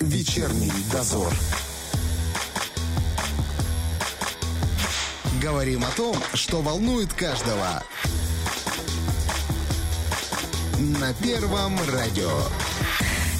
Вечерний 0.00 0.72
дозор. 0.90 1.30
Говорим 5.42 5.84
о 5.84 5.94
том, 5.94 6.16
что 6.32 6.62
волнует 6.62 7.12
каждого. 7.12 7.82
На 10.78 11.12
Первом 11.22 11.76
радио. 11.92 12.30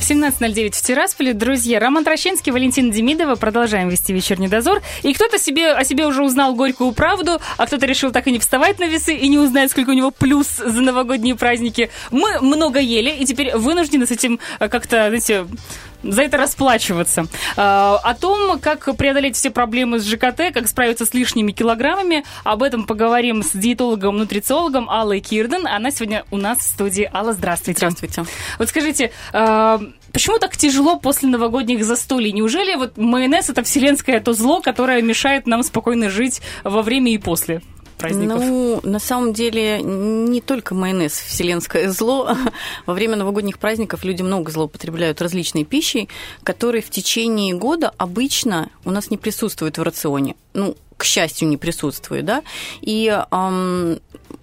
17.09 0.02 0.72
в 0.72 0.82
Тирасполе. 0.82 1.32
Друзья, 1.32 1.78
Роман 1.78 2.04
Трощинский, 2.04 2.52
Валентина 2.52 2.92
Демидова. 2.92 3.36
Продолжаем 3.36 3.88
вести 3.88 4.12
вечерний 4.12 4.48
дозор. 4.48 4.82
И 5.02 5.14
кто-то 5.14 5.38
себе, 5.38 5.72
о 5.72 5.84
себе 5.84 6.04
уже 6.04 6.22
узнал 6.22 6.54
горькую 6.54 6.92
правду, 6.92 7.40
а 7.56 7.66
кто-то 7.66 7.86
решил 7.86 8.10
так 8.10 8.26
и 8.26 8.32
не 8.32 8.38
вставать 8.38 8.78
на 8.80 8.84
весы 8.84 9.14
и 9.14 9.28
не 9.28 9.38
узнает, 9.38 9.70
сколько 9.70 9.90
у 9.90 9.94
него 9.94 10.10
плюс 10.10 10.56
за 10.56 10.80
новогодние 10.82 11.36
праздники. 11.36 11.90
Мы 12.10 12.40
много 12.40 12.80
ели, 12.80 13.10
и 13.10 13.24
теперь 13.24 13.56
вынуждены 13.56 14.06
с 14.06 14.10
этим 14.10 14.40
э, 14.58 14.68
как-то, 14.68 15.06
знаете, 15.08 15.46
за 16.02 16.22
это 16.22 16.36
расплачиваться. 16.36 17.26
А, 17.56 17.98
о 18.02 18.14
том, 18.14 18.58
как 18.58 18.96
преодолеть 18.96 19.36
все 19.36 19.50
проблемы 19.50 19.98
с 19.98 20.06
ЖКТ, 20.06 20.52
как 20.52 20.68
справиться 20.68 21.06
с 21.06 21.14
лишними 21.14 21.52
килограммами, 21.52 22.24
об 22.44 22.62
этом 22.62 22.84
поговорим 22.84 23.42
с 23.42 23.52
диетологом, 23.52 24.18
нутрициологом 24.18 24.88
Аллой 24.88 25.20
Кирден. 25.20 25.66
Она 25.66 25.90
сегодня 25.90 26.24
у 26.30 26.36
нас 26.36 26.58
в 26.58 26.62
студии. 26.62 27.10
Алла, 27.12 27.32
здравствуйте. 27.32 27.78
Здравствуйте. 27.78 28.24
Вот 28.58 28.68
скажите, 28.68 29.12
а, 29.32 29.80
почему 30.12 30.38
так 30.38 30.56
тяжело 30.56 30.98
после 30.98 31.28
новогодних 31.28 31.84
застолий? 31.84 32.32
Неужели 32.32 32.74
вот 32.74 32.96
майонез 32.96 33.50
это 33.50 33.62
вселенское 33.62 34.20
то 34.20 34.32
зло, 34.32 34.60
которое 34.60 35.02
мешает 35.02 35.46
нам 35.46 35.62
спокойно 35.62 36.10
жить 36.10 36.40
во 36.64 36.82
время 36.82 37.12
и 37.12 37.18
после? 37.18 37.62
Праздников? 38.00 38.40
Ну, 38.40 38.80
на 38.82 38.98
самом 38.98 39.32
деле, 39.32 39.80
не 39.82 40.40
только 40.40 40.74
майонез 40.74 41.12
вселенское 41.12 41.90
зло. 41.90 42.36
Во 42.86 42.94
время 42.94 43.16
новогодних 43.16 43.58
праздников 43.58 44.04
люди 44.04 44.22
много 44.22 44.50
злоупотребляют 44.50 45.20
различной 45.20 45.64
пищей, 45.64 46.08
которые 46.42 46.82
в 46.82 46.90
течение 46.90 47.54
года 47.54 47.92
обычно 47.96 48.70
у 48.84 48.90
нас 48.90 49.10
не 49.10 49.16
присутствуют 49.16 49.78
в 49.78 49.82
рационе. 49.82 50.34
Ну, 50.54 50.76
к 50.96 51.04
счастью, 51.04 51.48
не 51.48 51.56
присутствует, 51.56 52.26
да, 52.26 52.42
и 52.82 53.08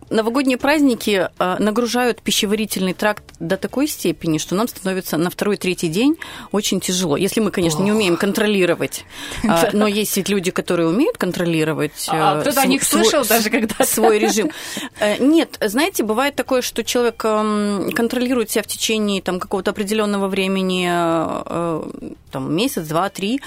новогодние 0.10 0.58
праздники 0.58 1.30
э, 1.38 1.56
нагружают 1.60 2.22
пищеварительный 2.22 2.94
тракт 2.94 3.24
до 3.40 3.58
такой 3.58 3.88
степени, 3.88 4.38
что 4.38 4.56
нам 4.56 4.68
становится 4.68 5.18
на 5.18 5.30
второй-третий 5.30 5.88
день 5.90 6.18
очень 6.52 6.80
тяжело. 6.80 7.18
Если 7.18 7.40
мы, 7.40 7.52
конечно, 7.52 7.84
не 7.84 7.92
умеем 7.92 8.18
контролировать. 8.18 9.06
А, 9.48 9.70
но 9.74 9.88
есть 9.88 10.16
ведь 10.18 10.30
люди, 10.30 10.52
которые 10.52 10.88
умеют 10.88 11.18
контролировать. 11.18 12.08
А 12.10 12.42
кто-то 12.42 12.62
о 12.62 12.66
них 12.66 12.84
слышал 12.84 13.26
даже 13.26 13.50
когда 13.50 13.86
Свой 13.86 14.20
режим. 14.20 14.52
Э, 15.00 15.18
нет, 15.18 15.58
знаете, 15.62 16.04
бывает 16.04 16.36
такое, 16.36 16.62
что 16.62 16.84
человек 16.84 17.24
эм, 17.26 17.92
контролирует 17.92 18.52
себя 18.52 18.64
в 18.64 18.68
течение 18.68 19.22
там, 19.22 19.40
какого-то 19.40 19.72
определенного 19.72 20.28
времени, 20.28 20.90
э, 20.90 22.14
там, 22.32 22.56
месяц, 22.56 22.88
два, 22.88 23.10
три. 23.10 23.42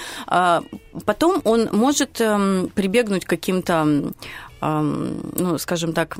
Потом 1.05 1.41
он 1.44 1.69
может 1.72 2.20
эм, 2.20 2.70
прибегнуть 2.74 3.24
к 3.24 3.28
каким-то 3.28 4.12
ну, 4.60 5.56
скажем 5.58 5.94
так, 5.94 6.19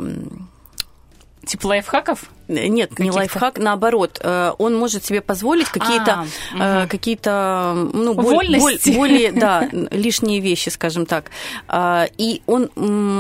Типа 1.45 1.69
лайфхаков? 1.69 2.31
Нет, 2.51 2.99
не 2.99 3.11
лайфхак, 3.11 3.59
наоборот, 3.59 4.19
э, 4.21 4.53
он 4.59 4.77
может 4.77 5.05
себе 5.05 5.21
позволить 5.21 5.69
какие-то 5.69 6.27
а, 6.59 6.83
угу. 6.83 6.91
какие-то 6.91 7.89
ну 7.93 8.15
более, 8.15 8.61
более 8.93 9.33
да 9.33 9.69
лишние 9.93 10.41
вещи, 10.41 10.69
скажем 10.69 11.07
так. 11.07 11.31
А, 11.69 12.07
и 12.19 12.43
он, 12.47 12.71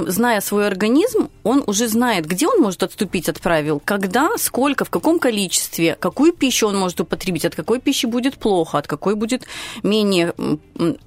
зная 0.09 0.41
свой 0.41 0.67
организм, 0.67 1.29
он 1.45 1.62
уже 1.67 1.87
знает, 1.87 2.27
где 2.27 2.49
он 2.49 2.61
может 2.61 2.83
отступить 2.83 3.29
от 3.29 3.41
правил, 3.41 3.81
когда, 3.85 4.31
сколько, 4.37 4.84
в 4.84 4.91
каком 4.91 5.21
количестве, 5.21 5.97
какую 5.99 6.33
пищу 6.33 6.67
он 6.67 6.77
может 6.77 7.01
употребить, 7.01 7.45
от 7.45 7.55
какой 7.55 7.79
пищи 7.81 8.07
будет 8.07 8.37
плохо, 8.37 8.79
от 8.79 8.89
какой 8.89 9.15
будет 9.15 9.45
менее, 9.84 10.34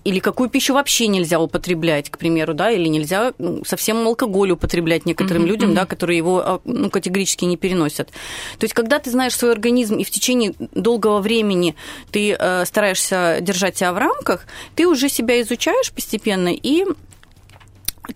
или 0.05 0.19
какую 0.19 0.49
пищу 0.49 0.73
вообще 0.73 1.07
нельзя 1.07 1.39
употреблять, 1.39 2.09
к 2.09 2.17
примеру, 2.17 2.53
да, 2.53 2.71
или 2.71 2.87
нельзя 2.87 3.33
совсем 3.65 4.07
алкоголь 4.07 4.51
употреблять 4.51 5.05
некоторым 5.05 5.43
угу, 5.43 5.49
людям, 5.49 5.69
угу. 5.69 5.75
да, 5.75 5.85
которые 5.85 6.17
его 6.17 6.39
а, 6.39 6.61
ну, 6.63 6.89
категорически 7.03 7.45
не 7.45 7.57
переносят. 7.57 8.07
То 8.57 8.63
есть, 8.63 8.73
когда 8.73 8.99
ты 8.99 9.11
знаешь 9.11 9.35
свой 9.35 9.51
организм 9.51 9.97
и 9.97 10.05
в 10.05 10.09
течение 10.09 10.53
долгого 10.73 11.19
времени 11.19 11.75
ты 12.11 12.35
э, 12.39 12.65
стараешься 12.65 13.39
держать 13.41 13.77
себя 13.77 13.91
в 13.91 13.97
рамках, 13.97 14.45
ты 14.75 14.87
уже 14.87 15.09
себя 15.09 15.41
изучаешь 15.41 15.91
постепенно 15.91 16.53
и 16.53 16.85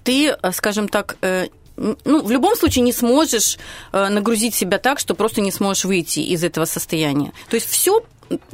ты, 0.03 0.29
э, 0.29 0.51
скажем 0.53 0.87
так, 0.87 1.17
э, 1.21 1.47
ну, 1.75 2.23
в 2.23 2.31
любом 2.31 2.55
случае 2.55 2.83
не 2.83 2.93
сможешь 2.93 3.57
э, 3.91 4.09
нагрузить 4.09 4.55
себя 4.55 4.77
так, 4.77 4.99
что 4.99 5.13
просто 5.13 5.41
не 5.41 5.51
сможешь 5.51 5.85
выйти 5.85 6.21
из 6.21 6.43
этого 6.43 6.65
состояния. 6.65 7.33
То 7.49 7.55
есть 7.55 7.69
все 7.69 8.03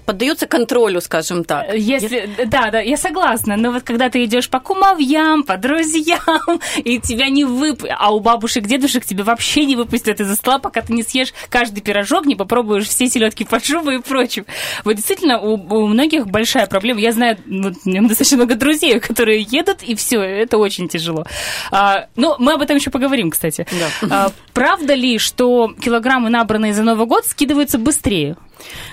поддается 0.05 0.47
контролю, 0.47 1.01
скажем 1.01 1.43
так. 1.43 1.73
Если, 1.73 2.29
я... 2.37 2.45
Да, 2.45 2.71
да, 2.71 2.79
я 2.79 2.97
согласна. 2.97 3.55
Но 3.57 3.71
вот 3.71 3.83
когда 3.83 4.09
ты 4.09 4.23
идешь 4.25 4.49
по 4.49 4.59
кумовьям, 4.59 5.43
по 5.43 5.57
друзьям, 5.57 6.19
и 6.77 6.99
тебя 6.99 7.29
не 7.29 7.45
вып... 7.45 7.83
А 7.97 8.13
у 8.13 8.19
бабушек, 8.19 8.65
дедушек 8.65 9.05
тебя 9.05 9.23
вообще 9.23 9.65
не 9.65 9.75
выпустят 9.75 10.19
из-за 10.19 10.35
стола, 10.35 10.59
пока 10.59 10.81
ты 10.81 10.93
не 10.93 11.03
съешь 11.03 11.33
каждый 11.49 11.81
пирожок, 11.81 12.25
не 12.25 12.35
попробуешь 12.35 12.87
все 12.87 13.07
селедки 13.07 13.45
под 13.45 13.65
шубой 13.65 13.97
и 13.97 14.01
прочим. 14.01 14.45
Вот 14.83 14.95
действительно, 14.95 15.39
у, 15.39 15.53
у 15.53 15.87
многих 15.87 16.27
большая 16.27 16.67
проблема. 16.67 16.99
Я 16.99 17.11
знаю, 17.11 17.37
вот, 17.45 17.73
у 17.85 17.89
меня 17.89 18.01
достаточно 18.01 18.37
много 18.37 18.55
друзей, 18.55 18.99
которые 18.99 19.41
едут, 19.41 19.83
и 19.83 19.95
все, 19.95 20.21
это 20.21 20.57
очень 20.57 20.87
тяжело. 20.87 21.25
А, 21.71 22.07
ну, 22.15 22.35
мы 22.39 22.53
об 22.53 22.61
этом 22.61 22.77
еще 22.77 22.89
поговорим, 22.89 23.31
кстати. 23.31 23.65
Да. 23.71 24.07
А, 24.09 24.31
правда 24.53 24.93
ли, 24.93 25.17
что 25.17 25.73
килограммы, 25.81 26.29
набранные 26.29 26.73
за 26.73 26.83
Новый 26.83 27.07
год, 27.07 27.25
скидываются 27.25 27.77
быстрее? 27.77 28.37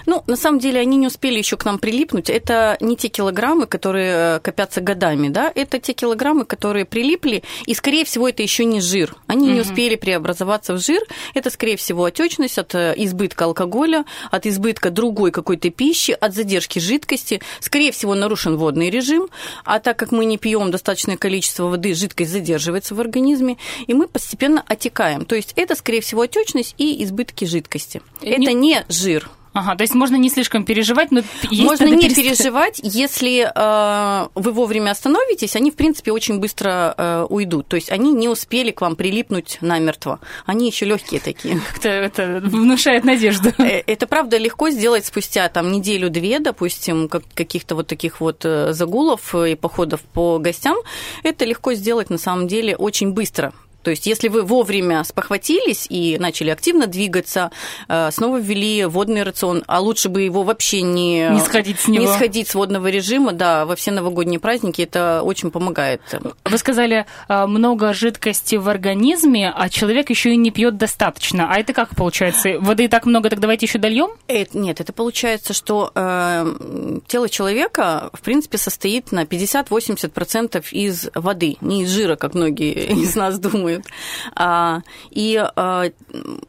Ну, 0.06 0.22
на 0.26 0.36
самом 0.36 0.58
деле, 0.58 0.80
они 0.80 0.96
не 0.96 1.06
успели 1.06 1.38
еще 1.38 1.56
к 1.56 1.64
нам 1.64 1.78
прилипнуть. 1.78 2.30
Это 2.30 2.76
не 2.80 2.96
те 2.96 3.08
килограммы, 3.08 3.66
которые 3.66 4.36
э, 4.36 4.40
копятся 4.40 4.80
годами, 4.80 5.28
да, 5.28 5.50
это 5.54 5.78
те 5.78 5.92
килограммы, 5.92 6.44
которые 6.44 6.84
прилипли, 6.84 7.42
и, 7.66 7.74
скорее 7.74 8.04
всего, 8.04 8.28
это 8.28 8.42
еще 8.42 8.64
не 8.64 8.80
жир. 8.80 9.14
Они 9.26 9.46
угу. 9.46 9.54
не 9.54 9.60
успели 9.60 9.96
преобразоваться 9.96 10.74
в 10.74 10.78
жир. 10.78 11.02
Это, 11.34 11.50
скорее 11.50 11.76
всего, 11.76 12.04
отечность 12.04 12.58
от 12.58 12.74
э, 12.74 12.94
избытка 12.96 13.44
алкоголя, 13.44 14.04
от 14.30 14.46
избытка 14.46 14.90
другой 14.90 15.30
какой-то 15.30 15.70
пищи, 15.70 16.16
от 16.18 16.34
задержки 16.34 16.78
жидкости. 16.78 17.40
Скорее 17.60 17.92
всего, 17.92 18.14
нарушен 18.14 18.56
водный 18.56 18.90
режим, 18.90 19.28
а 19.64 19.78
так 19.80 19.98
как 19.98 20.12
мы 20.12 20.24
не 20.24 20.38
пьем 20.38 20.70
достаточное 20.70 21.16
количество 21.16 21.64
воды, 21.64 21.94
жидкость 21.94 22.30
задерживается 22.30 22.94
в 22.94 23.00
организме, 23.00 23.56
и 23.86 23.94
мы 23.94 24.08
постепенно 24.08 24.64
отекаем. 24.66 25.24
То 25.24 25.34
есть 25.34 25.52
это, 25.56 25.74
скорее 25.74 26.00
всего, 26.00 26.22
отечность 26.22 26.74
и 26.78 27.02
избытки 27.04 27.44
жидкости. 27.44 28.02
Это 28.22 28.38
не, 28.38 28.54
не 28.54 28.84
жир. 28.88 29.30
Ага, 29.52 29.74
то 29.74 29.82
есть 29.82 29.94
можно 29.94 30.14
не 30.16 30.30
слишком 30.30 30.64
переживать, 30.64 31.10
но 31.10 31.22
есть 31.50 31.62
можно 31.62 31.86
не 31.86 32.08
перест... 32.08 32.16
переживать, 32.16 32.80
если 32.82 33.50
э, 33.52 34.28
вы 34.34 34.52
вовремя 34.52 34.90
остановитесь, 34.92 35.56
они 35.56 35.72
в 35.72 35.74
принципе 35.74 36.12
очень 36.12 36.38
быстро 36.38 36.94
э, 36.96 37.26
уйдут, 37.28 37.66
то 37.66 37.74
есть 37.74 37.90
они 37.90 38.12
не 38.12 38.28
успели 38.28 38.70
к 38.70 38.80
вам 38.80 38.94
прилипнуть 38.94 39.58
намертво, 39.60 40.20
они 40.46 40.68
еще 40.68 40.86
легкие 40.86 41.20
такие. 41.20 41.60
Как-то 41.72 41.88
это 41.88 42.40
внушает 42.44 43.04
надежду. 43.04 43.52
Э, 43.58 43.82
это 43.86 44.06
правда 44.06 44.36
легко 44.36 44.70
сделать 44.70 45.04
спустя 45.04 45.48
там 45.48 45.72
неделю-две, 45.72 46.38
допустим, 46.38 47.08
как 47.08 47.24
каких-то 47.34 47.74
вот 47.74 47.88
таких 47.88 48.20
вот 48.20 48.44
э, 48.44 48.72
загулов 48.72 49.34
и 49.34 49.56
походов 49.56 50.00
по 50.00 50.38
гостям, 50.38 50.76
это 51.24 51.44
легко 51.44 51.74
сделать 51.74 52.08
на 52.08 52.18
самом 52.18 52.46
деле 52.46 52.76
очень 52.76 53.10
быстро, 53.12 53.52
то 53.82 53.90
есть, 53.90 54.06
если 54.06 54.28
вы 54.28 54.42
вовремя 54.42 55.02
спохватились 55.04 55.86
и 55.88 56.18
начали 56.18 56.50
активно 56.50 56.86
двигаться, 56.86 57.50
э, 57.88 58.10
снова 58.10 58.38
ввели 58.38 58.84
водный 58.84 59.22
рацион, 59.22 59.64
а 59.66 59.80
лучше 59.80 60.08
бы 60.08 60.22
его 60.22 60.42
вообще 60.42 60.82
не, 60.82 61.28
не, 61.30 61.40
сходить, 61.40 61.80
с 61.80 61.88
него. 61.88 62.04
не 62.04 62.12
сходить 62.12 62.48
с 62.48 62.54
водного 62.54 62.88
режима, 62.88 63.32
да, 63.32 63.64
во 63.64 63.76
все 63.76 63.90
новогодние 63.90 64.38
праздники 64.38 64.82
это 64.82 65.22
очень 65.22 65.50
помогает. 65.50 66.02
Вы 66.44 66.58
сказали, 66.58 67.06
э, 67.28 67.46
много 67.46 67.94
жидкости 67.94 68.56
в 68.56 68.68
организме, 68.68 69.52
а 69.54 69.68
человек 69.68 70.10
еще 70.10 70.32
и 70.32 70.36
не 70.36 70.50
пьет 70.50 70.76
достаточно. 70.76 71.48
А 71.50 71.58
это 71.58 71.72
как 71.72 71.94
получается? 71.96 72.58
Воды 72.60 72.88
так 72.88 73.06
много, 73.06 73.30
так 73.30 73.40
давайте 73.40 73.66
еще 73.66 73.78
дольем? 73.78 74.10
Это, 74.26 74.58
нет, 74.58 74.80
это 74.80 74.92
получается, 74.92 75.54
что 75.54 75.90
э, 75.94 77.00
тело 77.06 77.28
человека, 77.28 78.10
в 78.12 78.20
принципе, 78.20 78.58
состоит 78.58 79.10
на 79.12 79.24
50-80% 79.24 80.66
из 80.72 81.08
воды, 81.14 81.56
не 81.60 81.82
из 81.82 81.90
жира, 81.90 82.16
как 82.16 82.34
многие 82.34 82.72
из 82.72 83.14
нас 83.14 83.38
думают 83.38 83.69
думают. 83.70 83.86
А, 84.34 84.82
и 85.10 85.36
а, 85.36 85.90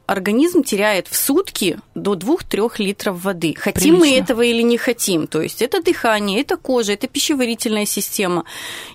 организм 0.05 0.63
теряет 0.63 1.07
в 1.07 1.15
сутки 1.15 1.79
до 1.95 2.13
2-3 2.13 2.71
литров 2.79 3.23
воды. 3.23 3.53
Хотим 3.57 3.95
Прилично. 3.95 3.99
мы 3.99 4.17
этого 4.17 4.41
или 4.41 4.61
не 4.61 4.77
хотим. 4.77 5.27
То 5.27 5.41
есть 5.41 5.61
это 5.61 5.81
дыхание, 5.81 6.41
это 6.41 6.57
кожа, 6.57 6.93
это 6.93 7.07
пищеварительная 7.07 7.85
система 7.85 8.45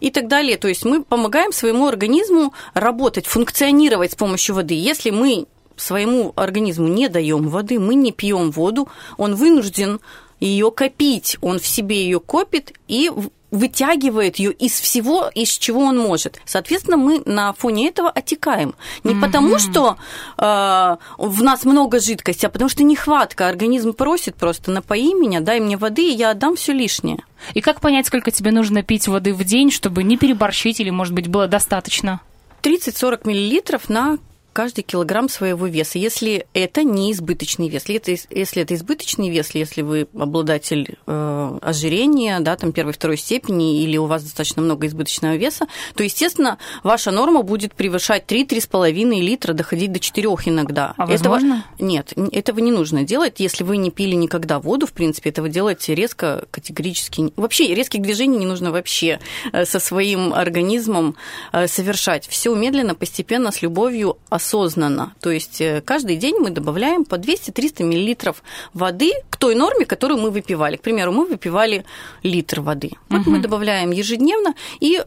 и 0.00 0.10
так 0.10 0.28
далее. 0.28 0.56
То 0.56 0.68
есть 0.68 0.84
мы 0.84 1.02
помогаем 1.02 1.52
своему 1.52 1.86
организму 1.86 2.52
работать, 2.74 3.26
функционировать 3.26 4.12
с 4.12 4.16
помощью 4.16 4.54
воды. 4.54 4.74
Если 4.74 5.10
мы 5.10 5.46
своему 5.76 6.32
организму 6.36 6.88
не 6.88 7.08
даем 7.08 7.48
воды, 7.48 7.78
мы 7.78 7.94
не 7.94 8.12
пьем 8.12 8.50
воду, 8.50 8.88
он 9.18 9.34
вынужден 9.34 10.00
ее 10.40 10.70
копить, 10.70 11.36
он 11.40 11.58
в 11.58 11.66
себе 11.66 12.04
ее 12.04 12.20
копит 12.20 12.72
и 12.88 13.10
вытягивает 13.56 14.36
ее 14.36 14.52
из 14.52 14.78
всего, 14.80 15.30
из 15.34 15.50
чего 15.50 15.80
он 15.80 15.98
может. 15.98 16.40
Соответственно, 16.44 16.96
мы 16.96 17.22
на 17.24 17.52
фоне 17.52 17.88
этого 17.88 18.10
отекаем. 18.10 18.74
Не 19.04 19.14
mm-hmm. 19.14 19.20
потому, 19.20 19.58
что 19.58 19.96
э, 20.38 20.96
в 21.18 21.42
нас 21.42 21.64
много 21.64 21.98
жидкости, 21.98 22.46
а 22.46 22.50
потому 22.50 22.68
что 22.68 22.84
нехватка. 22.84 23.48
Организм 23.48 23.92
просит 23.92 24.36
просто 24.36 24.70
напои 24.70 25.14
меня, 25.14 25.40
дай 25.40 25.60
мне 25.60 25.76
воды, 25.76 26.08
и 26.10 26.14
я 26.14 26.30
отдам 26.30 26.56
все 26.56 26.72
лишнее. 26.72 27.18
И 27.54 27.60
как 27.60 27.80
понять, 27.80 28.06
сколько 28.06 28.30
тебе 28.30 28.50
нужно 28.50 28.82
пить 28.82 29.08
воды 29.08 29.34
в 29.34 29.44
день, 29.44 29.70
чтобы 29.70 30.02
не 30.02 30.16
переборщить 30.16 30.80
или, 30.80 30.90
может 30.90 31.14
быть, 31.14 31.28
было 31.28 31.46
достаточно? 31.46 32.20
30-40 32.62 33.20
миллилитров 33.24 33.88
на 33.88 34.18
каждый 34.56 34.80
килограмм 34.80 35.28
своего 35.28 35.66
веса, 35.66 35.98
если 35.98 36.46
это 36.54 36.82
не 36.82 37.12
избыточный 37.12 37.68
вес. 37.68 37.82
Если 37.90 37.96
это, 37.96 38.10
если 38.30 38.62
это 38.62 38.74
избыточный 38.74 39.28
вес, 39.28 39.50
если 39.52 39.82
вы 39.82 40.08
обладатель 40.18 40.96
э, 41.06 41.58
ожирения, 41.60 42.40
да, 42.40 42.56
там 42.56 42.72
первой, 42.72 42.94
второй 42.94 43.18
степени, 43.18 43.82
или 43.82 43.98
у 43.98 44.06
вас 44.06 44.22
достаточно 44.22 44.62
много 44.62 44.86
избыточного 44.86 45.36
веса, 45.36 45.66
то, 45.94 46.02
естественно, 46.02 46.56
ваша 46.82 47.10
норма 47.10 47.42
будет 47.42 47.74
превышать 47.74 48.24
3-3,5 48.32 49.20
литра, 49.20 49.52
доходить 49.52 49.92
до 49.92 49.98
4 49.98 50.26
иногда. 50.46 50.94
А 50.96 51.04
возможно? 51.04 51.66
Этого, 51.74 51.86
нет, 51.86 52.14
этого 52.32 52.60
не 52.60 52.72
нужно 52.72 53.02
делать, 53.02 53.34
если 53.40 53.62
вы 53.62 53.76
не 53.76 53.90
пили 53.90 54.14
никогда 54.14 54.58
воду, 54.58 54.86
в 54.86 54.92
принципе, 54.92 55.28
этого 55.28 55.50
делать 55.50 55.86
резко, 55.86 56.46
категорически. 56.50 57.30
Вообще 57.36 57.74
резких 57.74 58.00
движений 58.00 58.38
не 58.38 58.46
нужно 58.46 58.72
вообще 58.72 59.20
э, 59.52 59.66
со 59.66 59.80
своим 59.80 60.32
организмом 60.32 61.14
э, 61.52 61.68
совершать. 61.68 62.26
Все 62.26 62.54
медленно, 62.54 62.94
постепенно, 62.94 63.52
с 63.52 63.60
любовью, 63.60 64.16
осознанно. 64.46 65.12
То 65.20 65.30
есть 65.30 65.60
э, 65.60 65.80
каждый 65.80 66.16
день 66.16 66.36
мы 66.38 66.50
добавляем 66.50 67.04
по 67.04 67.16
200-300 67.16 67.84
мл 67.84 68.34
воды 68.74 69.12
к 69.30 69.36
той 69.36 69.54
норме, 69.54 69.84
которую 69.84 70.20
мы 70.20 70.30
выпивали. 70.30 70.76
К 70.76 70.82
примеру, 70.82 71.12
мы 71.12 71.26
выпивали 71.26 71.84
литр 72.22 72.60
воды. 72.60 72.90
Вот 73.08 73.20
угу. 73.22 73.30
мы 73.30 73.38
добавляем 73.38 73.90
ежедневно, 73.90 74.54
и 74.80 75.02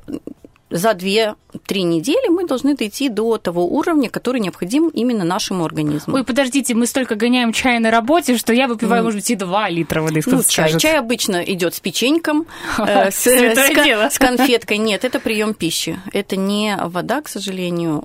за 0.70 0.92
2-3 0.92 1.36
недели 1.82 2.30
мы 2.30 2.46
должны 2.46 2.76
дойти 2.76 3.10
до 3.10 3.38
того 3.38 3.66
уровня, 3.66 4.10
который 4.10 4.40
необходим 4.40 4.90
именно 4.90 5.24
нашему 5.24 5.66
организму. 5.66 6.16
Ой, 6.16 6.24
подождите, 6.24 6.76
мы 6.76 6.86
столько 6.86 7.16
гоняем 7.16 7.54
чай 7.54 7.80
на 7.80 7.92
работе, 7.92 8.38
что 8.38 8.54
я 8.54 8.68
выпиваю, 8.68 9.02
mm. 9.02 9.04
может 9.04 9.20
быть, 9.20 9.32
и 9.32 9.36
2 9.36 9.70
литра 9.70 10.02
воды. 10.02 10.22
Ну, 10.26 10.44
чай. 10.48 10.78
чай 10.78 11.00
обычно 11.00 11.38
идет 11.44 11.74
с 11.74 11.80
печеньком, 11.80 12.46
э, 12.78 13.10
с 13.12 14.20
конфеткой. 14.20 14.78
Нет, 14.78 15.04
это 15.04 15.20
прием 15.20 15.54
пищи. 15.54 16.00
Это 16.14 16.36
не 16.36 16.78
вода, 16.80 17.22
к 17.22 17.28
сожалению. 17.28 18.04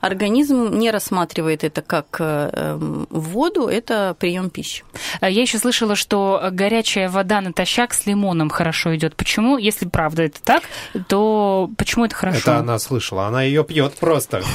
Организм 0.00 0.78
не 0.78 0.90
рассматривает 0.90 1.64
это 1.64 1.82
как 1.82 2.16
э, 2.18 2.50
эм, 2.52 3.06
воду, 3.10 3.66
это 3.66 4.14
прием 4.18 4.50
пищи. 4.50 4.84
Я 5.20 5.28
еще 5.28 5.58
слышала, 5.58 5.96
что 5.96 6.48
горячая 6.52 7.08
вода 7.08 7.40
натощак 7.40 7.94
с 7.94 8.06
лимоном 8.06 8.50
хорошо 8.50 8.94
идет. 8.94 9.16
Почему? 9.16 9.58
Если 9.58 9.86
правда 9.86 10.24
это 10.24 10.42
так, 10.42 10.62
то 11.08 11.70
Почему 11.78 12.06
это 12.06 12.14
хорошо? 12.16 12.38
Это 12.38 12.56
она 12.58 12.76
слышала, 12.80 13.26
она 13.28 13.44
ее 13.44 13.64
пьет 13.64 13.94
просто. 13.94 14.42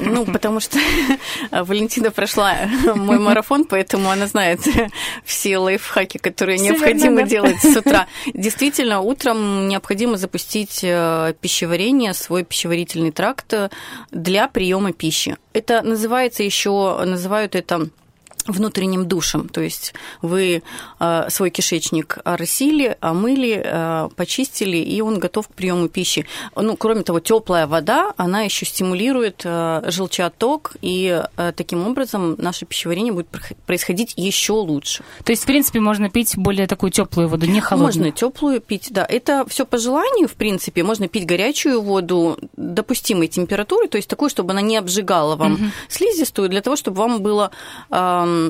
Ну, 0.00 0.24
потому 0.24 0.60
что 0.60 0.78
Валентина 1.50 2.10
прошла 2.10 2.56
мой 2.94 3.18
марафон, 3.18 3.64
поэтому 3.64 4.10
она 4.10 4.26
знает 4.26 4.60
все 5.24 5.58
лайфхаки, 5.58 6.18
которые 6.18 6.58
необходимо 6.58 7.24
делать 7.24 7.60
с 7.60 7.76
утра. 7.76 8.06
Действительно, 8.32 9.00
утром 9.00 9.68
необходимо 9.68 10.16
запустить 10.16 10.80
э, 10.82 11.34
пищеварение, 11.40 12.14
свой 12.14 12.44
пищеварительный 12.44 13.12
тракт 13.12 13.52
для 14.10 14.48
приема 14.48 14.92
пищи. 14.92 15.36
Это 15.52 15.82
называется 15.82 16.42
еще, 16.42 17.02
называют 17.04 17.54
это 17.54 17.88
внутренним 18.52 19.06
душем. 19.06 19.48
То 19.48 19.60
есть 19.60 19.94
вы 20.22 20.62
э, 21.00 21.26
свой 21.30 21.50
кишечник 21.50 22.18
оросили, 22.24 22.96
омыли, 23.00 23.62
э, 23.64 24.08
почистили, 24.16 24.76
и 24.78 25.00
он 25.00 25.18
готов 25.18 25.48
к 25.48 25.52
приему 25.52 25.88
пищи. 25.88 26.26
Ну, 26.56 26.76
кроме 26.76 27.02
того, 27.02 27.20
теплая 27.20 27.66
вода, 27.66 28.12
она 28.16 28.42
еще 28.42 28.66
стимулирует 28.66 29.42
э, 29.44 29.82
желчеотток, 29.86 30.76
и 30.82 31.22
таким 31.56 31.86
образом 31.86 32.36
наше 32.38 32.66
пищеварение 32.66 33.12
будет 33.12 33.28
происходить 33.66 34.14
еще 34.16 34.52
лучше. 34.52 35.02
То 35.24 35.32
есть, 35.32 35.42
в 35.42 35.46
принципе, 35.46 35.80
можно 35.80 36.10
пить 36.10 36.36
более 36.36 36.66
такую 36.66 36.90
теплую 36.90 37.28
воду, 37.28 37.46
не 37.46 37.60
холодную? 37.60 37.86
Можно 37.86 38.10
теплую 38.12 38.60
пить, 38.60 38.88
да. 38.90 39.04
Это 39.08 39.44
все 39.48 39.64
по 39.64 39.78
желанию, 39.78 40.28
в 40.28 40.34
принципе. 40.34 40.82
Можно 40.82 41.08
пить 41.08 41.26
горячую 41.26 41.80
воду 41.80 42.38
допустимой 42.56 43.28
температуры, 43.28 43.88
то 43.88 43.96
есть 43.96 44.08
такую, 44.08 44.30
чтобы 44.30 44.52
она 44.52 44.60
не 44.60 44.76
обжигала 44.76 45.36
вам 45.36 45.54
угу. 45.54 45.64
слизистую, 45.88 46.48
для 46.48 46.60
того, 46.60 46.76
чтобы 46.76 46.98
вам 46.98 47.22
было 47.22 47.50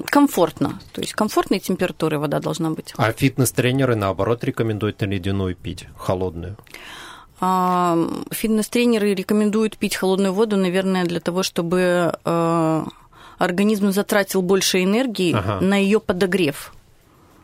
комфортно. 0.07 0.81
То 0.93 1.01
есть 1.01 1.15
комфортной 1.15 1.61
температуры 1.61 2.19
вода 2.19 2.41
должна 2.41 2.71
быть. 2.71 2.95
А 2.97 3.13
фитнес-тренеры, 3.13 3.97
наоборот, 3.97 4.45
рекомендуют 4.45 5.03
ледяную 5.03 5.55
пить, 5.55 5.87
холодную? 5.97 6.57
А, 7.41 7.97
фитнес-тренеры 8.31 9.15
рекомендуют 9.15 9.77
пить 9.77 9.95
холодную 9.97 10.33
воду, 10.33 10.57
наверное, 10.57 11.05
для 11.05 11.21
того, 11.21 11.43
чтобы 11.43 12.13
э, 12.25 12.85
организм 13.39 13.93
затратил 13.93 14.43
больше 14.43 14.83
энергии 14.83 15.35
ага. 15.35 15.61
на 15.61 15.77
ее 15.77 16.01
подогрев. 16.01 16.73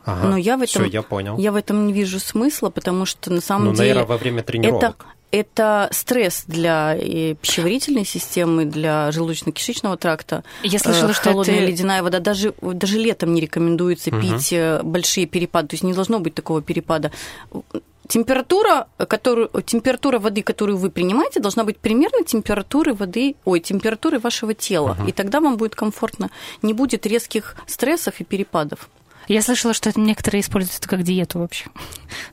Ага, 0.04 0.28
Но 0.28 0.36
я 0.36 0.56
в 0.56 0.62
этом, 0.62 0.82
всё, 0.82 0.84
я 0.84 1.02
понял. 1.02 1.38
Я 1.38 1.50
в 1.52 1.56
этом 1.56 1.86
не 1.86 1.92
вижу 1.92 2.20
смысла, 2.20 2.68
потому 2.68 3.06
что 3.06 3.32
на 3.32 3.40
самом 3.40 3.66
ну, 3.66 3.72
деле... 3.72 3.94
наверное, 3.94 4.06
во 4.06 4.16
время 4.18 4.42
тренировок. 4.42 4.82
Это, 4.82 4.94
это 5.34 5.88
стресс 5.90 6.44
для 6.46 6.96
пищеварительной 6.96 8.04
системы, 8.04 8.64
для 8.64 9.10
желудочно-кишечного 9.10 9.96
тракта. 9.96 10.44
Я 10.62 10.78
слышала, 10.78 11.10
э, 11.10 11.12
что 11.12 11.30
холодная 11.30 11.56
это... 11.56 11.66
ледяная 11.66 12.02
вода. 12.02 12.20
Даже, 12.20 12.54
даже 12.60 12.98
летом 12.98 13.34
не 13.34 13.40
рекомендуется 13.40 14.10
угу. 14.10 14.20
пить 14.20 14.52
э, 14.52 14.80
большие 14.84 15.26
перепады, 15.26 15.68
то 15.68 15.74
есть 15.74 15.82
не 15.82 15.92
должно 15.92 16.20
быть 16.20 16.34
такого 16.34 16.62
перепада. 16.62 17.10
Температура, 18.06 18.86
которую, 19.08 19.50
температура 19.66 20.20
воды, 20.20 20.42
которую 20.42 20.78
вы 20.78 20.90
принимаете, 20.90 21.40
должна 21.40 21.64
быть 21.64 21.78
примерно 21.78 22.22
температуры 22.24 22.94
воды, 22.94 23.34
ой, 23.44 23.58
температуры 23.58 24.20
вашего 24.20 24.54
тела. 24.54 24.96
Угу. 25.00 25.08
И 25.08 25.12
тогда 25.12 25.40
вам 25.40 25.56
будет 25.56 25.74
комфортно. 25.74 26.30
Не 26.62 26.74
будет 26.74 27.06
резких 27.06 27.56
стрессов 27.66 28.20
и 28.20 28.24
перепадов. 28.24 28.88
Я 29.26 29.42
слышала, 29.42 29.74
что 29.74 29.88
это 29.88 29.98
некоторые 29.98 30.42
используют 30.42 30.78
это 30.78 30.88
как 30.88 31.02
диету 31.02 31.40
вообще. 31.40 31.66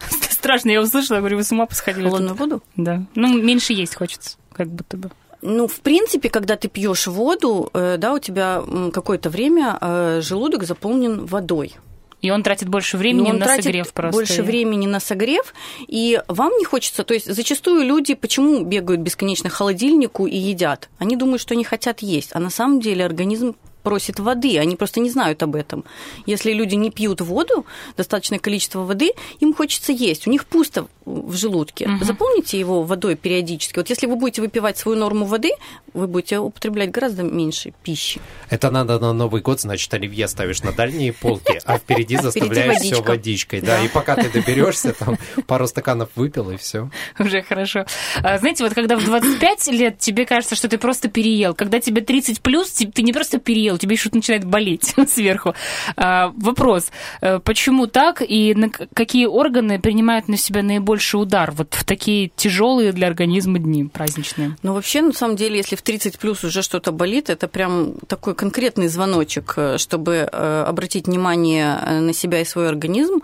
Страшно, 0.41 0.71
я 0.71 0.81
услышала, 0.81 1.17
я 1.17 1.21
говорю, 1.21 1.37
вы 1.37 1.43
с 1.43 1.51
ума 1.51 1.67
посходили. 1.67 2.05
Холодную 2.05 2.33
воду? 2.33 2.63
Да. 2.75 3.03
Ну, 3.13 3.39
меньше 3.39 3.73
есть 3.73 3.93
хочется, 3.93 4.37
как 4.53 4.69
будто 4.69 4.97
бы. 4.97 5.11
Ну, 5.43 5.67
в 5.67 5.81
принципе, 5.81 6.29
когда 6.29 6.55
ты 6.55 6.67
пьешь 6.67 7.05
воду, 7.05 7.69
э, 7.73 7.97
да, 7.99 8.13
у 8.13 8.17
тебя 8.17 8.63
какое-то 8.91 9.29
время 9.29 9.77
э, 9.79 10.21
желудок 10.23 10.63
заполнен 10.63 11.27
водой. 11.27 11.75
И 12.23 12.31
он 12.31 12.41
тратит 12.41 12.69
больше 12.69 12.97
времени 12.97 13.29
он 13.29 13.37
на 13.37 13.55
согрев 13.55 13.93
просто. 13.93 14.17
Больше 14.17 14.41
времени 14.41 14.87
на 14.87 14.99
согрев, 14.99 15.53
и 15.87 16.19
вам 16.27 16.53
не 16.57 16.65
хочется. 16.65 17.03
То 17.03 17.13
есть 17.13 17.31
зачастую 17.31 17.85
люди 17.85 18.15
почему 18.15 18.63
бегают 18.63 19.01
бесконечно 19.01 19.51
к 19.51 19.53
холодильнику 19.53 20.25
и 20.25 20.35
едят? 20.35 20.89
Они 20.97 21.15
думают, 21.15 21.39
что 21.39 21.53
они 21.53 21.63
хотят 21.63 21.99
есть, 21.99 22.31
а 22.33 22.39
на 22.39 22.49
самом 22.49 22.79
деле 22.79 23.05
организм 23.05 23.55
просит 23.81 24.19
воды, 24.19 24.57
они 24.57 24.75
просто 24.75 24.99
не 24.99 25.09
знают 25.09 25.43
об 25.43 25.55
этом. 25.55 25.83
Если 26.25 26.53
люди 26.53 26.75
не 26.75 26.91
пьют 26.91 27.21
воду, 27.21 27.65
достаточное 27.97 28.39
количество 28.39 28.81
воды, 28.81 29.11
им 29.39 29.53
хочется 29.53 29.91
есть, 29.91 30.27
у 30.27 30.31
них 30.31 30.45
пусто 30.45 30.87
в 31.05 31.35
желудке. 31.35 31.87
Угу. 31.87 32.05
Заполните 32.05 32.59
его 32.59 32.83
водой 32.83 33.15
периодически. 33.15 33.77
Вот 33.77 33.89
если 33.89 34.05
вы 34.05 34.15
будете 34.15 34.41
выпивать 34.41 34.77
свою 34.77 34.97
норму 34.97 35.25
воды, 35.25 35.51
вы 35.93 36.07
будете 36.07 36.39
употреблять 36.39 36.91
гораздо 36.91 37.23
меньше 37.23 37.73
пищи. 37.83 38.21
Это 38.49 38.69
надо 38.69 38.99
на 38.99 39.13
Новый 39.13 39.41
год, 39.41 39.61
значит, 39.61 39.93
оливье 39.93 40.27
ставишь 40.27 40.61
на 40.61 40.71
дальние 40.71 41.11
полки, 41.13 41.59
а 41.65 41.77
впереди 41.77 42.17
заставляешь 42.21 42.81
все 42.81 43.01
водичкой. 43.01 43.61
Да, 43.61 43.83
и 43.83 43.87
пока 43.87 44.15
ты 44.15 44.29
доберешься, 44.29 44.93
там 44.93 45.17
пару 45.47 45.67
стаканов 45.67 46.09
выпил, 46.15 46.51
и 46.51 46.57
все. 46.57 46.89
Уже 47.19 47.41
хорошо. 47.41 47.85
А, 48.23 48.37
знаете, 48.37 48.63
вот 48.63 48.73
когда 48.73 48.97
в 48.97 49.03
25 49.03 49.67
лет 49.67 49.99
тебе 49.99 50.25
кажется, 50.25 50.55
что 50.55 50.67
ты 50.67 50.77
просто 50.77 51.09
переел, 51.09 51.53
когда 51.53 51.79
тебе 51.79 52.01
30 52.01 52.41
плюс, 52.41 52.71
ты 52.71 53.01
не 53.01 53.13
просто 53.13 53.39
переел, 53.39 53.70
тебе 53.77 53.95
что-то 53.95 54.17
начинает 54.17 54.45
болеть 54.45 54.93
сверху. 55.07 55.53
А, 55.95 56.33
вопрос, 56.35 56.91
э, 57.21 57.39
почему 57.39 57.87
так 57.87 58.21
и 58.21 58.53
на 58.55 58.69
какие 58.69 59.25
органы 59.25 59.79
принимают 59.79 60.27
на 60.27 60.37
себя 60.37 60.63
наибольший 60.63 61.21
удар 61.21 61.51
вот 61.51 61.73
в 61.73 61.83
такие 61.83 62.31
тяжелые 62.35 62.91
для 62.91 63.07
организма 63.07 63.59
дни 63.59 63.85
праздничные? 63.85 64.57
Ну, 64.63 64.73
вообще, 64.73 65.01
на 65.01 65.13
самом 65.13 65.35
деле, 65.35 65.57
если 65.57 65.75
в 65.75 65.81
30 65.81 66.19
плюс 66.19 66.43
уже 66.43 66.61
что-то 66.61 66.91
болит, 66.91 67.29
это 67.29 67.47
прям 67.47 67.93
такой 68.07 68.35
конкретный 68.35 68.87
звоночек, 68.87 69.53
э, 69.57 69.77
чтобы 69.77 70.29
э, 70.31 70.63
обратить 70.67 71.07
внимание 71.07 71.77
на 72.01 72.13
себя 72.13 72.41
и 72.41 72.45
свой 72.45 72.69
организм, 72.69 73.21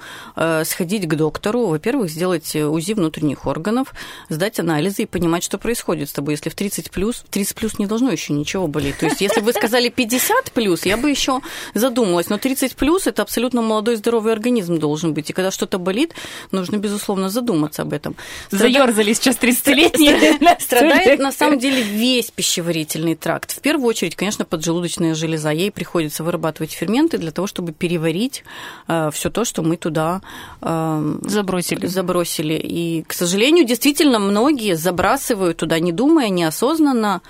сходить 0.64 1.08
к 1.08 1.16
доктору, 1.16 1.68
во-первых, 1.68 2.10
сделать 2.10 2.56
УЗИ 2.56 2.94
внутренних 2.94 3.46
органов, 3.46 3.94
сдать 4.30 4.60
анализы 4.60 5.04
и 5.04 5.06
понимать, 5.06 5.44
что 5.44 5.58
происходит 5.58 6.10
с 6.10 6.14
тобой. 6.14 6.34
Если 6.34 6.50
в 6.50 6.56
30 6.56 6.92
плюс, 6.92 7.18
в 7.18 7.30
30 7.30 7.56
плюс 7.56 7.80
не 7.80 7.86
должно 7.86 8.12
еще 8.12 8.34
ничего 8.34 8.68
болеть. 8.68 8.98
То 8.98 9.06
есть, 9.06 9.22
если 9.22 9.42
вы 9.42 9.54
сказали 9.54 9.90
50, 9.90 10.37
50 10.44 10.52
плюс, 10.52 10.86
я 10.86 10.98
бы 10.98 11.10
еще 11.10 11.42
задумалась. 11.74 12.30
Но 12.30 12.38
30 12.38 12.76
плюс 12.76 13.08
это 13.08 13.22
абсолютно 13.22 13.62
молодой 13.62 13.96
здоровый 13.96 14.34
организм 14.34 14.80
должен 14.80 15.14
быть. 15.14 15.30
И 15.30 15.34
когда 15.34 15.52
что-то 15.52 15.78
болит, 15.78 16.14
нужно, 16.52 16.78
безусловно, 16.78 17.30
задуматься 17.30 17.82
об 17.82 17.94
этом. 17.94 18.16
Заерзали 18.52 19.14
сейчас 19.14 19.38
30-летние. 19.38 20.58
Страдает 20.60 21.20
на 21.20 21.32
самом 21.32 21.60
деле 21.60 21.82
весь 21.82 22.32
пищеварительный 22.32 23.16
тракт. 23.16 23.52
В 23.52 23.62
первую 23.62 23.88
очередь, 23.88 24.16
конечно, 24.16 24.46
поджелудочная 24.46 25.16
железа. 25.16 25.52
Ей 25.52 25.72
приходится 25.72 26.24
вырабатывать 26.24 26.72
ферменты 26.72 27.18
для 27.18 27.32
того, 27.32 27.48
чтобы 27.48 27.72
переварить 27.72 28.44
э, 28.88 29.10
все 29.14 29.30
то, 29.30 29.46
что 29.46 29.64
мы 29.64 29.78
туда 29.78 30.22
э, 30.62 31.18
забросили. 31.22 31.88
забросили. 31.88 32.54
И, 32.54 33.04
к 33.08 33.14
сожалению, 33.14 33.66
действительно, 33.66 34.20
многие 34.20 34.76
забрасывают 34.76 35.58
туда, 35.58 35.80
не 35.80 35.92
думая, 35.92 36.30
неосознанно. 36.30 37.22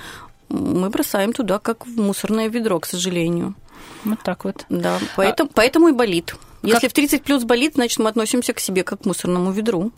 Мы 0.50 0.90
бросаем 0.90 1.34
туда, 1.34 1.60
как 1.60 1.86
в 1.86 2.00
мусорное 2.00 2.48
ведро, 2.48 2.80
к 2.80 2.86
сожалению. 2.86 3.56
Вот 4.06 4.20
так 4.24 4.46
вот. 4.46 4.66
Да, 4.70 5.00
поэтому, 5.16 5.50
а... 5.50 5.54
поэтому 5.54 5.88
и 5.90 5.92
болит. 5.92 6.36
Если 6.64 6.82
как... 6.82 6.92
в 6.92 6.94
30 6.94 7.24
плюс 7.24 7.44
болит, 7.44 7.74
значит, 7.76 8.00
мы 8.00 8.10
относимся 8.10 8.54
к 8.54 8.60
себе 8.60 8.84
как 8.84 9.02
к 9.02 9.06
мусорному 9.06 9.52
ведру. 9.52 9.92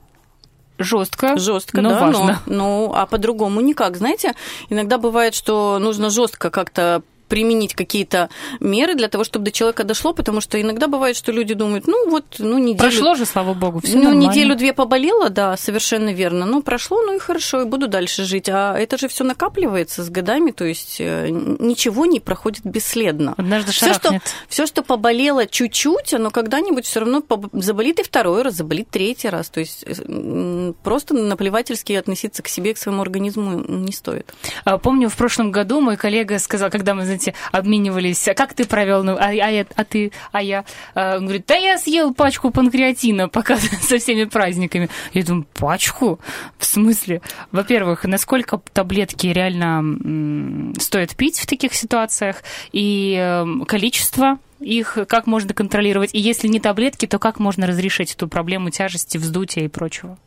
Жестко. 0.78 1.38
Жестко, 1.38 1.82
но 1.82 1.90
да, 1.90 2.00
важно. 2.00 2.42
Но, 2.46 2.56
ну, 2.56 2.94
а 2.96 3.06
по-другому 3.06 3.60
никак. 3.60 3.98
Знаете, 3.98 4.34
иногда 4.70 4.98
бывает, 4.98 5.36
что 5.36 5.78
нужно 5.78 6.10
жестко 6.10 6.50
как-то 6.50 7.04
применить 7.30 7.74
какие-то 7.76 8.30
меры 8.60 8.96
для 8.96 9.08
того, 9.08 9.24
чтобы 9.24 9.46
до 9.46 9.52
человека 9.52 9.84
дошло, 9.84 10.14
потому 10.14 10.42
что 10.42 10.60
иногда 10.60 10.88
бывает, 10.88 11.16
что 11.16 11.32
люди 11.32 11.54
думают, 11.54 11.88
ну 11.88 12.10
вот, 12.10 12.26
ну 12.40 12.58
неделю... 12.58 12.80
Прошло 12.80 13.16
же, 13.16 13.26
слава 13.26 13.54
богу, 13.54 13.80
все 13.82 13.98
Ну, 13.98 14.14
неделю-две 14.14 14.74
поболело, 14.74 15.30
да, 15.30 15.56
совершенно 15.56 16.12
верно. 16.12 16.46
Ну, 16.46 16.62
прошло, 16.62 17.02
ну 17.02 17.16
и 17.16 17.20
хорошо, 17.20 17.62
и 17.62 17.66
буду 17.66 17.88
дальше 17.88 18.26
жить. 18.26 18.50
А 18.50 18.78
это 18.78 18.98
же 18.98 19.08
все 19.08 19.24
накапливается 19.24 20.04
с 20.04 20.10
годами, 20.10 20.52
то 20.52 20.66
есть 20.66 20.98
э, 21.00 21.30
ничего 21.30 22.06
не 22.06 22.20
проходит 22.20 22.66
бесследно. 22.66 23.36
Однажды 23.38 23.72
все, 23.72 23.94
что, 23.94 24.20
все, 24.48 24.66
что 24.66 24.82
поболело 24.82 25.46
чуть-чуть, 25.46 26.14
оно 26.14 26.32
когда-нибудь 26.32 26.86
все 26.86 27.02
равно 27.02 27.24
заболит 27.54 28.00
и 28.00 28.04
второй 28.04 28.42
раз, 28.42 28.56
заболит 28.56 28.90
третий 28.90 29.30
раз. 29.30 29.50
То 29.50 29.60
есть 29.60 29.86
э, 29.86 30.74
просто 30.84 31.14
наплевательски 31.14 31.94
относиться 31.94 32.42
к 32.42 32.48
себе, 32.48 32.74
к 32.74 32.78
своему 32.78 33.02
организму 33.02 33.64
не 33.68 33.92
стоит. 33.92 34.34
А, 34.66 34.78
помню, 34.78 35.10
в 35.10 35.16
прошлом 35.16 35.52
году 35.52 35.80
мой 35.80 35.98
коллега 35.98 36.40
сказал, 36.40 36.70
когда 36.70 36.94
мы 36.94 37.06
знаете, 37.20 37.34
обменивались, 37.52 38.28
а 38.28 38.34
как 38.34 38.54
ты 38.54 38.66
провел, 38.66 39.04
ну, 39.04 39.16
а, 39.18 39.32
а, 39.32 39.66
а 39.76 39.84
ты, 39.84 40.12
а 40.32 40.42
я? 40.42 40.66
А, 40.96 41.18
он 41.18 41.24
говорит, 41.24 41.46
да 41.48 41.56
я 41.56 41.78
съел 41.78 42.14
пачку 42.14 42.52
панкреатина 42.52 43.30
пока 43.30 43.58
со 43.82 43.98
всеми 43.98 44.24
праздниками. 44.24 44.90
Я 45.14 45.24
думаю, 45.24 45.46
пачку? 45.54 46.20
В 46.58 46.66
смысле? 46.66 47.22
Во-первых, 47.52 48.06
насколько 48.06 48.62
таблетки 48.74 49.28
реально 49.28 50.74
стоит 50.80 51.16
пить 51.16 51.40
в 51.40 51.48
таких 51.48 51.74
ситуациях, 51.74 52.44
и 52.72 53.16
эм, 53.16 53.66
количество 53.66 54.40
их 54.60 54.98
как 55.08 55.28
можно 55.28 55.54
контролировать, 55.54 56.10
и 56.14 56.20
если 56.20 56.48
не 56.48 56.60
таблетки, 56.60 57.06
то 57.06 57.20
как 57.20 57.40
можно 57.40 57.68
разрешить 57.68 58.14
эту 58.14 58.28
проблему 58.28 58.70
тяжести, 58.70 59.18
вздутия 59.18 59.66
и 59.66 59.68
прочего? 59.68 60.18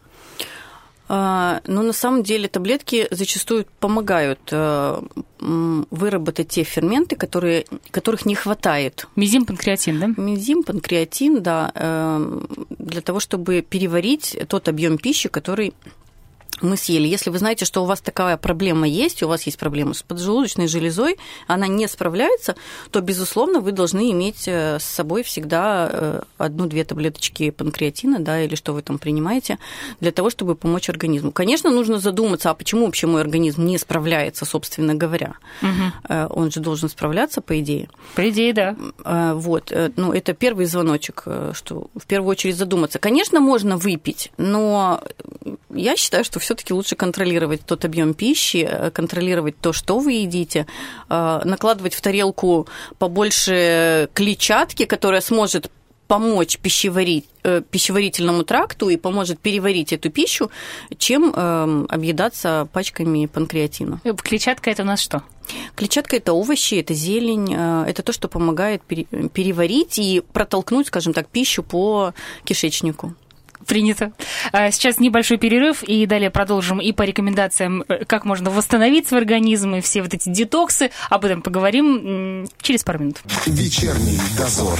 А, 1.14 1.60
но 1.66 1.82
на 1.82 1.92
самом 1.92 2.22
деле 2.22 2.48
таблетки 2.48 3.06
зачастую 3.10 3.66
помогают 3.80 4.48
э, 4.50 5.02
выработать 5.40 6.48
те 6.48 6.62
ферменты, 6.62 7.16
которые, 7.16 7.66
которых 7.90 8.24
не 8.24 8.34
хватает. 8.34 9.06
Мизим, 9.14 9.44
панкреатин, 9.44 10.00
да? 10.00 10.06
Мизим, 10.16 10.62
панкреатин, 10.62 11.42
да, 11.42 11.70
э, 11.74 12.40
для 12.78 13.02
того, 13.02 13.20
чтобы 13.20 13.60
переварить 13.60 14.38
тот 14.48 14.68
объем 14.68 14.96
пищи, 14.96 15.28
который 15.28 15.74
мы 16.62 16.76
съели. 16.76 17.06
Если 17.06 17.30
вы 17.30 17.38
знаете, 17.38 17.64
что 17.64 17.82
у 17.82 17.86
вас 17.86 18.00
такая 18.00 18.36
проблема 18.36 18.88
есть, 18.88 19.22
у 19.22 19.28
вас 19.28 19.42
есть 19.44 19.58
проблема 19.58 19.94
с 19.94 20.02
поджелудочной 20.02 20.68
железой, 20.68 21.18
она 21.46 21.66
не 21.66 21.88
справляется, 21.88 22.56
то, 22.90 23.00
безусловно, 23.00 23.60
вы 23.60 23.72
должны 23.72 24.10
иметь 24.12 24.46
э, 24.46 24.78
с 24.78 24.84
собой 24.84 25.22
всегда 25.22 25.88
э, 25.92 26.22
одну-две 26.38 26.84
таблеточки 26.84 27.50
панкреатина, 27.50 28.20
да, 28.20 28.42
или 28.42 28.54
что 28.54 28.72
вы 28.72 28.82
там 28.82 28.98
принимаете, 28.98 29.58
для 30.00 30.12
того, 30.12 30.30
чтобы 30.30 30.54
помочь 30.54 30.88
организму. 30.88 31.32
Конечно, 31.32 31.70
нужно 31.70 31.98
задуматься, 31.98 32.50
а 32.50 32.54
почему 32.54 32.86
вообще 32.86 33.06
мой 33.06 33.20
организм 33.20 33.64
не 33.64 33.78
справляется, 33.78 34.44
собственно 34.44 34.94
говоря. 34.94 35.34
Угу. 35.62 36.14
Он 36.30 36.50
же 36.50 36.60
должен 36.60 36.88
справляться, 36.88 37.40
по 37.40 37.58
идее. 37.60 37.88
По 38.14 38.28
идее, 38.28 38.52
да. 38.52 38.76
Вот, 39.34 39.72
ну, 39.96 40.12
это 40.12 40.32
первый 40.32 40.66
звоночек, 40.66 41.24
что 41.52 41.88
в 41.94 42.06
первую 42.06 42.30
очередь 42.30 42.56
задуматься. 42.56 42.98
Конечно, 42.98 43.40
можно 43.40 43.76
выпить, 43.76 44.32
но 44.36 45.02
я 45.70 45.96
считаю, 45.96 46.24
что 46.24 46.38
все-таки 46.52 46.74
лучше 46.74 46.96
контролировать 46.96 47.62
тот 47.64 47.84
объем 47.84 48.12
пищи, 48.12 48.68
э, 48.70 48.90
контролировать 48.90 49.58
то, 49.58 49.72
что 49.72 49.98
вы 49.98 50.12
едите, 50.12 50.66
э, 51.08 51.40
накладывать 51.44 51.94
в 51.94 52.00
тарелку 52.00 52.66
побольше 52.98 54.08
клетчатки, 54.12 54.84
которая 54.84 55.22
сможет 55.22 55.70
помочь 56.08 56.58
пищеварить, 56.58 57.24
э, 57.42 57.62
пищеварительному 57.70 58.42
тракту 58.44 58.90
и 58.90 58.98
поможет 58.98 59.40
переварить 59.40 59.94
эту 59.94 60.10
пищу, 60.10 60.50
чем 60.98 61.32
э, 61.34 61.86
объедаться 61.88 62.68
пачками 62.72 63.24
панкреатина. 63.26 64.00
Клетчатка 64.22 64.70
это 64.70 64.82
у 64.82 64.86
нас 64.86 65.00
что? 65.00 65.22
Клетчатка 65.74 66.16
это 66.16 66.34
овощи, 66.34 66.74
это 66.74 66.92
зелень, 66.92 67.54
э, 67.54 67.84
это 67.88 68.02
то, 68.02 68.12
что 68.12 68.28
помогает 68.28 68.82
переварить 68.82 69.98
и 69.98 70.22
протолкнуть, 70.34 70.88
скажем 70.88 71.14
так, 71.14 71.28
пищу 71.28 71.62
по 71.62 72.12
кишечнику. 72.44 73.14
Принято. 73.66 74.12
А, 74.52 74.70
сейчас 74.70 74.98
небольшой 74.98 75.38
перерыв, 75.38 75.82
и 75.82 76.06
далее 76.06 76.30
продолжим 76.30 76.80
и 76.80 76.92
по 76.92 77.02
рекомендациям, 77.02 77.84
э, 77.88 78.04
как 78.04 78.24
можно 78.24 78.50
восстановить 78.50 79.08
свой 79.08 79.20
организм, 79.20 79.74
и 79.76 79.80
все 79.80 80.02
вот 80.02 80.14
эти 80.14 80.28
детоксы. 80.28 80.90
Об 81.10 81.24
этом 81.24 81.42
поговорим 81.42 82.48
через 82.60 82.84
пару 82.84 83.00
минут. 83.00 83.18
Вечерний 83.46 84.18
дозор. 84.36 84.78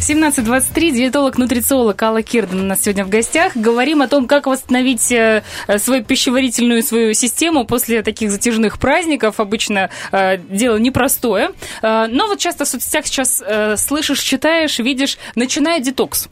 17.23, 0.00 0.92
диетолог-нутрициолог 0.92 2.00
Алла 2.02 2.22
Кирден 2.22 2.60
у 2.60 2.64
нас 2.64 2.82
сегодня 2.82 3.04
в 3.04 3.10
гостях. 3.10 3.54
Говорим 3.54 4.00
о 4.00 4.08
том, 4.08 4.26
как 4.26 4.46
восстановить 4.46 5.12
э, 5.12 5.42
свою 5.76 6.02
пищеварительную 6.02 6.82
свою 6.82 7.12
систему 7.12 7.66
после 7.66 8.02
таких 8.02 8.30
затяжных 8.30 8.78
праздников. 8.78 9.38
Обычно 9.38 9.90
э, 10.12 10.38
дело 10.38 10.78
непростое. 10.78 11.50
Но 11.82 12.26
вот 12.26 12.38
часто 12.38 12.64
в 12.64 12.68
соцсетях 12.68 13.06
сейчас 13.06 13.42
слышишь, 13.76 14.20
читаешь, 14.20 14.78
видишь, 14.78 15.18
начинает 15.34 15.82
детокс. 15.82 16.28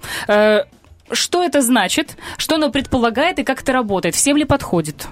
Что 1.10 1.44
это 1.44 1.62
значит? 1.62 2.16
Что 2.36 2.56
оно 2.56 2.70
предполагает 2.70 3.38
и 3.38 3.44
как 3.44 3.62
это 3.62 3.72
работает? 3.72 4.14
Всем 4.14 4.36
ли 4.36 4.44
подходит? 4.44 5.06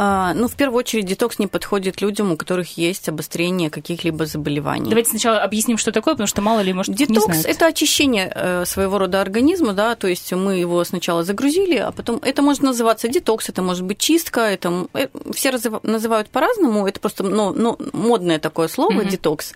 А, 0.00 0.32
ну, 0.32 0.46
в 0.46 0.54
первую 0.54 0.78
очередь, 0.78 1.06
детокс 1.06 1.40
не 1.40 1.48
подходит 1.48 2.00
людям, 2.00 2.30
у 2.30 2.36
которых 2.36 2.78
есть 2.78 3.08
обострение 3.08 3.68
каких-либо 3.68 4.26
заболеваний. 4.26 4.88
Давайте 4.90 5.10
сначала 5.10 5.42
объясним, 5.42 5.76
что 5.76 5.90
такое, 5.90 6.14
потому 6.14 6.28
что 6.28 6.40
мало 6.40 6.60
ли, 6.60 6.72
может, 6.72 6.94
Детокс 6.94 7.44
это 7.44 7.66
очищение 7.66 8.30
э, 8.32 8.64
своего 8.64 8.98
рода 8.98 9.20
организма, 9.20 9.72
да, 9.72 9.96
то 9.96 10.06
есть 10.06 10.32
мы 10.32 10.58
его 10.58 10.84
сначала 10.84 11.24
загрузили, 11.24 11.78
а 11.78 11.90
потом 11.90 12.20
это 12.22 12.42
может 12.42 12.62
называться 12.62 13.08
детокс, 13.08 13.48
это 13.48 13.60
может 13.60 13.82
быть 13.82 13.98
чистка, 13.98 14.42
это 14.42 14.86
э, 14.94 15.08
все 15.34 15.50
называют 15.82 16.28
по-разному, 16.28 16.86
это 16.86 17.00
просто 17.00 17.24
ну, 17.24 17.52
ну, 17.52 17.76
модное 17.92 18.38
такое 18.38 18.68
слово 18.68 19.00
mm-hmm. 19.00 19.08
детокс. 19.08 19.52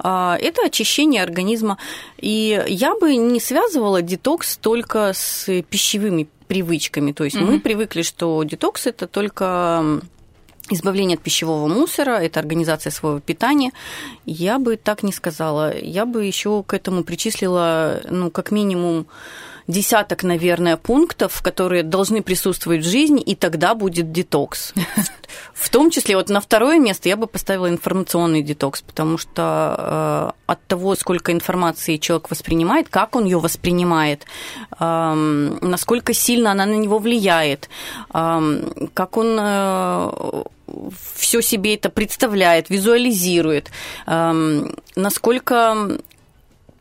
А, 0.00 0.36
это 0.40 0.62
очищение 0.66 1.22
организма, 1.22 1.78
и 2.18 2.64
я 2.66 2.96
бы 2.96 3.14
не 3.14 3.38
связывала 3.38 4.02
детокс 4.02 4.56
только 4.56 5.12
с 5.14 5.62
пищевыми 5.70 6.26
привычками. 6.46 7.12
То 7.12 7.24
есть 7.24 7.36
mm-hmm. 7.36 7.44
мы 7.44 7.60
привыкли, 7.60 8.02
что 8.02 8.42
детокс 8.44 8.86
это 8.86 9.06
только 9.06 10.00
избавление 10.70 11.16
от 11.16 11.22
пищевого 11.22 11.68
мусора, 11.68 12.12
это 12.12 12.40
организация 12.40 12.90
своего 12.90 13.20
питания. 13.20 13.72
Я 14.24 14.58
бы 14.58 14.76
так 14.76 15.02
не 15.02 15.12
сказала. 15.12 15.76
Я 15.76 16.06
бы 16.06 16.24
еще 16.24 16.62
к 16.62 16.72
этому 16.74 17.04
причислила, 17.04 18.00
ну, 18.08 18.30
как 18.30 18.50
минимум, 18.50 19.06
десяток, 19.66 20.22
наверное, 20.22 20.76
пунктов, 20.76 21.40
которые 21.42 21.82
должны 21.82 22.22
присутствовать 22.22 22.84
в 22.84 22.88
жизни, 22.88 23.22
и 23.22 23.34
тогда 23.34 23.74
будет 23.74 24.12
детокс. 24.12 24.74
В 25.54 25.68
том 25.70 25.90
числе 25.90 26.16
вот 26.16 26.28
на 26.28 26.40
второе 26.40 26.78
место 26.78 27.08
я 27.08 27.16
бы 27.16 27.26
поставила 27.26 27.68
информационный 27.68 28.42
детокс, 28.42 28.82
потому 28.82 29.18
что 29.18 30.32
э, 30.46 30.50
от 30.52 30.66
того, 30.66 30.94
сколько 30.94 31.32
информации 31.32 31.96
человек 31.96 32.30
воспринимает, 32.30 32.88
как 32.88 33.16
он 33.16 33.24
ее 33.24 33.38
воспринимает, 33.38 34.26
э, 34.78 35.56
насколько 35.60 36.12
сильно 36.12 36.52
она 36.52 36.66
на 36.66 36.74
него 36.74 36.98
влияет, 36.98 37.68
э, 38.12 38.88
как 38.94 39.16
он 39.16 39.38
э, 39.40 40.42
все 41.14 41.40
себе 41.40 41.74
это 41.74 41.90
представляет, 41.90 42.70
визуализирует, 42.70 43.70
э, 44.06 44.64
насколько 44.96 45.98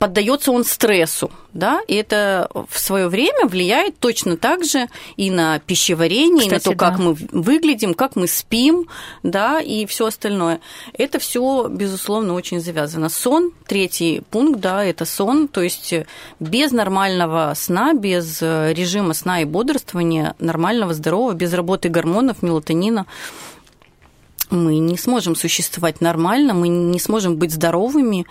поддается 0.04 0.52
он 0.52 0.66
стрессу, 0.66 1.32
да, 1.54 1.80
и 1.88 1.96
это 1.96 2.50
в 2.70 2.78
свое 2.78 3.08
время 3.08 3.48
влияет 3.48 4.00
точно 4.00 4.36
так 4.36 4.66
же 4.66 4.90
и 5.16 5.32
на 5.32 5.60
пищеварение, 5.60 6.50
Кстати, 6.50 6.66
и 6.66 6.70
на 6.72 6.76
то, 6.76 6.78
как 6.78 6.98
да. 6.98 7.04
мы 7.04 7.14
выглядим, 7.32 7.94
как 7.94 8.18
мы 8.18 8.28
спим, 8.28 8.90
да, 9.24 9.62
и 9.62 9.86
все 9.86 10.08
остальное. 10.08 10.60
Это 10.92 11.20
все, 11.20 11.70
безусловно, 11.70 12.34
очень 12.34 12.60
завязано. 12.60 13.08
Сон, 13.08 13.54
третий 13.66 14.24
пункт, 14.30 14.60
да, 14.60 14.84
это 14.84 15.06
сон, 15.06 15.48
то 15.48 15.62
есть 15.62 15.94
без 16.42 16.74
нормального 16.74 17.54
сна, 17.56 17.94
без 17.94 18.42
режима 18.42 19.14
сна 19.14 19.42
и 19.42 19.46
бодрствования, 19.46 20.36
нормального, 20.38 20.94
здорового, 20.94 21.32
без 21.32 21.54
работы 21.54 21.88
гормонов, 21.88 22.44
мелатонина, 22.44 23.06
мы 24.54 24.78
не 24.78 24.98
сможем 24.98 25.36
существовать 25.36 26.02
нормально, 26.02 26.54
мы 26.54 26.68
не 26.68 27.00
сможем 27.00 27.38
быть 27.38 27.52
здоровыми. 27.52 28.26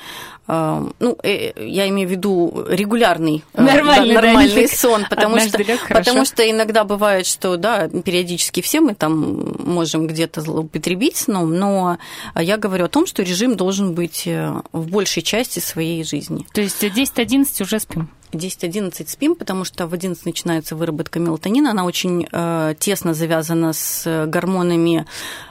Ну, 0.48 1.18
э, 1.22 1.52
я 1.56 1.88
имею 1.88 2.08
в 2.08 2.10
виду 2.10 2.66
регулярный 2.68 3.44
нормальный, 3.54 4.14
да, 4.14 4.22
нормальный 4.22 4.68
да, 4.68 4.76
сон, 4.76 5.06
потому 5.08 5.38
что, 5.38 5.58
потому 5.88 6.24
что 6.24 6.48
иногда 6.48 6.84
бывает, 6.84 7.26
что 7.26 7.56
да, 7.56 7.88
периодически 7.88 8.60
все 8.60 8.80
мы 8.80 8.94
там 8.94 9.54
можем 9.58 10.06
где-то 10.06 10.40
злоупотребить 10.40 11.16
сном, 11.16 11.56
но 11.56 11.98
я 12.34 12.56
говорю 12.56 12.86
о 12.86 12.88
том, 12.88 13.06
что 13.06 13.22
режим 13.22 13.56
должен 13.56 13.94
быть 13.94 14.26
э, 14.26 14.52
в 14.72 14.88
большей 14.88 15.22
части 15.22 15.60
своей 15.60 16.04
жизни. 16.04 16.46
То 16.52 16.60
есть 16.60 16.82
10-11 16.82 17.62
уже 17.62 17.80
спим? 17.80 18.08
10-11 18.32 19.08
спим, 19.08 19.34
потому 19.34 19.64
что 19.64 19.86
в 19.86 19.94
11 19.94 20.24
начинается 20.24 20.76
выработка 20.76 21.18
мелатонина. 21.18 21.70
Она 21.70 21.84
очень 21.84 22.26
э, 22.30 22.74
тесно 22.78 23.14
завязана 23.14 23.72
с 23.72 24.26
гормонами 24.26 25.06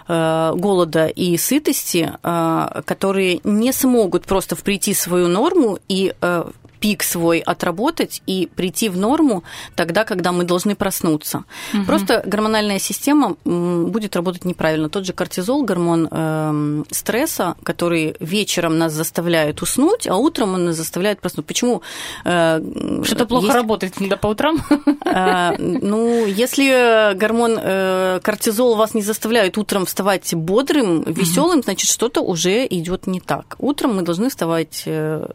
э, 0.07 0.53
голода 0.55 1.07
и 1.07 1.37
сытости, 1.37 2.11
э, 2.21 2.81
которые 2.85 3.39
не 3.43 3.71
смогут 3.71 4.25
просто 4.25 4.55
прийти 4.55 4.93
в 4.93 4.99
свою 4.99 5.27
норму 5.27 5.79
и 5.87 6.13
э, 6.19 6.43
пик 6.81 7.03
свой 7.03 7.39
отработать 7.39 8.21
и 8.25 8.49
прийти 8.53 8.89
в 8.89 8.97
норму 8.97 9.43
тогда, 9.75 10.03
когда 10.03 10.31
мы 10.31 10.43
должны 10.43 10.75
проснуться. 10.75 11.45
Угу. 11.73 11.85
Просто 11.85 12.23
гормональная 12.25 12.79
система 12.79 13.37
будет 13.45 14.15
работать 14.15 14.45
неправильно. 14.45 14.89
Тот 14.89 15.05
же 15.05 15.13
кортизол, 15.13 15.63
гормон 15.63 16.09
э, 16.11 16.83
стресса, 16.89 17.55
который 17.63 18.15
вечером 18.19 18.79
нас 18.79 18.93
заставляет 18.93 19.61
уснуть, 19.61 20.07
а 20.07 20.15
утром 20.15 20.55
он 20.55 20.65
нас 20.65 20.75
заставляет 20.75 21.21
проснуться. 21.21 21.47
Почему? 21.47 21.83
Э, 22.25 22.59
Что-то 23.03 23.27
плохо 23.27 23.45
есть... 23.45 23.55
работает 23.55 23.93
да, 23.99 24.17
по 24.17 24.27
утрам? 24.27 24.57
Э, 25.05 25.55
ну, 25.59 26.25
если 26.25 27.13
гормон 27.15 27.59
э, 27.61 28.19
кортизол 28.23 28.75
вас 28.75 28.95
не 28.95 29.03
заставляет 29.03 29.57
утром 29.57 29.85
вставать 29.85 30.33
бодрым, 30.33 31.03
веселым, 31.03 31.59
угу. 31.59 31.63
значит, 31.63 31.89
что-то 31.91 32.21
уже 32.21 32.65
идет 32.65 33.05
не 33.05 33.19
так. 33.19 33.55
Утром 33.59 33.97
мы 33.97 34.01
должны 34.01 34.29
вставать 34.29 34.83
э, 34.87 35.27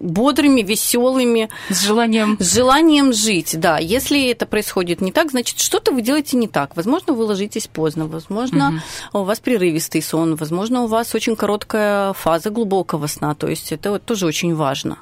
бодрыми, 0.00 0.62
веселыми. 0.62 1.50
С 1.68 1.82
желанием. 1.82 2.36
С 2.40 2.54
желанием 2.54 3.12
жить, 3.12 3.58
да. 3.58 3.78
Если 3.78 4.28
это 4.30 4.46
происходит 4.46 5.00
не 5.00 5.12
так, 5.12 5.30
значит, 5.30 5.58
что-то 5.60 5.92
вы 5.92 6.02
делаете 6.02 6.36
не 6.36 6.48
так. 6.48 6.74
Возможно, 6.76 7.12
вы 7.12 7.24
ложитесь 7.24 7.66
поздно, 7.66 8.06
возможно, 8.06 8.80
угу. 9.12 9.20
у 9.20 9.24
вас 9.24 9.38
прерывистый 9.40 10.02
сон, 10.02 10.34
возможно, 10.34 10.82
у 10.82 10.86
вас 10.86 11.14
очень 11.14 11.36
короткая 11.36 12.14
фаза 12.14 12.50
глубокого 12.50 13.06
сна. 13.06 13.34
То 13.34 13.48
есть 13.48 13.72
это 13.72 13.90
вот 13.90 14.04
тоже 14.04 14.26
очень 14.26 14.54
важно. 14.54 14.96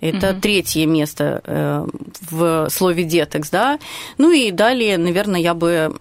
Это 0.00 0.30
угу. 0.30 0.40
третье 0.40 0.86
место 0.86 1.42
э, 1.44 1.86
в 2.30 2.68
слове 2.70 3.04
детекс, 3.04 3.50
да. 3.50 3.78
Ну 4.16 4.30
и 4.30 4.52
далее, 4.52 4.96
наверное, 4.98 5.40
я 5.40 5.54
бы 5.54 5.96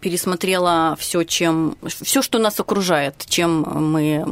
пересмотрела 0.00 0.96
все, 0.98 1.24
чем 1.24 1.76
все, 1.86 2.22
что 2.22 2.38
нас 2.38 2.60
окружает, 2.60 3.24
чем 3.28 3.62
мы 3.62 4.24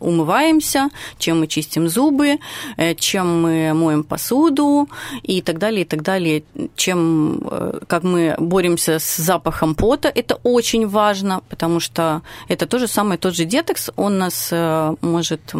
умываемся, 0.00 0.90
чем 1.18 1.40
мы 1.40 1.46
чистим 1.46 1.88
зубы, 1.88 2.38
э, 2.76 2.94
чем 2.94 3.42
мы 3.42 3.72
моем 3.74 4.04
посуду 4.04 4.88
и 5.22 5.40
так 5.42 5.58
далее, 5.58 5.82
и 5.82 5.84
так 5.84 6.02
далее, 6.02 6.42
чем 6.76 7.40
э, 7.50 7.80
как 7.86 8.02
мы 8.02 8.34
боремся 8.38 8.98
с 8.98 9.16
запахом 9.16 9.74
пота, 9.74 10.08
это 10.08 10.36
очень 10.42 10.86
важно, 10.86 11.40
потому 11.48 11.80
что 11.80 12.22
это 12.48 12.66
то 12.66 12.78
же 12.78 12.86
самое, 12.86 13.18
тот 13.18 13.34
же 13.34 13.44
детокс, 13.44 13.90
он 13.96 14.18
нас 14.18 14.48
э, 14.52 14.94
может 15.00 15.54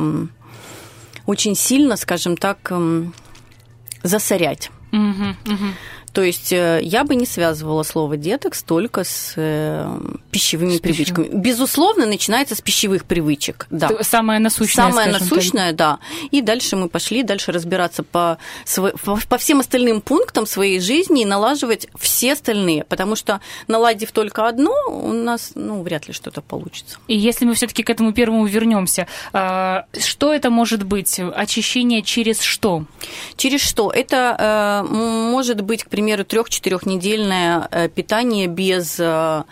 очень 1.26 1.54
сильно, 1.56 1.96
скажем 1.96 2.36
так, 2.36 2.70
засорять. 4.02 4.70
Угу, 4.92 5.52
угу. 5.52 5.66
То 6.14 6.22
есть 6.22 6.52
э, 6.52 6.78
я 6.80 7.02
бы 7.02 7.16
не 7.16 7.26
связывала 7.26 7.82
слово 7.82 8.16
детокс 8.16 8.62
только 8.62 9.02
с 9.02 9.32
э, 9.34 9.98
пищевыми 10.30 10.76
с 10.76 10.80
привычками. 10.80 11.24
Пищевым. 11.24 11.42
Безусловно, 11.42 12.06
начинается 12.06 12.54
с 12.54 12.60
пищевых 12.60 13.04
привычек. 13.04 13.66
Да. 13.68 13.90
Самое 14.02 14.38
насущное. 14.38 14.90
Самое 14.90 15.10
насущное, 15.10 15.70
так. 15.70 15.76
да. 15.76 15.98
И 16.30 16.40
дальше 16.40 16.76
мы 16.76 16.88
пошли 16.88 17.24
дальше 17.24 17.50
разбираться 17.50 18.04
по, 18.04 18.38
по 19.28 19.38
всем 19.38 19.58
остальным 19.58 20.00
пунктам 20.00 20.46
своей 20.46 20.78
жизни 20.78 21.22
и 21.22 21.24
налаживать 21.24 21.88
все 21.98 22.34
остальные. 22.34 22.84
Потому 22.84 23.16
что 23.16 23.40
наладив 23.66 24.12
только 24.12 24.46
одно, 24.46 24.72
у 24.88 25.12
нас 25.12 25.50
ну, 25.56 25.82
вряд 25.82 26.06
ли 26.06 26.14
что-то 26.14 26.42
получится. 26.42 26.98
И 27.08 27.16
если 27.16 27.44
мы 27.44 27.54
все-таки 27.54 27.82
к 27.82 27.90
этому 27.90 28.12
первому 28.12 28.46
вернемся, 28.46 29.08
а, 29.32 29.86
что 29.98 30.32
это 30.32 30.50
может 30.50 30.84
быть? 30.84 31.18
Очищение 31.18 32.02
через 32.02 32.40
что? 32.40 32.84
Через 33.36 33.62
что? 33.62 33.90
Это 33.90 34.84
э, 34.86 34.92
может 34.92 35.60
быть, 35.62 35.82
к 35.82 35.88
примеру, 35.88 36.03
примеру, 36.04 36.24
трех-четырехнедельное 36.24 37.66
э, 37.70 37.88
питание 37.88 38.46
без 38.46 39.00
э, 39.00 39.42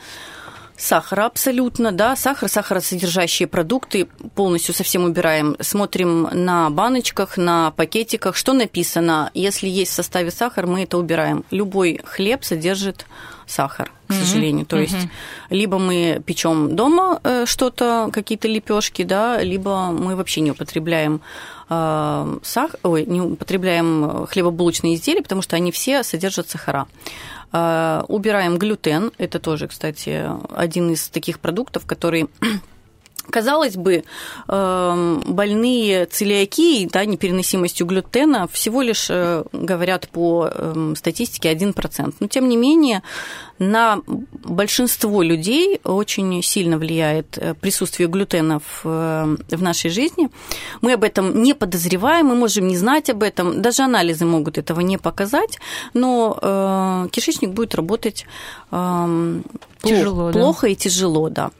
сахара 0.76 1.24
абсолютно, 1.24 1.92
да, 1.92 2.14
сахар, 2.14 2.50
сахаросодержащие 2.50 3.46
продукты 3.48 4.06
полностью 4.34 4.74
совсем 4.74 5.04
убираем. 5.04 5.56
Смотрим 5.60 6.28
на 6.30 6.68
баночках, 6.68 7.38
на 7.38 7.70
пакетиках, 7.70 8.36
что 8.36 8.52
написано. 8.52 9.30
Если 9.32 9.66
есть 9.66 9.92
в 9.92 9.94
составе 9.94 10.30
сахар, 10.30 10.66
мы 10.66 10.82
это 10.82 10.98
убираем. 10.98 11.44
Любой 11.50 12.00
хлеб 12.04 12.44
содержит 12.44 13.06
сахар, 13.52 13.90
к 14.08 14.12
сожалению. 14.12 14.64
Mm-hmm. 14.64 14.68
То 14.68 14.78
есть 14.78 14.94
mm-hmm. 14.94 15.10
либо 15.50 15.78
мы 15.78 16.22
печем 16.24 16.74
дома 16.74 17.20
э, 17.22 17.44
что-то, 17.46 18.10
какие-то 18.12 18.48
лепешки, 18.48 19.02
да, 19.02 19.42
либо 19.42 19.86
мы 19.86 20.16
вообще 20.16 20.40
не 20.40 20.50
употребляем 20.50 21.20
Э, 21.72 22.38
сах... 22.42 22.74
Ой, 22.82 23.06
не 23.06 23.20
употребляем 23.20 24.26
хлебобулочные 24.26 24.94
изделия, 24.94 25.22
потому 25.22 25.42
что 25.42 25.56
они 25.56 25.72
все 25.72 26.02
содержат 26.02 26.50
сахара. 26.50 26.86
Э, 27.52 28.02
убираем 28.08 28.58
глютен. 28.58 29.12
Это 29.18 29.38
тоже, 29.38 29.68
кстати, 29.68 30.26
один 30.54 30.90
из 30.90 31.08
таких 31.08 31.40
продуктов, 31.40 31.86
который 31.86 32.28
Казалось 33.30 33.76
бы, 33.76 34.04
эм, 34.48 35.22
больные 35.26 36.06
целиакией, 36.06 36.88
да, 36.92 37.04
непереносимостью 37.04 37.86
глютена 37.86 38.48
всего 38.48 38.82
лишь 38.82 39.06
э, 39.10 39.44
говорят 39.52 40.08
по 40.08 40.48
эм, 40.52 40.96
статистике 40.96 41.52
1%. 41.52 42.14
Но, 42.18 42.26
тем 42.26 42.48
не 42.48 42.56
менее, 42.56 43.02
на 43.62 44.00
большинство 44.06 45.22
людей 45.22 45.80
очень 45.84 46.42
сильно 46.42 46.78
влияет 46.78 47.38
э, 47.38 47.54
присутствие 47.54 48.08
глютена 48.08 48.58
в, 48.58 48.82
э, 48.84 49.36
в 49.56 49.62
нашей 49.62 49.90
жизни. 49.90 50.28
Мы 50.80 50.94
об 50.94 51.04
этом 51.04 51.42
не 51.42 51.54
подозреваем, 51.54 52.26
мы 52.26 52.34
можем 52.34 52.68
не 52.68 52.76
знать 52.76 53.10
об 53.10 53.22
этом, 53.22 53.62
даже 53.62 53.82
анализы 53.82 54.24
могут 54.24 54.58
этого 54.58 54.80
не 54.80 54.98
показать, 54.98 55.58
но 55.94 56.38
э, 56.42 57.08
кишечник 57.10 57.50
будет 57.50 57.74
работать 57.74 58.26
э, 58.70 59.40
тяжело, 59.82 60.32
плохо 60.32 60.66
да? 60.66 60.72
и 60.72 60.74
тяжело, 60.74 61.28
да. 61.28 61.50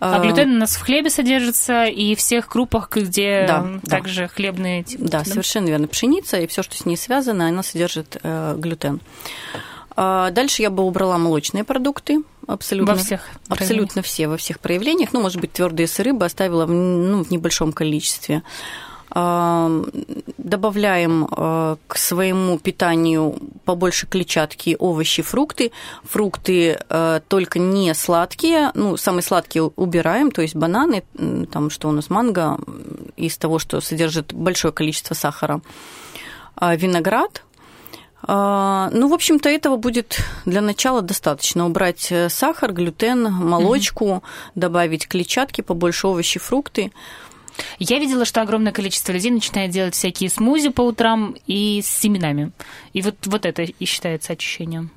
А 0.00 0.20
глютен 0.20 0.54
у 0.54 0.58
нас 0.58 0.76
в 0.76 0.82
хлебе 0.82 1.10
содержится 1.10 1.84
и 1.84 2.14
в 2.14 2.18
всех 2.18 2.48
крупах, 2.48 2.90
где 2.90 3.46
да, 3.46 3.66
также 3.88 4.22
да. 4.22 4.28
хлебные 4.28 4.84
типы. 4.84 5.04
Да, 5.04 5.18
да, 5.18 5.24
совершенно 5.24 5.66
верно. 5.66 5.88
Пшеница 5.88 6.38
и 6.38 6.46
все, 6.46 6.62
что 6.62 6.76
с 6.76 6.84
ней 6.86 6.96
связано, 6.96 7.48
она 7.48 7.62
содержит 7.62 8.18
э, 8.22 8.54
глютен. 8.56 9.00
А 10.00 10.30
дальше 10.30 10.62
я 10.62 10.70
бы 10.70 10.84
убрала 10.84 11.18
молочные 11.18 11.64
продукты. 11.64 12.22
Абсолютно, 12.46 12.94
во 12.94 13.00
всех 13.00 13.20
абсолютно 13.48 14.00
все, 14.00 14.28
во 14.28 14.36
всех 14.36 14.60
проявлениях. 14.60 15.12
Ну, 15.12 15.20
может 15.20 15.40
быть, 15.40 15.52
твердые 15.52 15.88
сыры 15.88 16.12
бы 16.12 16.24
оставила 16.24 16.66
ну, 16.66 17.24
в 17.24 17.32
небольшом 17.32 17.72
количестве. 17.72 18.44
А, 19.10 19.68
добавляем 20.38 21.26
а, 21.28 21.78
к 21.88 21.98
своему 21.98 22.60
питанию 22.60 23.40
побольше 23.64 24.06
клетчатки, 24.06 24.76
овощи, 24.78 25.22
фрукты. 25.22 25.72
Фрукты 26.04 26.78
только 27.26 27.58
не 27.58 27.92
сладкие, 27.92 28.70
ну, 28.74 28.96
самые 28.96 29.24
сладкие 29.24 29.64
убираем, 29.64 30.30
то 30.30 30.42
есть 30.42 30.54
бананы, 30.54 31.02
там 31.50 31.70
что 31.70 31.88
у 31.88 31.90
нас, 31.90 32.08
манго, 32.08 32.56
из 33.16 33.36
того, 33.36 33.58
что 33.58 33.80
содержит 33.80 34.32
большое 34.32 34.72
количество 34.72 35.14
сахара. 35.14 35.60
Виноград– 36.60 37.42
ну, 38.26 39.08
в 39.08 39.14
общем-то, 39.14 39.48
этого 39.48 39.76
будет 39.76 40.20
для 40.44 40.60
начала 40.60 41.02
достаточно. 41.02 41.66
Убрать 41.66 42.08
э, 42.10 42.28
сахар, 42.28 42.72
глютен, 42.72 43.32
молочку, 43.32 44.04
угу. 44.04 44.22
добавить 44.54 45.06
клетчатки, 45.06 45.60
побольше 45.60 46.08
овощи, 46.08 46.40
фрукты. 46.40 46.92
Я 47.78 47.98
видела, 47.98 48.24
что 48.24 48.42
огромное 48.42 48.72
количество 48.72 49.12
людей 49.12 49.30
начинает 49.30 49.70
делать 49.70 49.94
всякие 49.94 50.30
смузи 50.30 50.70
по 50.70 50.82
утрам 50.82 51.36
и 51.46 51.80
с 51.82 51.86
семенами. 51.86 52.52
И 52.92 53.02
вот, 53.02 53.14
вот 53.26 53.46
это 53.46 53.62
и 53.62 53.84
считается 53.84 54.32
очищением. 54.32 54.90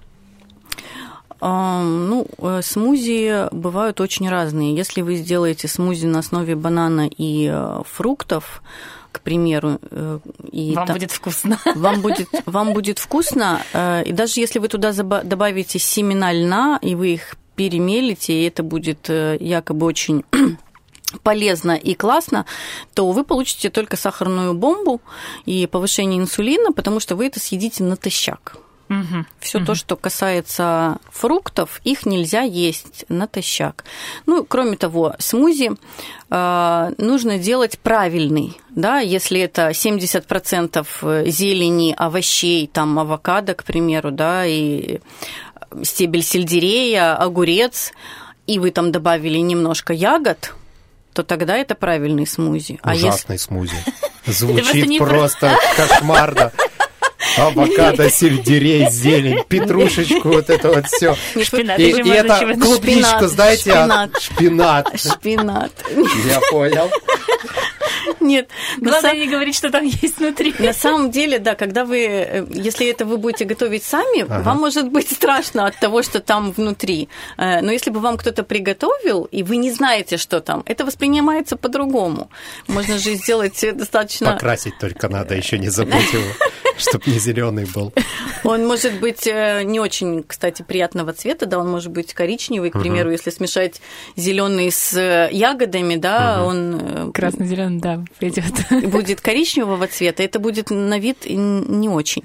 Ну, 1.42 2.28
э, 2.38 2.62
смузи 2.64 3.48
бывают 3.52 4.00
очень 4.00 4.30
разные. 4.30 4.76
Если 4.76 5.02
вы 5.02 5.16
сделаете 5.16 5.68
смузи 5.68 6.06
на 6.06 6.20
основе 6.20 6.56
банана 6.56 7.08
и 7.08 7.50
э, 7.52 7.82
фруктов, 7.92 8.62
к 9.12 9.22
примеру. 9.22 9.80
Э, 9.90 10.20
и 10.52 10.74
вам 10.76 10.86
та... 10.86 10.94
будет 10.94 11.12
вкусно. 11.12 11.60
Вам 11.76 12.02
будет, 12.02 12.30
вам 12.46 12.74
будет 12.74 13.00
вкусно. 13.00 13.62
И 14.06 14.12
даже 14.12 14.40
если 14.40 14.60
вы 14.60 14.68
туда 14.68 14.94
добавите 14.94 15.80
семена 15.80 16.32
льна, 16.32 16.80
и 16.82 16.94
вы 16.94 17.14
их 17.14 17.36
перемелите, 17.56 18.34
и 18.34 18.48
это 18.48 18.62
будет 18.64 19.10
якобы 19.10 19.86
очень 19.86 20.24
полезно 21.24 21.76
и 21.76 21.96
классно, 21.96 22.46
то 22.94 23.12
вы 23.12 23.24
получите 23.24 23.70
только 23.70 23.98
сахарную 23.98 24.54
бомбу 24.54 25.02
и 25.46 25.68
повышение 25.68 26.20
инсулина, 26.20 26.72
потому 26.72 27.00
что 27.00 27.16
вы 27.16 27.26
это 27.26 27.40
съедите 27.40 27.84
натощак. 27.84 28.58
Угу. 28.92 29.26
Все 29.40 29.60
угу. 29.60 29.68
то, 29.68 29.76
что 29.76 29.96
касается 29.96 30.98
фруктов, 31.10 31.80
их 31.86 32.06
нельзя 32.06 32.42
есть 32.42 33.06
натощак. 33.08 33.86
Ну, 34.26 34.44
кроме 34.44 34.76
того, 34.76 35.16
смузи 35.18 35.72
э, 36.30 36.92
нужно 36.98 37.38
делать 37.38 37.80
правильный. 37.80 38.60
Да, 38.70 39.00
если 39.00 39.40
это 39.40 39.70
70% 39.70 41.30
зелени, 41.30 41.96
овощей, 41.98 42.68
там 42.68 43.00
авокадо, 43.00 43.54
к 43.54 43.64
примеру, 43.64 44.12
да, 44.12 44.46
и 44.46 45.00
стебель 45.84 46.24
сельдерея, 46.24 47.16
огурец, 47.16 47.94
и 48.46 48.60
вы 48.60 48.72
там 48.72 48.92
добавили 48.92 49.38
немножко 49.38 49.94
ягод, 49.94 50.54
то 51.14 51.24
тогда 51.24 51.56
это 51.56 51.76
правильный 51.76 52.28
смузи. 52.28 52.78
Ужасный 52.84 53.10
а 53.30 53.34
если... 53.34 53.38
смузи. 53.38 53.76
Звучит 54.26 54.98
просто 54.98 55.58
кошмарно. 55.78 56.52
Авокадо, 57.38 58.10
сельдерей, 58.10 58.90
зелень, 58.90 59.44
петрушечку, 59.48 60.30
вот 60.30 60.50
это 60.50 60.70
вот 60.70 60.88
все. 60.88 61.16
Шпинат. 61.42 61.80
И, 61.80 61.90
и 61.90 62.10
это 62.10 62.56
клубничку, 62.60 63.28
знаете, 63.28 63.72
шпинат. 63.72 64.22
шпинат. 64.22 65.00
Шпинат. 65.00 65.72
Я 66.28 66.42
понял. 66.50 66.90
Нет. 68.20 68.50
Главное 68.78 69.16
не 69.16 69.28
говорить, 69.28 69.56
что 69.56 69.70
там 69.70 69.86
есть 69.86 70.18
внутри. 70.18 70.54
На 70.60 70.74
самом 70.74 71.12
деле, 71.12 71.40
да, 71.40 71.56
когда 71.56 71.86
вы, 71.86 72.06
э, 72.06 72.46
если 72.50 72.88
это 72.88 73.06
вы 73.06 73.18
будете 73.18 73.46
готовить 73.46 73.84
сами, 73.84 74.22
ага. 74.22 74.42
вам 74.44 74.60
может 74.60 74.90
быть 74.90 75.12
страшно 75.12 75.66
от 75.66 75.80
того, 75.80 76.04
что 76.04 76.20
там 76.20 76.52
внутри. 76.52 77.10
Э, 77.38 77.62
но 77.62 77.72
если 77.72 77.90
бы 77.90 78.00
вам 78.00 78.18
кто-то 78.18 78.44
приготовил, 78.44 79.28
и 79.32 79.44
вы 79.44 79.58
не 79.58 79.72
знаете, 79.72 80.18
что 80.18 80.40
там, 80.40 80.64
это 80.66 80.86
воспринимается 80.86 81.56
по-другому. 81.56 82.30
Можно 82.68 82.98
же 82.98 83.16
сделать 83.16 83.64
достаточно... 83.74 84.34
Покрасить 84.34 84.78
только 84.80 85.10
надо, 85.10 85.36
еще 85.36 85.58
не 85.58 85.70
забудь 85.70 86.14
его, 86.14 86.24
чтобы 86.82 87.04
не 87.08 87.20
зеленый 87.20 87.66
был. 87.66 87.94
Он 88.44 88.66
может 88.66 89.00
быть 89.00 89.28
э, 89.28 89.64
не 89.64 89.80
очень, 89.80 90.24
кстати, 90.24 90.64
приятного 90.64 91.14
цвета, 91.14 91.46
да, 91.46 91.60
он 91.60 91.70
может 91.70 91.92
быть 91.92 92.14
коричневый, 92.14 92.72
к 92.72 92.80
примеру, 92.80 93.10
угу. 93.10 93.14
если 93.14 93.30
смешать 93.30 93.82
зеленый 94.16 94.72
с 94.72 95.30
ягодами, 95.32 95.96
да, 95.96 96.40
угу. 96.42 96.50
он... 96.50 97.12
Красно-зеленый, 97.14 97.80
да, 97.80 98.04
придет. 98.20 98.46
Будет 98.90 99.22
коричневого 99.22 99.88
цвета, 99.88 100.24
это 100.24 100.40
будет 100.40 100.70
на 100.70 100.98
вид 101.00 101.26
не 101.28 101.90
очень. 101.90 102.24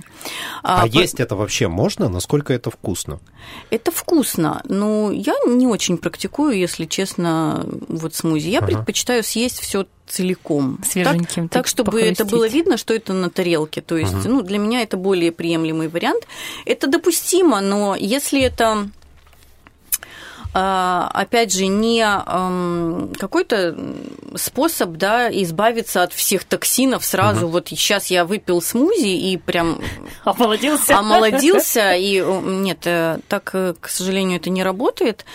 А, 0.62 0.82
а 0.82 0.86
по... 0.86 0.86
есть 0.86 1.20
это 1.20 1.36
вообще 1.36 1.68
можно? 1.68 2.08
Насколько 2.08 2.52
это 2.52 2.70
вкусно? 2.70 3.20
Это 3.70 3.90
вкусно. 3.90 4.62
Ну, 4.64 5.10
я 5.10 5.34
не 5.46 5.66
очень 5.66 5.98
практикую, 5.98 6.56
если 6.56 6.86
честно, 6.86 7.66
вот 7.88 8.14
смузи. 8.14 8.48
Я 8.48 8.58
ага. 8.58 8.68
предпочитаю 8.68 9.22
съесть 9.22 9.60
все 9.60 9.86
целиком. 10.06 10.78
Свеженьким. 10.84 11.48
Так, 11.48 11.64
так 11.64 11.66
чтобы 11.66 12.00
это 12.00 12.24
было 12.24 12.48
видно, 12.48 12.76
что 12.76 12.94
это 12.94 13.12
на 13.12 13.30
тарелке. 13.30 13.80
То 13.80 13.96
есть, 13.96 14.14
ага. 14.14 14.28
ну, 14.28 14.42
для 14.42 14.58
меня 14.58 14.82
это 14.82 14.96
более 14.96 15.32
приемлемый 15.32 15.88
вариант. 15.88 16.26
Это 16.64 16.86
допустимо, 16.86 17.60
но 17.60 17.96
если 17.96 18.42
это 18.42 18.88
а, 20.58 21.10
опять 21.12 21.52
же, 21.52 21.66
не 21.66 22.02
какой-то 23.18 23.76
способ 24.36 24.92
да, 24.92 25.30
избавиться 25.30 26.02
от 26.02 26.14
всех 26.14 26.44
токсинов 26.44 27.04
сразу. 27.04 27.44
Угу. 27.44 27.52
Вот 27.52 27.68
сейчас 27.68 28.06
я 28.06 28.24
выпил 28.24 28.62
смузи 28.62 29.32
и 29.32 29.36
прям... 29.36 29.78
Омолодился. 30.24 30.98
Омолодился. 30.98 31.92
И 31.92 32.20
нет, 32.22 32.86
э, 32.86 33.18
так, 33.28 33.50
э, 33.52 33.74
к 33.78 33.90
сожалению, 33.90 34.38
это 34.38 34.48
не 34.48 34.62
работает. 34.62 35.26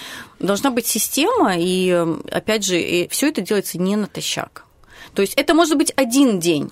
Должна 0.42 0.72
быть 0.72 0.88
система, 0.88 1.56
и 1.56 1.92
опять 2.32 2.66
же, 2.66 3.08
все 3.10 3.30
это 3.30 3.42
делается 3.42 3.78
не 3.78 3.96
натощак. 3.96 4.66
То 5.14 5.22
есть 5.22 5.36
это 5.36 5.54
может 5.54 5.78
быть 5.78 5.94
один 5.96 6.40
день 6.40 6.72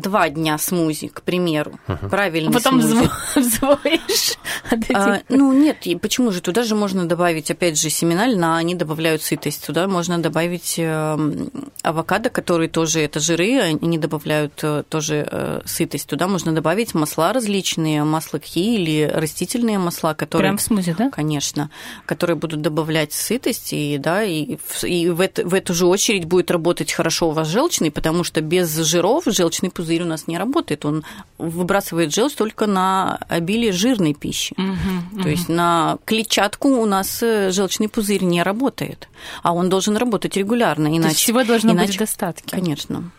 два 0.00 0.28
дня 0.28 0.58
смузи, 0.58 1.08
к 1.08 1.22
примеру, 1.22 1.78
uh-huh. 1.86 2.08
правильно. 2.08 2.52
Потом 2.52 2.80
смузи. 2.80 3.10
взвоишь. 3.36 4.36
А, 4.94 5.20
ну 5.28 5.52
нет, 5.52 5.86
почему 6.00 6.30
же? 6.30 6.40
Туда 6.40 6.62
же 6.62 6.74
можно 6.74 7.06
добавить, 7.06 7.50
опять 7.50 7.78
же, 7.78 7.90
семена 7.90 8.26
льна, 8.26 8.56
они 8.56 8.74
добавляют 8.74 9.22
сытость. 9.22 9.66
Туда 9.66 9.86
можно 9.86 10.18
добавить 10.18 10.74
эм, 10.78 11.50
авокадо, 11.82 12.30
которые 12.30 12.68
тоже 12.68 13.00
это 13.00 13.20
жиры, 13.20 13.60
они 13.60 13.98
добавляют 13.98 14.58
э, 14.62 14.82
тоже 14.88 15.28
э, 15.30 15.60
сытость. 15.64 16.08
Туда 16.08 16.28
можно 16.28 16.52
добавить 16.52 16.94
масла 16.94 17.32
различные, 17.32 18.04
масло 18.04 18.38
кхи 18.38 18.74
или 18.76 19.10
растительные 19.12 19.78
масла, 19.78 20.14
которые... 20.14 20.48
Прям 20.48 20.58
в 20.58 20.62
смузи, 20.62 20.94
да? 20.96 21.10
Конечно, 21.10 21.70
которые 22.06 22.36
будут 22.36 22.60
добавлять 22.62 23.12
сытость, 23.12 23.72
и, 23.72 23.98
да, 23.98 24.24
и, 24.24 24.58
и 24.82 25.08
в, 25.08 25.20
это, 25.20 25.46
в 25.46 25.54
эту 25.54 25.74
же 25.74 25.86
очередь 25.86 26.24
будет 26.24 26.50
работать 26.50 26.92
хорошо 26.92 27.28
у 27.28 27.32
вас 27.32 27.48
желчный, 27.48 27.90
потому 27.90 28.24
что 28.24 28.40
без 28.40 28.74
жиров 28.76 29.24
желчный 29.26 29.70
пузырь 29.70 29.87
пузырь 29.88 30.02
у 30.02 30.06
нас 30.06 30.26
не 30.28 30.38
работает, 30.38 30.84
он 30.84 31.04
выбрасывает 31.38 32.14
желчь 32.14 32.34
только 32.34 32.66
на 32.66 33.18
обилие 33.28 33.72
жирной 33.72 34.14
пищи. 34.14 34.54
Угу, 34.58 34.66
угу. 35.12 35.22
То 35.22 35.28
есть 35.28 35.48
на 35.48 35.98
клетчатку 36.04 36.68
у 36.68 36.86
нас 36.86 37.22
э, 37.22 37.50
желчный 37.50 37.88
пузырь 37.88 38.24
не 38.24 38.42
работает, 38.42 39.08
а 39.42 39.52
он 39.52 39.68
должен 39.68 39.96
работать 39.96 40.36
регулярно, 40.36 40.88
иначе... 40.88 41.02
То 41.02 41.08
есть 41.08 41.20
всего 41.20 41.44
должно 41.44 41.72
иначе, 41.72 41.86
быть 41.86 41.96
в 41.96 41.98
достатке. 42.00 42.50
Конечно. 42.50 43.10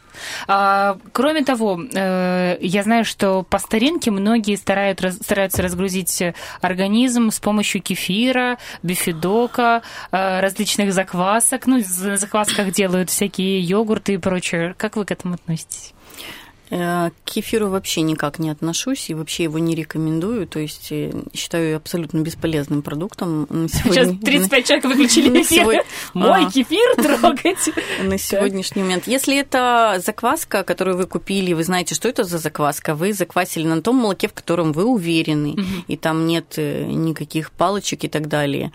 А, 0.47 0.97
кроме 1.11 1.43
того, 1.43 1.81
э, 1.93 2.57
я 2.61 2.83
знаю, 2.83 3.05
что 3.05 3.43
по 3.43 3.57
старинке 3.57 4.11
многие 4.11 4.55
старают, 4.57 5.01
стараются 5.21 5.61
разгрузить 5.61 6.21
организм 6.61 7.31
с 7.31 7.39
помощью 7.39 7.81
кефира, 7.81 8.57
бифидока, 8.83 9.81
э, 10.11 10.39
различных 10.41 10.93
заквасок. 10.93 11.67
Ну, 11.67 11.81
в 11.81 12.17
заквасках 12.17 12.71
делают 12.73 13.09
всякие 13.09 13.59
йогурты 13.61 14.13
и 14.13 14.17
прочее. 14.17 14.75
Как 14.77 14.97
вы 14.97 15.05
к 15.05 15.11
этому 15.11 15.35
относитесь? 15.35 15.93
Э, 16.71 17.09
к 17.09 17.31
кефиру 17.31 17.69
вообще 17.69 18.01
никак 18.01 18.37
не 18.37 18.49
отношусь 18.49 19.09
и 19.09 19.13
вообще 19.13 19.43
его 19.43 19.57
не 19.59 19.73
рекомендую. 19.75 20.47
То 20.47 20.59
есть 20.59 20.91
э, 20.91 21.11
считаю 21.33 21.69
его 21.69 22.23
бесполезным 22.23 22.81
продуктом. 22.81 23.47
Сегодня... 23.49 24.05
Сейчас 24.05 24.19
35 24.23 24.65
человек 24.65 24.85
выключили 24.85 25.41
эфир. 25.41 25.83
Мой 26.13 26.45
а. 26.45 26.51
кефир 26.51 26.95
трогать. 26.95 27.69
На 28.03 28.17
сегодняшний 28.17 28.83
момент. 28.83 29.07
Если 29.07 29.37
это 29.37 30.01
закваска, 30.05 30.63
которую 30.63 30.97
вы 30.97 31.05
купили, 31.05 31.53
вы 31.53 31.63
знаете, 31.63 31.95
что 31.95 32.07
это 32.07 32.23
за 32.23 32.37
закваска, 32.37 32.93
вы 32.93 33.13
заквасили 33.13 33.65
на 33.65 33.81
том 33.81 33.95
молоке, 33.95 34.27
в 34.27 34.33
котором 34.33 34.71
вы 34.71 34.85
уверены, 34.85 35.55
и 35.87 35.97
там 35.97 36.27
нет 36.27 36.53
э, 36.57 36.85
никаких 36.85 37.51
палочек 37.51 38.03
и 38.03 38.07
так 38.07 38.27
далее. 38.27 38.71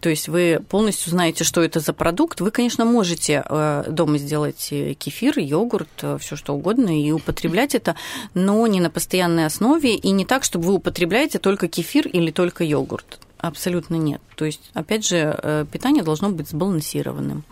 То 0.00 0.08
есть 0.08 0.28
вы 0.28 0.62
полностью 0.68 1.10
знаете, 1.10 1.44
что 1.44 1.62
это 1.62 1.80
за 1.80 1.92
продукт. 1.92 2.40
Вы, 2.40 2.50
конечно, 2.50 2.84
можете 2.84 3.44
дома 3.88 4.18
сделать 4.18 4.72
кефир, 4.98 5.38
йогурт, 5.38 6.04
все 6.20 6.36
что 6.36 6.54
угодно, 6.54 7.00
и 7.00 7.10
употреблять 7.10 7.74
это, 7.74 7.96
но 8.34 8.66
не 8.66 8.80
на 8.80 8.90
постоянной 8.90 9.46
основе 9.46 9.96
и 9.96 10.10
не 10.10 10.24
так, 10.24 10.44
чтобы 10.44 10.66
вы 10.66 10.74
употребляете 10.74 11.38
только 11.38 11.68
кефир 11.68 12.06
или 12.06 12.30
только 12.30 12.64
йогурт. 12.64 13.18
Абсолютно 13.38 13.94
нет. 13.94 14.20
То 14.36 14.44
есть, 14.44 14.70
опять 14.74 15.06
же, 15.06 15.38
э, 15.42 15.64
питание 15.70 16.02
должно 16.02 16.28
быть 16.30 16.48
сбалансированным. 16.50 17.42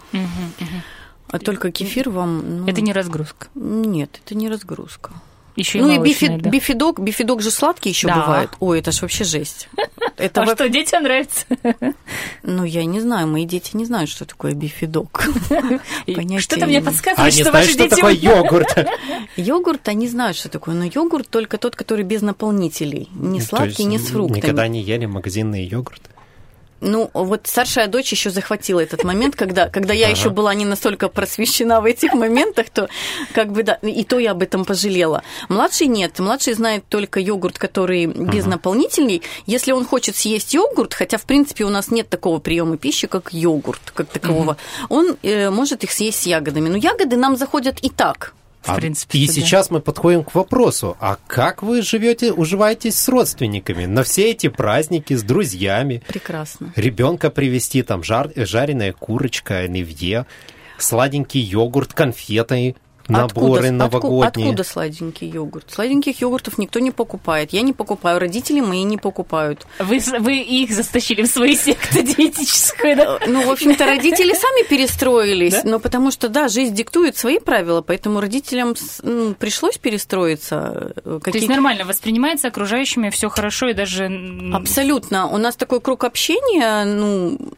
А 1.30 1.38
только 1.38 1.70
кефир 1.70 2.10
вам... 2.10 2.60
Ну, 2.60 2.68
это 2.68 2.80
не 2.80 2.92
разгрузка. 2.92 3.48
Нет, 3.54 4.20
это 4.24 4.34
не 4.34 4.48
разгрузка. 4.48 5.12
Еще 5.58 5.80
ну 5.80 5.90
и, 5.90 5.96
и 5.96 5.98
бифи, 5.98 6.28
да? 6.28 6.50
бифидок, 6.50 7.00
бифидок 7.00 7.42
же 7.42 7.50
сладкий 7.50 7.88
еще 7.88 8.06
да. 8.06 8.20
бывает. 8.20 8.50
Ой, 8.60 8.78
это 8.78 8.92
ж 8.92 9.02
вообще 9.02 9.24
жесть. 9.24 9.68
Это 10.16 10.42
а 10.42 10.46
во... 10.46 10.54
что, 10.54 10.68
детям 10.68 11.02
нравится? 11.02 11.46
Ну, 12.42 12.64
я 12.64 12.84
не 12.84 13.00
знаю, 13.00 13.26
мои 13.28 13.44
дети 13.44 13.76
не 13.76 13.84
знают, 13.84 14.08
что 14.08 14.24
такое 14.24 14.54
бифидок. 14.54 15.28
Что-то 16.38 16.66
мне 16.66 16.80
подсказывает, 16.80 17.34
что 17.34 17.52
ваши 17.52 17.74
дети... 17.74 17.86
что 17.86 17.96
такое 17.96 18.14
йогурт. 18.14 18.88
Йогурт, 19.36 19.88
они 19.88 20.08
знают, 20.08 20.36
что 20.36 20.48
такое, 20.48 20.74
но 20.74 20.84
йогурт 20.84 21.28
только 21.28 21.58
тот, 21.58 21.76
который 21.76 22.04
без 22.04 22.22
наполнителей. 22.22 23.08
Не 23.12 23.40
сладкий, 23.40 23.84
не 23.84 23.98
с 23.98 24.06
фруктами. 24.06 24.38
Никогда 24.38 24.66
не 24.68 24.80
ели 24.80 25.06
магазинные 25.06 25.66
йогурты? 25.66 26.10
Ну, 26.80 27.10
вот 27.12 27.46
старшая 27.46 27.88
дочь 27.88 28.12
еще 28.12 28.30
захватила 28.30 28.80
этот 28.80 29.02
момент, 29.04 29.34
когда, 29.34 29.68
когда 29.68 29.94
я 29.94 30.06
ага. 30.06 30.16
еще 30.16 30.30
была 30.30 30.54
не 30.54 30.64
настолько 30.64 31.08
просвещена 31.08 31.80
в 31.80 31.84
этих 31.84 32.14
моментах, 32.14 32.70
то 32.70 32.88
как 33.34 33.50
бы 33.50 33.62
да, 33.64 33.74
и 33.82 34.04
то 34.04 34.18
я 34.18 34.30
об 34.30 34.42
этом 34.42 34.64
пожалела. 34.64 35.22
Младший 35.48 35.88
нет, 35.88 36.18
младший 36.18 36.54
знает 36.54 36.84
только 36.88 37.20
йогурт, 37.20 37.58
который 37.58 38.06
без 38.06 38.42
ага. 38.42 38.50
наполнителей. 38.50 39.22
Если 39.46 39.72
он 39.72 39.84
хочет 39.84 40.16
съесть 40.16 40.54
йогурт, 40.54 40.94
хотя 40.94 41.18
в 41.18 41.24
принципе 41.24 41.64
у 41.64 41.70
нас 41.70 41.90
нет 41.90 42.08
такого 42.08 42.38
приема 42.38 42.76
пищи, 42.76 43.06
как 43.06 43.32
йогурт, 43.32 43.90
как 43.92 44.08
такового, 44.08 44.52
ага. 44.52 44.86
он 44.88 45.16
э, 45.22 45.50
может 45.50 45.82
их 45.84 45.90
съесть 45.90 46.22
с 46.22 46.26
ягодами. 46.26 46.68
Но 46.68 46.76
ягоды 46.76 47.16
нам 47.16 47.36
заходят 47.36 47.78
и 47.82 47.90
так. 47.90 48.34
В 48.68 48.72
а, 48.72 48.74
принципе, 48.74 49.18
и 49.18 49.26
да. 49.26 49.32
сейчас 49.32 49.70
мы 49.70 49.80
подходим 49.80 50.22
к 50.22 50.34
вопросу, 50.34 50.94
а 51.00 51.16
как 51.26 51.62
вы 51.62 51.80
живете, 51.80 52.32
уживаетесь 52.32 52.98
с 52.98 53.08
родственниками 53.08 53.86
на 53.86 54.02
все 54.02 54.30
эти 54.30 54.48
праздники 54.48 55.14
с 55.14 55.22
друзьями? 55.22 56.02
Прекрасно. 56.06 56.70
Ребенка 56.76 57.30
привезти, 57.30 57.82
там 57.82 58.04
жар, 58.04 58.30
жареная 58.36 58.92
курочка, 58.92 59.60
оливье, 59.60 60.26
сладенький 60.76 61.40
йогурт, 61.40 61.94
конфеты. 61.94 62.76
Наборы 63.08 63.68
откуда, 63.68 63.72
новогодние. 63.72 64.48
Откуда 64.48 64.64
сладенький 64.64 65.28
йогурт? 65.28 65.70
Сладеньких 65.70 66.20
йогуртов 66.20 66.58
никто 66.58 66.78
не 66.78 66.90
покупает. 66.90 67.52
Я 67.52 67.62
не 67.62 67.72
покупаю, 67.72 68.18
родители 68.18 68.60
мои 68.60 68.82
не 68.82 68.96
покупают. 68.98 69.66
Вы, 69.78 70.00
вы 70.20 70.38
их 70.38 70.72
застащили 70.72 71.22
в 71.22 71.26
свои 71.26 71.56
секты 71.56 72.02
диетическую, 72.02 72.96
да? 72.96 73.18
Ну, 73.26 73.46
в 73.46 73.50
общем-то, 73.50 73.86
родители 73.86 74.32
сами 74.34 74.66
перестроились. 74.68 75.62
Да? 75.62 75.62
Но 75.64 75.78
потому 75.78 76.10
что, 76.10 76.28
да, 76.28 76.48
жизнь 76.48 76.74
диктует 76.74 77.16
свои 77.16 77.38
правила, 77.38 77.82
поэтому 77.82 78.20
родителям 78.20 78.74
пришлось 79.38 79.78
перестроиться. 79.78 80.92
Какие... 80.94 81.18
Э, 81.18 81.20
То 81.20 81.38
есть 81.38 81.48
нормально 81.48 81.84
воспринимается 81.84 82.48
окружающими 82.48 83.10
все 83.10 83.28
хорошо 83.28 83.68
и 83.68 83.74
даже... 83.74 84.10
Абсолютно. 84.52 85.28
У 85.28 85.38
нас 85.38 85.56
такой 85.56 85.80
круг 85.80 86.04
общения, 86.04 86.84
ну, 86.84 87.38
Э, 87.38 87.54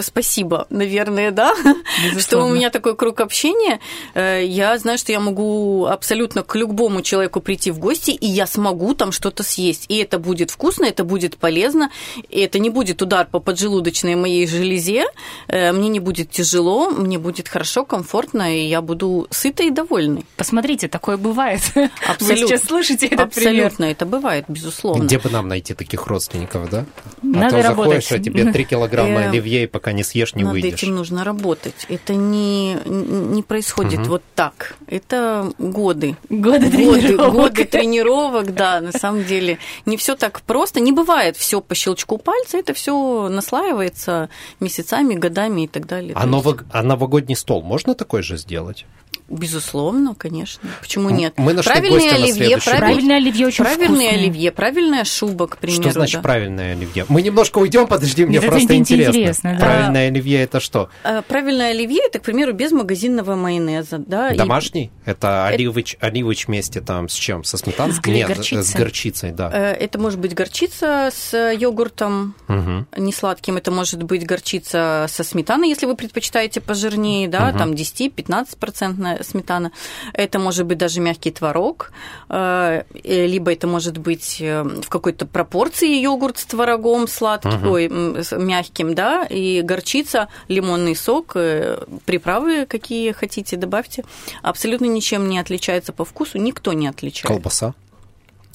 спасибо, 0.00 0.66
наверное, 0.70 1.30
да, 1.30 1.54
Безусловно. 1.54 2.20
что 2.20 2.44
у 2.44 2.48
меня 2.48 2.70
такой 2.70 2.96
круг 2.96 3.20
общения. 3.20 3.80
Э, 4.14 4.44
я 4.44 4.78
знаю, 4.78 4.98
что 4.98 5.12
я 5.12 5.20
могу 5.20 5.86
абсолютно 5.86 6.42
к 6.42 6.54
любому 6.54 7.02
человеку 7.02 7.40
прийти 7.40 7.70
в 7.70 7.78
гости, 7.78 8.10
и 8.10 8.26
я 8.26 8.46
смогу 8.46 8.94
там 8.94 9.12
что-то 9.12 9.42
съесть. 9.42 9.86
И 9.88 9.98
это 9.98 10.18
будет 10.18 10.50
вкусно, 10.50 10.84
это 10.84 11.04
будет 11.04 11.36
полезно, 11.36 11.90
и 12.28 12.40
это 12.40 12.58
не 12.58 12.70
будет 12.70 13.02
удар 13.02 13.26
по 13.26 13.40
поджелудочной 13.40 14.14
моей 14.14 14.46
железе, 14.46 15.04
э, 15.48 15.72
мне 15.72 15.88
не 15.88 16.00
будет 16.00 16.30
тяжело, 16.30 16.90
мне 16.90 17.18
будет 17.18 17.48
хорошо, 17.48 17.84
комфортно, 17.84 18.56
и 18.56 18.66
я 18.66 18.80
буду 18.82 19.26
сытой 19.30 19.66
и 19.66 19.70
довольной. 19.70 20.24
Посмотрите, 20.36 20.88
такое 20.88 21.16
бывает. 21.16 21.60
Абсолютно. 22.06 22.26
Вы 22.26 22.36
сейчас 22.36 22.62
слышите 22.62 23.06
этот 23.06 23.20
Абсолютно, 23.20 23.76
пример. 23.76 23.92
это 23.92 24.06
бывает, 24.06 24.44
безусловно. 24.48 25.04
Где 25.04 25.18
бы 25.18 25.30
нам 25.30 25.48
найти 25.48 25.74
таких 25.74 26.06
родственников, 26.06 26.70
да? 26.70 26.84
Надо 27.22 27.58
а 27.58 27.62
то 27.62 27.68
работать. 27.68 28.04
заходишь, 28.04 28.12
а 28.12 28.18
тебе 28.18 28.52
3 28.52 28.64
килограмма 28.64 29.28
оливье 29.28 29.64
и 29.64 29.66
пока 29.70 29.92
не 29.92 30.02
съешь, 30.02 30.34
не 30.34 30.44
Над 30.44 30.52
выйдешь. 30.52 30.72
Над 30.72 30.82
этим 30.82 30.94
нужно 30.94 31.24
работать. 31.24 31.86
Это 31.88 32.14
не, 32.14 32.76
не 32.84 33.42
происходит 33.42 34.00
угу. 34.00 34.08
вот 34.08 34.22
так. 34.34 34.76
Это 34.86 35.52
годы. 35.58 36.16
Годы, 36.28 36.66
годы 36.66 36.70
тренировок. 36.70 37.32
Годы 37.32 37.64
тренировок, 37.64 38.54
да, 38.54 38.80
на 38.80 38.92
самом 38.92 39.24
деле. 39.24 39.58
Не 39.86 39.96
все 39.96 40.16
так 40.16 40.42
просто. 40.42 40.80
Не 40.80 40.92
бывает 40.92 41.36
все 41.36 41.60
по 41.60 41.74
щелчку 41.74 42.18
пальца. 42.18 42.58
Это 42.58 42.74
все 42.74 43.28
наслаивается 43.28 44.28
месяцами, 44.60 45.14
годами 45.14 45.62
и 45.62 45.68
так 45.68 45.86
далее. 45.86 46.12
А, 46.14 46.26
новог... 46.26 46.64
а 46.70 46.82
новогодний 46.82 47.36
стол 47.36 47.62
можно 47.62 47.94
такой 47.94 48.22
же 48.22 48.36
сделать? 48.36 48.86
Безусловно, 49.30 50.14
конечно. 50.16 50.68
Почему 50.80 51.08
нет? 51.10 51.34
Мы 51.36 51.54
нашли 51.54 51.70
правильное 51.70 52.14
оливье, 52.14 52.58
правиль... 52.58 52.80
правильное 52.80 53.16
оливье 53.16 53.46
очень 53.46 53.64
Правильное 53.64 53.86
вкусное. 53.86 54.10
оливье, 54.10 54.52
правильная 54.52 55.04
шуба, 55.04 55.46
к 55.46 55.56
примеру. 55.58 55.82
Что 55.82 55.92
значит 55.92 56.16
да. 56.16 56.22
правильное 56.22 56.72
оливье? 56.72 57.06
Мы 57.08 57.22
немножко 57.22 57.58
уйдем, 57.58 57.86
подожди, 57.86 58.24
мне 58.24 58.38
это 58.38 58.48
просто 58.48 58.74
интересно. 58.74 59.10
интересно 59.10 59.56
да. 59.56 59.64
Правильное 59.64 60.08
оливье 60.08 60.42
это 60.42 60.58
что? 60.58 60.90
А, 61.04 61.22
правильное 61.22 61.70
оливье 61.70 62.00
это, 62.04 62.18
к 62.18 62.22
примеру, 62.22 62.52
без 62.52 62.72
магазинного 62.72 63.36
майонеза, 63.36 63.98
да. 63.98 64.34
Домашний? 64.34 64.86
И... 65.06 65.10
Это 65.10 65.46
оливыч, 65.46 65.96
оливыч 66.00 66.48
вместе 66.48 66.80
там 66.80 67.08
с 67.08 67.14
чем? 67.14 67.44
Со 67.44 67.56
сметаной? 67.56 67.94
С 67.94 68.04
нет, 68.04 68.28
горчицей. 68.28 68.64
с 68.64 68.74
горчицей, 68.74 69.30
да. 69.30 69.50
Э, 69.52 69.72
это 69.72 70.00
может 70.00 70.18
быть 70.18 70.34
горчица 70.34 71.10
с 71.12 71.52
йогуртом 71.52 72.34
угу. 72.48 72.86
не 72.96 73.12
сладким, 73.12 73.56
это 73.56 73.70
может 73.70 74.02
быть 74.02 74.26
горчица 74.26 75.06
со 75.08 75.22
сметаной, 75.22 75.68
если 75.68 75.86
вы 75.86 75.94
предпочитаете 75.94 76.60
пожирнее, 76.60 77.28
да, 77.28 77.50
угу. 77.50 77.58
там 77.58 77.70
10-15% 77.72 79.19
сметана. 79.22 79.72
Это 80.12 80.38
может 80.38 80.66
быть 80.66 80.78
даже 80.78 81.00
мягкий 81.00 81.30
творог, 81.30 81.92
э, 82.28 82.82
либо 83.04 83.52
это 83.52 83.66
может 83.66 83.98
быть 83.98 84.38
э, 84.40 84.62
в 84.62 84.88
какой-то 84.88 85.26
пропорции 85.26 86.00
йогурт 86.00 86.38
с 86.38 86.44
творогом 86.44 87.08
сладким, 87.08 87.62
угу. 87.62 87.70
ой, 87.70 87.88
мягким, 87.88 88.94
да, 88.94 89.24
и 89.24 89.62
горчица, 89.62 90.28
лимонный 90.48 90.96
сок, 90.96 91.32
э, 91.34 91.84
приправы 92.04 92.66
какие 92.66 93.12
хотите 93.12 93.56
добавьте. 93.56 94.04
Абсолютно 94.42 94.86
ничем 94.86 95.28
не 95.28 95.38
отличается 95.38 95.92
по 95.92 96.04
вкусу, 96.04 96.38
никто 96.38 96.72
не 96.72 96.88
отличает. 96.88 97.26
Колбаса? 97.26 97.74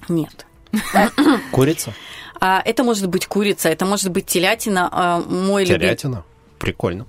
Нет. 0.10 0.46
Курица? 1.52 1.94
А, 2.40 2.62
это 2.64 2.84
может 2.84 3.08
быть 3.08 3.28
курица, 3.28 3.70
это 3.70 3.86
может 3.86 4.12
быть 4.12 4.26
телятина. 4.26 4.90
А, 4.92 5.20
мой 5.22 5.66
телятина? 5.66 6.12
Любим... 6.12 6.24
Прикольно. 6.60 7.06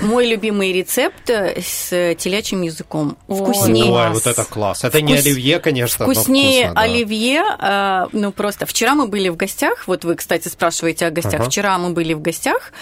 Мой 0.00 0.26
любимый 0.26 0.72
рецепт 0.72 1.30
э, 1.30 1.60
с 1.60 2.14
телячьим 2.16 2.62
языком. 2.62 3.16
Вкуснее. 3.26 3.92
Ой, 3.92 4.10
вот 4.10 4.26
это 4.26 4.44
класс. 4.44 4.84
Это 4.84 4.98
Вкус... 4.98 5.10
не 5.10 5.16
оливье, 5.16 5.58
конечно, 5.58 6.04
Вкуснее 6.04 6.66
вкусно, 6.66 6.74
да. 6.74 6.80
оливье. 6.80 7.42
А, 7.58 8.08
ну, 8.12 8.32
просто 8.32 8.66
вчера 8.66 8.94
мы 8.94 9.08
были 9.08 9.28
в 9.28 9.36
гостях. 9.36 9.86
Вот 9.86 10.04
вы, 10.04 10.16
кстати, 10.16 10.48
спрашиваете 10.48 11.06
о 11.06 11.10
гостях. 11.10 11.40
Ага. 11.40 11.50
Вчера 11.50 11.78
мы 11.78 11.90
были 11.90 12.14
в 12.14 12.22
гостях. 12.22 12.72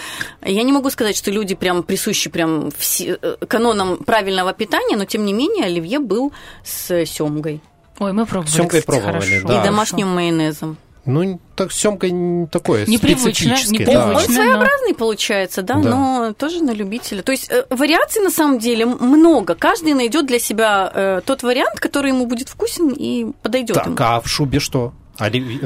Я 0.43 0.63
не 0.63 0.71
могу 0.71 0.89
сказать, 0.89 1.15
что 1.15 1.31
люди 1.31 1.55
прям 1.55 1.83
присущи 1.83 2.29
прям 2.29 2.71
все, 2.77 3.17
э, 3.21 3.35
канонам 3.47 3.97
правильного 3.97 4.53
питания, 4.53 4.95
но 4.95 5.05
тем 5.05 5.25
не 5.25 5.33
менее 5.33 5.65
оливье 5.65 5.99
был 5.99 6.33
с 6.63 7.05
семгой. 7.05 7.61
Ой, 7.99 8.13
мы 8.13 8.25
пробовали. 8.25 8.51
С 8.51 8.55
семгой 8.55 8.81
пробовали, 8.83 9.41
да. 9.45 9.61
И 9.61 9.63
домашним 9.63 10.07
майонезом. 10.09 10.77
Ну, 11.07 11.39
так 11.55 11.71
съемка 11.71 12.07
такое 12.51 12.85
непривычно, 12.85 13.31
специфическое. 13.31 13.85
Да. 13.85 14.09
Он 14.09 14.19
своеобразный 14.19 14.91
но... 14.91 14.95
получается, 14.95 15.61
да, 15.61 15.75
да, 15.75 15.89
но 15.89 16.33
тоже 16.33 16.61
на 16.61 16.71
любителя. 16.71 17.23
То 17.23 17.31
есть 17.31 17.49
э, 17.49 17.65
вариаций 17.69 18.21
на 18.21 18.29
самом 18.29 18.59
деле 18.59 18.85
много. 18.85 19.55
Каждый 19.55 19.93
найдет 19.93 20.27
для 20.27 20.39
себя 20.39 20.91
э, 20.93 21.21
тот 21.25 21.43
вариант, 21.43 21.79
который 21.79 22.11
ему 22.11 22.27
будет 22.27 22.49
вкусен 22.49 22.89
и 22.89 23.31
подойдет. 23.41 23.75
Так, 23.75 23.85
ему. 23.85 23.95
а 23.99 24.21
в 24.21 24.27
шубе 24.27 24.59
что? 24.59 24.93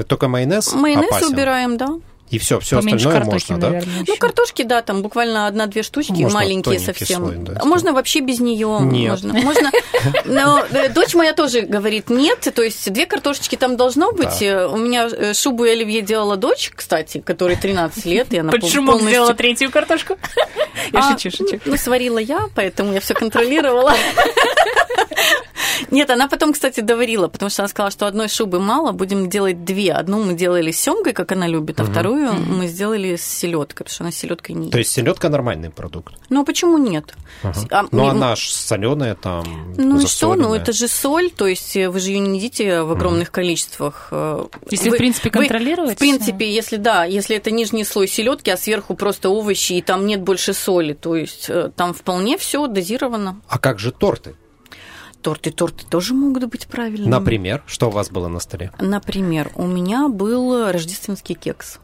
Только 0.08 0.28
майонез? 0.28 0.74
Майонез 0.74 1.10
опасен? 1.10 1.34
убираем, 1.34 1.78
да. 1.78 1.90
И 2.32 2.40
все, 2.40 2.62
все 2.62 2.80
остальное 2.80 3.24
можно, 3.26 3.60
да? 3.60 3.70
Наверное, 3.70 4.06
ну, 4.08 4.16
картошки, 4.16 4.64
да, 4.64 4.82
там 4.82 5.02
буквально 5.02 5.48
одна-две 5.48 5.84
штучки, 5.84 6.14
можно 6.14 6.40
маленькие 6.40 6.80
совсем. 6.80 7.26
Слой, 7.26 7.36
да, 7.38 7.66
можно 7.66 7.92
вообще 7.92 8.22
без 8.22 8.40
нее. 8.40 8.80
Нет. 8.82 9.10
Можно, 9.12 9.34
можно. 9.34 9.72
Но 10.26 10.64
э, 10.72 10.90
дочь 10.90 11.14
моя 11.14 11.34
тоже 11.34 11.62
говорит 11.62 12.10
нет, 12.10 12.48
то 12.56 12.64
есть 12.64 12.92
две 12.92 13.06
картошечки 13.06 13.58
там 13.58 13.76
должно 13.76 14.14
быть. 14.14 14.40
Да. 14.40 14.70
У 14.70 14.78
меня 14.78 15.10
э, 15.12 15.34
шубу 15.34 15.66
и 15.66 15.72
оливье 15.72 16.02
делала 16.02 16.38
дочь, 16.38 16.72
кстати, 16.74 17.20
которой 17.20 17.58
13 17.58 18.06
лет. 18.06 18.32
И 18.32 18.38
она 18.38 18.52
Почему 18.52 18.94
полностью... 18.94 19.10
сделала 19.10 19.34
третью 19.34 19.70
картошку? 19.70 20.18
Я 20.94 21.00
а, 21.00 21.12
шучу, 21.12 21.36
шучу. 21.36 21.60
Ну, 21.66 21.76
сварила 21.76 22.18
я, 22.18 22.48
поэтому 22.56 22.94
я 22.94 23.02
все 23.02 23.14
контролировала. 23.14 23.94
Нет, 25.90 26.10
она 26.10 26.28
потом, 26.28 26.54
кстати, 26.54 26.80
доварила, 26.80 27.28
потому 27.28 27.50
что 27.50 27.64
она 27.64 27.68
сказала, 27.68 27.92
что 27.92 28.08
одной 28.08 28.30
шубы 28.30 28.60
мало, 28.60 28.92
будем 28.92 29.30
делать 29.30 29.64
две. 29.66 29.92
Одну 29.94 30.24
мы 30.24 30.34
делали 30.34 30.72
с 30.72 30.80
семгой, 30.80 31.14
как 31.14 31.32
она 31.32 31.48
любит, 31.48 31.80
а 31.80 31.84
угу. 31.84 31.92
Вторую 32.22 32.44
угу. 32.44 32.54
мы 32.54 32.68
сделали 32.68 33.16
с 33.16 33.24
селедкой, 33.24 33.86
потому 33.86 33.94
что 33.94 34.04
она 34.04 34.12
селедкой 34.12 34.56
не 34.56 34.70
То 34.70 34.78
есть 34.78 34.92
селедка 34.92 35.30
нормальный 35.30 35.70
продукт? 35.70 36.16
Ну, 36.30 36.42
а 36.42 36.46
почему 36.46 36.78
нет? 36.78 37.14
Ага. 37.44 37.60
А, 37.72 37.86
ну, 37.92 38.08
она 38.08 38.36
ж 38.36 38.50
соленая 38.50 39.16
там. 39.16 39.74
Ну 39.78 40.02
и 40.02 40.06
что? 40.06 40.36
Ну, 40.36 40.54
это 40.54 40.72
же 40.74 40.88
соль, 40.88 41.32
то 41.32 41.48
есть 41.48 41.76
вы 41.76 42.00
же 42.00 42.12
ее 42.12 42.20
не 42.20 42.38
едите 42.38 42.84
в 42.84 42.92
огромных 42.92 43.30
угу. 43.30 43.36
количествах. 43.36 44.10
Э, 44.12 44.46
если, 44.70 44.90
вы, 44.90 44.96
в 44.96 45.00
принципе, 45.00 45.30
контролировать. 45.30 45.96
в 45.96 46.00
принципе, 46.00 46.54
если 46.54 46.78
да, 46.78 47.06
если 47.06 47.36
это 47.36 47.52
нижний 47.52 47.84
слой 47.84 48.08
селедки, 48.08 48.52
а 48.52 48.58
сверху 48.58 48.96
просто 48.96 49.30
овощи, 49.30 49.74
и 49.74 49.82
там 49.82 50.06
нет 50.06 50.22
больше 50.22 50.54
соли, 50.54 50.94
то 50.94 51.16
есть 51.16 51.50
э, 51.50 51.72
там 51.76 51.94
вполне 51.94 52.38
все 52.38 52.68
дозировано. 52.68 53.42
А 53.48 53.60
как 53.60 53.80
же 53.80 53.92
торты? 53.92 54.36
торты. 55.22 55.52
Торты 55.52 55.86
тоже 55.86 56.14
могут 56.14 56.46
быть 56.46 56.68
правильными. 56.68 57.10
Например, 57.10 57.64
что 57.66 57.88
у 57.88 57.92
вас 57.92 58.10
было 58.10 58.28
на 58.28 58.40
столе? 58.40 58.72
Например, 58.80 59.52
у 59.56 59.68
меня 59.68 60.08
был 60.08 60.72
рождественский 60.72 61.36
кекс. 61.36 61.80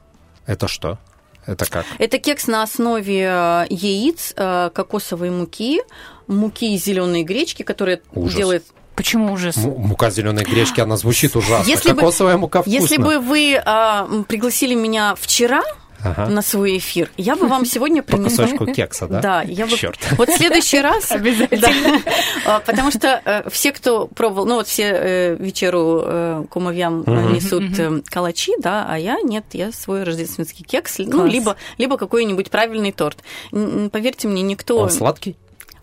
Это 0.47 0.67
что? 0.67 0.97
Это 1.45 1.65
как? 1.65 1.85
Это 1.99 2.17
кекс 2.17 2.47
на 2.47 2.63
основе 2.63 3.21
э, 3.21 3.65
яиц, 3.69 4.33
э, 4.35 4.69
кокосовой 4.73 5.29
муки, 5.29 5.81
муки 6.27 6.75
зеленой 6.77 7.23
гречки, 7.23 7.63
которая 7.63 8.01
Ужас. 8.13 8.35
делает 8.35 8.65
Почему 8.97 9.31
ужас? 9.31 9.55
М- 9.57 9.77
мука 9.77 10.09
зеленой 10.09 10.43
гречки, 10.43 10.79
она 10.81 10.97
звучит 10.97 11.35
ужасно. 11.35 11.69
Если 11.69 11.93
Кокосовая 11.93 12.33
бы, 12.33 12.41
мука 12.41 12.63
вкусная. 12.63 12.81
Если 12.81 12.97
бы 12.97 13.19
вы 13.19 13.61
а, 13.63 14.07
пригласили 14.27 14.73
меня 14.73 15.13
вчера, 15.13 15.61
ага. 16.03 16.27
на 16.27 16.41
свой 16.41 16.77
эфир. 16.77 17.11
Я 17.17 17.35
бы 17.35 17.47
вам 17.47 17.65
сегодня 17.65 18.03
принесла... 18.03 18.45
По 18.45 18.51
кусочку 18.51 18.73
кекса, 18.73 19.07
да? 19.07 19.21
Да. 19.21 19.41
Я 19.41 19.65
бы... 19.65 19.75
Черт. 19.75 19.97
Вот 20.17 20.29
в 20.29 20.37
следующий 20.37 20.81
раз... 20.81 21.11
Обязательно. 21.11 22.01
Да. 22.45 22.59
Потому 22.59 22.91
что 22.91 23.21
э, 23.25 23.49
все, 23.49 23.71
кто 23.71 24.07
пробовал... 24.07 24.45
Ну, 24.45 24.55
вот 24.55 24.67
все 24.67 24.83
э, 24.83 25.35
вечеру 25.35 26.01
э, 26.03 26.45
кумовьям 26.49 27.03
несут 27.33 27.63
калачи, 28.09 28.53
да, 28.59 28.85
а 28.87 28.97
я 28.97 29.17
нет, 29.21 29.45
я 29.53 29.71
свой 29.71 30.03
рождественский 30.03 30.63
кекс, 30.63 30.99
ну, 30.99 31.25
либо, 31.25 31.57
либо 31.77 31.97
какой-нибудь 31.97 32.49
правильный 32.49 32.91
торт. 32.91 33.17
Поверьте 33.51 34.27
мне, 34.27 34.41
никто... 34.41 34.79
Он 34.79 34.89
сладкий? 34.89 35.35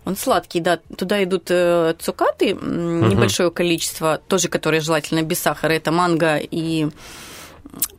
Он 0.05 0.16
сладкий, 0.16 0.61
да. 0.61 0.79
Туда 0.96 1.22
идут 1.22 1.50
цукаты, 2.00 2.55
небольшое 2.55 3.50
количество, 3.50 4.20
тоже 4.29 4.48
которые 4.48 4.81
желательно 4.81 5.22
без 5.22 5.40
сахара. 5.40 5.72
Это 5.72 5.90
манго 5.92 6.37
и 6.37 6.88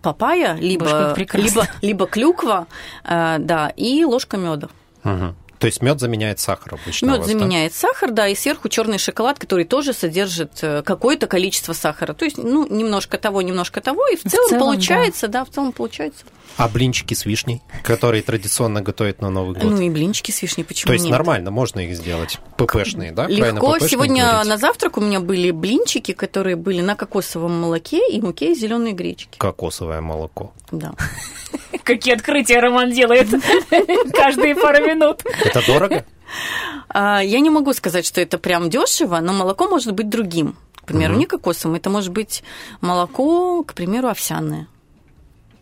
папайя, 0.01 0.55
либо, 0.55 1.15
либо, 1.33 1.67
либо 1.81 2.07
клюква, 2.07 2.67
э, 3.03 3.37
да, 3.39 3.69
и 3.75 4.03
ложка 4.03 4.37
меда. 4.37 4.69
Угу. 5.03 5.35
То 5.59 5.67
есть 5.67 5.81
мед 5.81 5.99
заменяет 5.99 6.39
сахар 6.39 6.75
обычно. 6.75 7.07
Мед 7.07 7.25
заменяет 7.25 7.71
да? 7.71 7.77
сахар, 7.77 8.11
да, 8.11 8.27
и 8.27 8.35
сверху 8.35 8.69
черный 8.69 8.97
шоколад, 8.97 9.39
который 9.39 9.65
тоже 9.65 9.93
содержит 9.93 10.51
э, 10.61 10.83
какое-то 10.83 11.27
количество 11.27 11.73
сахара. 11.73 12.13
То 12.13 12.25
есть, 12.25 12.37
ну, 12.37 12.67
немножко 12.67 13.17
того, 13.17 13.41
немножко 13.41 13.81
того, 13.81 14.07
и 14.07 14.15
в 14.15 14.23
целом, 14.23 14.45
в 14.45 14.49
целом 14.49 14.59
получается, 14.59 15.27
да. 15.27 15.39
да, 15.39 15.45
в 15.45 15.49
целом 15.49 15.71
получается. 15.71 16.25
А 16.57 16.69
блинчики 16.69 17.13
с 17.13 17.25
вишней, 17.25 17.61
которые 17.83 18.23
традиционно 18.23 18.81
готовят 18.81 19.21
на 19.21 19.29
Новый 19.29 19.55
год? 19.55 19.71
Ну 19.71 19.81
и 19.81 19.89
блинчики 19.89 20.31
с 20.31 20.41
вишней, 20.41 20.63
почему 20.63 20.87
То 20.87 20.93
есть 20.93 21.05
нет? 21.05 21.11
нормально, 21.11 21.51
можно 21.51 21.81
их 21.81 21.95
сделать 21.95 22.39
ППшные, 22.57 23.11
да? 23.11 23.27
Легко. 23.27 23.77
Сегодня 23.79 24.43
на 24.43 24.57
завтрак 24.57 24.97
у 24.97 25.01
меня 25.01 25.19
были 25.19 25.51
блинчики, 25.51 26.13
которые 26.13 26.55
были 26.55 26.81
на 26.81 26.95
кокосовом 26.95 27.59
молоке 27.59 28.01
и 28.09 28.21
муке 28.21 28.53
из 28.53 28.59
зеленой 28.59 28.93
гречки. 28.93 29.37
Кокосовое 29.37 30.01
молоко. 30.01 30.53
Да. 30.71 30.93
Какие 31.83 32.15
открытия 32.15 32.59
Роман 32.59 32.91
делает 32.91 33.27
каждые 34.13 34.55
пару 34.55 34.85
минут. 34.85 35.23
Это 35.43 35.65
дорого? 35.65 36.05
А, 36.89 37.19
я 37.21 37.39
не 37.39 37.49
могу 37.49 37.73
сказать, 37.73 38.05
что 38.05 38.21
это 38.21 38.37
прям 38.37 38.69
дешево, 38.69 39.19
но 39.19 39.33
молоко 39.33 39.67
может 39.67 39.93
быть 39.93 40.09
другим. 40.09 40.55
К 40.77 40.87
примеру, 40.87 41.15
не 41.15 41.25
кокосовым, 41.25 41.77
это 41.77 41.89
может 41.89 42.11
быть 42.11 42.43
молоко, 42.79 43.63
к 43.63 43.73
примеру, 43.73 44.07
овсяное. 44.07 44.67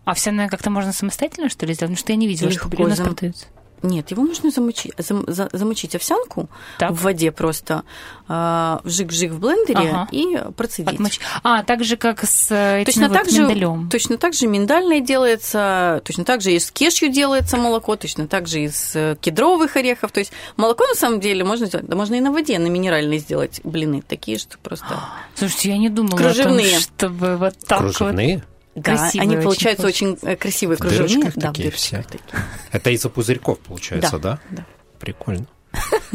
Овсяное 0.05 0.49
как-то 0.49 0.69
можно 0.69 0.91
самостоятельно, 0.93 1.49
что 1.49 1.65
ли, 1.65 1.73
сделать? 1.73 1.91
Потому 1.91 1.97
что 1.97 2.11
я 2.11 2.17
не 2.17 2.27
видела, 2.27 2.49
Легко 2.49 2.69
что 2.71 2.83
у 2.83 2.87
нас 2.87 2.97
зам- 2.97 3.07
продается. 3.07 3.45
Нет, 3.85 4.11
его 4.11 4.23
нужно 4.23 4.49
замочить, 4.49 4.93
зам- 4.97 5.25
за- 5.27 5.49
замочить 5.51 5.93
овсянку 5.93 6.47
Так. 6.79 6.91
в 6.91 7.01
воде 7.01 7.33
просто, 7.33 7.83
а, 8.29 8.79
вжик-вжик 8.85 9.31
в 9.33 9.39
блендере 9.39 9.89
Ага. 9.89 10.07
и 10.09 10.37
процедить. 10.55 10.93
Отмочь. 10.93 11.19
А, 11.43 11.63
так 11.63 11.83
же, 11.83 11.97
как 11.97 12.23
с 12.23 12.49
э, 12.49 12.77
этим 12.83 12.85
Точно 12.85 13.07
вот 13.09 13.13
так, 13.17 13.29
же, 13.29 13.41
миндалем. 13.41 13.89
точно 13.89 14.17
так 14.17 14.33
же 14.35 14.47
миндальное 14.47 15.01
делается, 15.01 16.01
точно 16.05 16.23
так 16.23 16.39
же 16.41 16.53
и 16.53 16.59
с 16.59 16.71
кешью 16.71 17.09
делается 17.09 17.57
молоко, 17.57 17.97
точно 17.97 18.25
так 18.29 18.47
же 18.47 18.61
из 18.61 18.95
э, 18.95 19.17
кедровых 19.19 19.75
орехов. 19.75 20.13
То 20.13 20.19
есть 20.21 20.31
молоко 20.55 20.87
на 20.87 20.95
самом 20.95 21.19
деле 21.19 21.43
можно 21.43 21.65
сделать, 21.65 21.85
да 21.85 21.97
можно 21.97 22.15
и 22.15 22.21
на 22.21 22.31
воде, 22.31 22.59
на 22.59 22.67
минеральной 22.67 23.17
сделать 23.17 23.59
блины, 23.65 24.01
такие, 24.01 24.37
что 24.39 24.57
просто... 24.59 24.85
Слушайте, 25.35 25.71
я 25.71 25.77
не 25.77 25.89
думала 25.89 26.15
Кружевные. 26.17 26.67
о 26.67 26.71
том, 26.71 26.79
чтобы 26.79 27.35
вот 27.35 27.55
так 27.67 27.79
Кружевные? 27.79 28.43
Да, 28.75 28.97
Красивые 28.97 29.21
они 29.21 29.35
очень 29.35 29.43
получаются 29.43 29.87
очень, 29.87 30.17
э, 30.23 30.35
красивые 30.35 30.77
В 30.77 30.79
кружевные. 30.79 31.07
дырочках 31.09 31.33
да, 31.35 31.49
в 31.49 31.53
такие 31.53 31.69
дырочках 31.69 32.05
все. 32.05 32.17
такие. 32.19 32.43
Это 32.71 32.89
из-за 32.89 33.09
пузырьков, 33.09 33.59
получается, 33.59 34.17
да? 34.17 34.39
да. 34.49 34.65
Прикольно. 34.99 35.45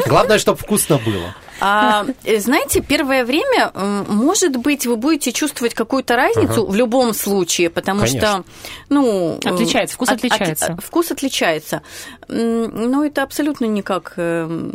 Главное, 0.07 0.39
чтобы 0.39 0.59
вкусно 0.59 0.99
было. 0.99 1.35
А, 1.61 2.07
э, 2.25 2.39
знаете, 2.41 2.81
первое 2.81 3.25
время, 3.25 3.73
может 4.09 4.57
быть, 4.57 4.87
вы 4.87 4.97
будете 4.97 5.33
чувствовать 5.33 5.75
какую-то 5.75 6.17
разницу 6.17 6.67
в 6.67 6.75
любом 6.75 7.15
случае, 7.15 7.71
потому 7.71 8.01
Конечно. 8.01 8.21
что, 8.21 8.45
ну... 8.89 9.39
Отличается, 9.45 9.95
вкус 9.97 10.09
от- 10.09 10.19
от- 10.19 10.25
отличается. 10.25 10.77
вкус 10.85 11.11
отличается. 11.11 11.83
Но 12.29 13.05
это 13.05 13.23
абсолютно 13.23 13.65
никак 13.65 14.15
э, 14.17 14.71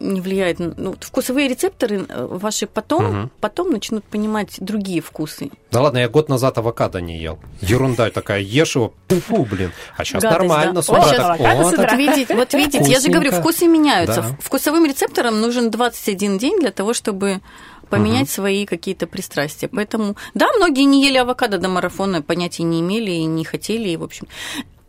не 0.00 0.20
влияет. 0.20 0.58
на- 0.58 0.74
Ну, 0.76 0.94
вкусовые 1.00 1.48
рецепторы 1.48 2.04
э, 2.08 2.26
ваши 2.30 2.66
потом, 2.66 3.30
потом 3.40 3.70
начнут 3.70 4.04
понимать 4.04 4.56
другие 4.58 5.00
вкусы. 5.00 5.50
Да 5.70 5.80
ладно, 5.82 5.98
я 5.98 6.08
год 6.08 6.28
назад 6.28 6.58
авокадо 6.58 7.00
не 7.00 7.18
ел. 7.18 7.38
Ерунда 7.60 8.10
такая, 8.10 8.40
ешь 8.40 8.76
его, 8.76 8.92
фу, 9.08 9.44
блин. 9.44 9.72
А 9.96 10.04
сейчас 10.04 10.22
Гадость, 10.22 10.40
нормально, 10.40 10.72
да. 10.74 10.82
с 10.82 10.88
утра 10.88 11.34
О, 11.34 11.36
так, 11.36 11.40
Вот 11.40 11.92
видите, 11.92 12.34
вот 12.34 12.54
видите, 12.54 12.90
я 12.90 13.00
же 13.00 13.08
говорю, 13.08 13.32
вкусы 13.32 13.66
меняются. 13.66 14.22
Да. 14.22 14.36
Вкусовым 14.40 14.84
рецепторам 14.86 15.40
нужен 15.40 15.70
21 15.70 16.25
день 16.38 16.60
для 16.60 16.70
того, 16.70 16.94
чтобы 16.94 17.40
поменять 17.88 18.28
свои 18.28 18.66
какие-то 18.66 19.06
пристрастия. 19.06 19.68
Поэтому, 19.68 20.16
да, 20.34 20.48
многие 20.56 20.82
не 20.82 21.04
ели 21.04 21.18
авокадо 21.18 21.58
до 21.58 21.68
марафона, 21.68 22.22
понятия 22.22 22.64
не 22.64 22.80
имели 22.80 23.10
и 23.10 23.24
не 23.24 23.44
хотели, 23.44 23.88
и, 23.88 23.96
в 23.96 24.02
общем... 24.02 24.26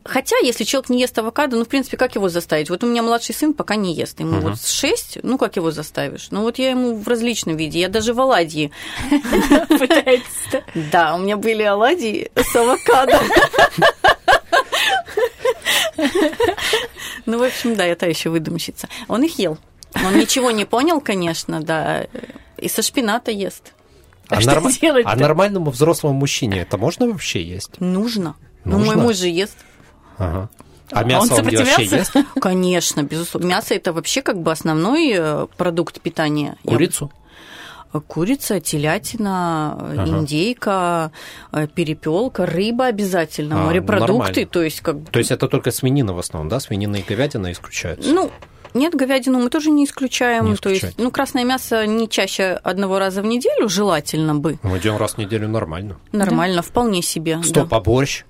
Хотя, 0.04 0.38
если 0.38 0.64
человек 0.64 0.90
не 0.90 1.02
ест 1.02 1.20
авокадо, 1.20 1.58
ну, 1.58 1.66
в 1.66 1.68
принципе, 1.68 1.98
как 1.98 2.16
его 2.16 2.30
заставить? 2.30 2.70
Вот 2.70 2.82
у 2.82 2.88
меня 2.88 3.04
младший 3.04 3.36
сын 3.36 3.54
пока 3.54 3.76
не 3.76 3.94
ест. 3.94 4.18
Ему 4.22 4.40
вот 4.40 4.58
с 4.58 4.70
6, 4.70 5.20
ну, 5.24 5.38
как 5.38 5.58
его 5.58 5.70
заставишь? 5.70 6.30
Ну, 6.32 6.44
вот 6.44 6.58
я 6.60 6.70
ему 6.70 6.96
в 6.96 7.06
различном 7.10 7.58
виде. 7.58 7.82
Я 7.82 7.90
даже 7.90 8.14
в 8.14 8.22
оладьи. 8.22 8.72
пытается. 9.68 10.64
Да, 10.94 11.14
у 11.16 11.18
меня 11.18 11.36
были 11.36 11.64
оладьи 11.64 12.32
с 12.36 12.56
авокадо. 12.56 13.20
Ну, 17.26 17.40
в 17.40 17.44
общем, 17.44 17.76
да, 17.76 17.84
я 17.84 17.96
та 17.96 18.06
еще 18.06 18.30
выдумщица. 18.30 18.88
Он 19.10 19.22
их 19.24 19.38
ел. 19.38 19.58
Он 20.06 20.18
ничего 20.18 20.52
не 20.52 20.66
понял, 20.66 21.02
конечно, 21.02 21.62
да. 21.62 22.08
И 22.58 22.68
со 22.68 22.82
шпината 22.82 23.32
ест. 23.32 23.74
А, 24.30 24.42
что 24.42 24.60
делать-то? 24.82 25.10
а 25.12 25.16
нормальному 25.16 25.72
взрослому 25.72 26.14
мужчине 26.14 26.60
это 26.62 26.78
можно 26.78 27.08
вообще 27.08 27.42
есть? 27.42 27.80
Нужно. 27.80 28.36
Ну, 28.66 28.80
мой 28.80 28.96
муж 28.98 29.16
же 29.16 29.28
ест. 29.28 29.58
Ага. 30.18 30.50
А 30.92 31.00
А 31.02 31.04
мясо 31.04 31.34
он 31.36 31.40
он, 31.40 31.46
вообще 31.46 31.86
ест? 31.86 32.14
Конечно, 32.42 33.04
безусловно. 33.04 33.48
Мясо 33.48 33.74
это 33.74 33.94
вообще 33.94 34.22
как 34.22 34.42
бы 34.42 34.52
основной 34.52 35.12
э, 35.16 35.48
продукт 35.58 36.02
питания. 36.02 36.58
Курицу? 36.66 37.12
Курица, 38.08 38.60
телятина, 38.60 39.74
Ага. 39.80 40.08
индейка, 40.20 41.12
перепелка, 41.74 42.46
рыба 42.46 42.88
обязательно, 42.88 43.62
А, 43.62 43.66
морепродукты, 43.66 44.18
нормально. 44.18 44.46
то 44.48 44.62
есть 44.64 44.82
как 44.82 45.00
бы 45.00 45.10
То 45.12 45.20
есть 45.20 45.32
это 45.32 45.48
только 45.48 45.72
свинина 45.72 46.14
в 46.14 46.20
основном, 46.20 46.50
да? 46.50 46.60
Свинина 46.60 46.98
и 46.98 47.02
говядина 47.02 47.52
исключаются? 47.52 48.12
Ну, 48.14 48.30
нет, 48.78 48.94
говядину 48.96 49.40
мы 49.40 49.50
тоже 49.50 49.70
не 49.70 49.86
исключаем. 49.86 50.46
Не 50.52 50.56
То 50.56 50.70
есть, 50.70 50.98
ну, 50.98 51.12
красное 51.12 51.44
мясо 51.44 51.86
не 51.86 52.08
чаще 52.10 52.60
одного 52.64 53.00
раза 53.00 53.22
в 53.22 53.26
неделю 53.26 53.70
желательно 53.70 54.36
бы. 54.36 54.60
Мы 54.64 54.78
идем 54.78 54.98
раз 54.98 55.14
в 55.14 55.18
неделю 55.18 55.48
нормально. 55.48 55.98
Нормально, 56.12 56.62
вполне 56.62 57.02
себе. 57.02 57.42
Стоп, 57.44 57.70
да. 57.70 57.78
а 57.78 57.80
борщ? 57.80 58.24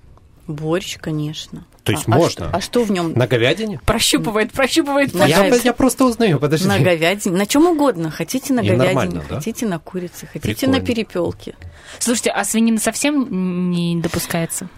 Борщ, 0.47 0.97
конечно. 0.99 1.65
То 1.83 1.91
есть 1.93 2.03
А- 2.07 2.11
а 2.11 2.15
можно? 2.15 2.29
что- 2.47 2.49
А 2.53 2.61
что, 2.61 2.83
в 2.83 2.91
нем? 2.91 3.13
На 3.13 3.27
говядине? 3.27 3.79
Прощупывает, 3.85 4.51
прощупывает. 4.51 5.13
Я, 5.15 5.45
я 5.47 5.73
просто 5.73 6.05
узнаю, 6.05 6.39
подожди. 6.39 6.67
На 6.67 6.79
говядине, 6.79 7.35
на 7.37 7.45
чем 7.45 7.65
угодно. 7.65 8.11
Хотите 8.11 8.53
на 8.53 8.59
И 8.61 8.69
говядине, 8.69 9.21
да? 9.29 9.35
хотите 9.35 9.65
на 9.65 9.79
курице, 9.79 10.25
хотите 10.25 10.53
Прикольно. 10.55 10.79
на 10.79 10.85
перепелке. 10.85 11.55
Слушайте, 11.99 12.31
а 12.31 12.43
свинина 12.43 12.77
совсем 12.79 13.71
не 13.71 13.99
допускается? 14.01 14.69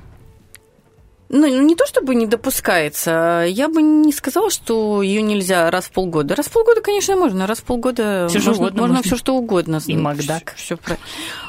Ну, 1.32 1.46
не 1.62 1.76
то 1.76 1.86
чтобы 1.86 2.16
не 2.16 2.26
допускается, 2.26 3.46
я 3.48 3.70
бы 3.70 3.84
не 3.84 4.12
сказала, 4.12 4.50
что 4.50 5.04
ее 5.04 5.22
нельзя 5.22 5.70
раз 5.70 5.86
в 5.86 5.92
полгода. 5.92 6.36
Раз 6.36 6.48
в 6.48 6.52
полгода, 6.52 6.82
конечно, 6.82 7.16
можно. 7.16 7.46
Раз 7.46 7.60
в 7.60 7.64
полгода 7.64 8.28
что 8.30 8.40
можно, 8.40 8.54
угодно 8.54 8.82
можно 8.82 8.96
можно. 8.96 9.08
все 9.08 9.16
что 9.16 9.36
угодно. 9.36 9.80
И 9.86 9.96
Макдак. 9.96 10.54
Все 10.56 10.76
про... 10.76 10.98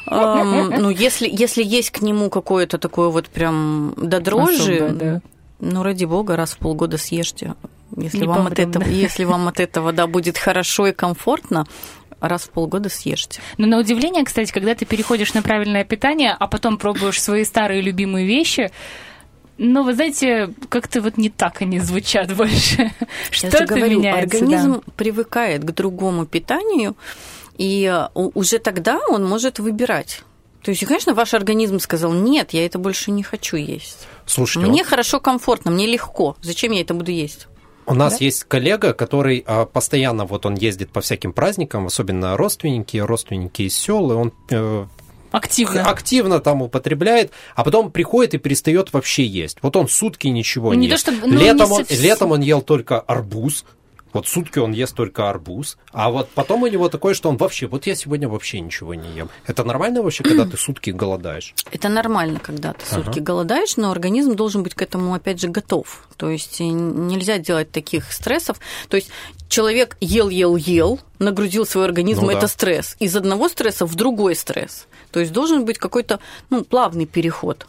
Ам, 0.06 0.68
ну, 0.68 0.90
если, 0.90 1.28
если 1.32 1.62
есть 1.62 1.90
к 1.90 2.02
нему 2.02 2.28
какое-то 2.28 2.76
такое 2.76 3.08
вот 3.08 3.28
прям 3.28 3.94
до 3.96 4.20
дрожи, 4.20 4.74
Особое, 4.74 4.90
да. 4.90 5.20
ну, 5.60 5.82
ради 5.82 6.04
бога, 6.04 6.36
раз 6.36 6.52
в 6.52 6.58
полгода 6.58 6.98
съешьте. 6.98 7.54
Если 7.96 8.18
Не 8.18 8.26
вам, 8.26 8.48
от 8.48 8.58
этого, 8.58 8.84
если 8.84 9.24
вам 9.24 9.48
от 9.48 9.60
этого 9.60 9.92
да, 9.92 10.06
будет 10.06 10.36
хорошо 10.36 10.88
и 10.88 10.92
комфортно, 10.92 11.66
раз 12.20 12.42
в 12.42 12.50
полгода 12.50 12.88
съешьте. 12.90 13.40
Но 13.56 13.66
на 13.66 13.78
удивление, 13.78 14.24
кстати, 14.24 14.52
когда 14.52 14.74
ты 14.74 14.84
переходишь 14.84 15.32
на 15.32 15.42
правильное 15.42 15.84
питание, 15.84 16.36
а 16.38 16.46
потом 16.46 16.76
пробуешь 16.76 17.20
свои 17.20 17.44
старые 17.44 17.80
любимые 17.80 18.26
вещи, 18.26 18.70
ну, 19.62 19.84
вы 19.84 19.94
знаете, 19.94 20.54
как-то 20.70 21.02
вот 21.02 21.18
не 21.18 21.28
так 21.28 21.60
они 21.60 21.80
звучат 21.80 22.34
больше. 22.34 22.78
Я 22.78 22.90
Что-то 23.30 23.66
говорю, 23.66 23.98
меняется, 24.00 24.38
организм 24.38 24.82
привыкает 24.96 25.62
к 25.64 25.70
другому 25.72 26.24
питанию, 26.24 26.96
и 27.58 27.84
э, 27.84 28.08
уже 28.14 28.58
тогда 28.58 28.98
он 29.08 29.26
может 29.26 29.58
выбирать. 29.58 30.22
То 30.62 30.70
есть, 30.70 30.84
конечно, 30.86 31.12
ваш 31.12 31.34
организм 31.34 31.78
сказал, 31.78 32.12
нет, 32.12 32.54
я 32.54 32.64
это 32.64 32.78
больше 32.78 33.10
не 33.10 33.22
хочу 33.22 33.56
есть. 33.56 34.08
Слушайте, 34.24 34.66
Мне 34.66 34.82
вот 34.82 34.88
хорошо, 34.88 35.20
комфортно, 35.20 35.70
мне 35.70 35.86
легко. 35.86 36.36
Зачем 36.40 36.72
я 36.72 36.80
это 36.80 36.94
буду 36.94 37.10
есть? 37.10 37.46
у 37.86 37.94
нас 37.94 38.20
есть 38.20 38.44
коллега, 38.44 38.92
который 38.92 39.42
а, 39.46 39.66
постоянно 39.66 40.24
вот 40.24 40.46
он 40.46 40.54
ездит 40.54 40.90
по 40.90 41.00
всяким 41.00 41.32
праздникам, 41.32 41.86
особенно 41.86 42.36
родственники, 42.36 42.96
родственники 42.98 43.62
из 43.62 43.74
сел, 43.74 44.12
и 44.12 44.14
он 44.14 44.32
э, 44.50 44.86
да. 44.86 44.88
Активно. 45.30 45.82
активно 45.84 46.40
там 46.40 46.62
употребляет, 46.62 47.32
а 47.54 47.64
потом 47.64 47.90
приходит 47.90 48.34
и 48.34 48.38
перестает 48.38 48.92
вообще 48.92 49.24
есть. 49.24 49.58
Вот 49.62 49.76
он 49.76 49.88
сутки 49.88 50.28
ничего 50.28 50.68
Ну, 50.68 50.74
не, 50.74 50.80
не 50.82 50.88
то 50.88 50.94
ест. 50.94 51.06
чтобы- 51.06 51.26
ну, 51.26 51.38
летом, 51.38 51.68
не 51.68 51.74
он, 51.76 51.84
совсем. 51.86 52.02
летом 52.04 52.30
он 52.32 52.40
ел 52.40 52.62
только 52.62 53.00
арбуз. 53.00 53.64
Вот 54.12 54.26
сутки 54.26 54.58
он 54.58 54.72
ест 54.72 54.94
только 54.96 55.28
арбуз, 55.30 55.78
а 55.92 56.10
вот 56.10 56.28
потом 56.30 56.62
у 56.62 56.66
него 56.66 56.88
такое, 56.88 57.14
что 57.14 57.28
он 57.28 57.36
вообще, 57.36 57.66
вот 57.66 57.86
я 57.86 57.94
сегодня 57.94 58.28
вообще 58.28 58.60
ничего 58.60 58.94
не 58.94 59.08
ем. 59.10 59.28
Это 59.46 59.64
нормально 59.64 60.02
вообще, 60.02 60.22
когда 60.24 60.44
ты 60.46 60.56
сутки 60.56 60.90
голодаешь? 60.90 61.54
Это 61.70 61.88
нормально, 61.88 62.40
когда 62.40 62.72
ты 62.72 62.84
Ага. 62.90 63.04
сутки 63.04 63.20
голодаешь, 63.20 63.76
но 63.76 63.90
организм 63.90 64.34
должен 64.34 64.62
быть 64.62 64.74
к 64.74 64.82
этому, 64.82 65.14
опять 65.14 65.40
же, 65.40 65.48
готов. 65.48 66.08
То 66.16 66.28
есть 66.30 66.60
э, 66.60 66.64
нельзя 66.64 67.38
делать 67.38 67.70
таких 67.70 68.12
стрессов. 68.12 68.58
То 68.88 68.96
есть 68.96 69.10
человек 69.48 69.96
ел, 70.00 70.28
ел, 70.28 70.56
ел, 70.56 71.00
нагрузил 71.18 71.64
свой 71.66 71.84
организм, 71.84 72.22
Ну 72.22 72.28
да. 72.28 72.38
это 72.38 72.48
стресс. 72.48 72.96
Из 72.98 73.14
одного 73.14 73.48
стресса 73.48 73.86
в 73.86 73.94
другой 73.94 74.34
стресс. 74.34 74.86
То 75.12 75.20
есть 75.20 75.32
должен 75.32 75.64
быть 75.64 75.78
какой-то 75.78 76.20
ну, 76.50 76.64
плавный 76.64 77.06
переход. 77.06 77.66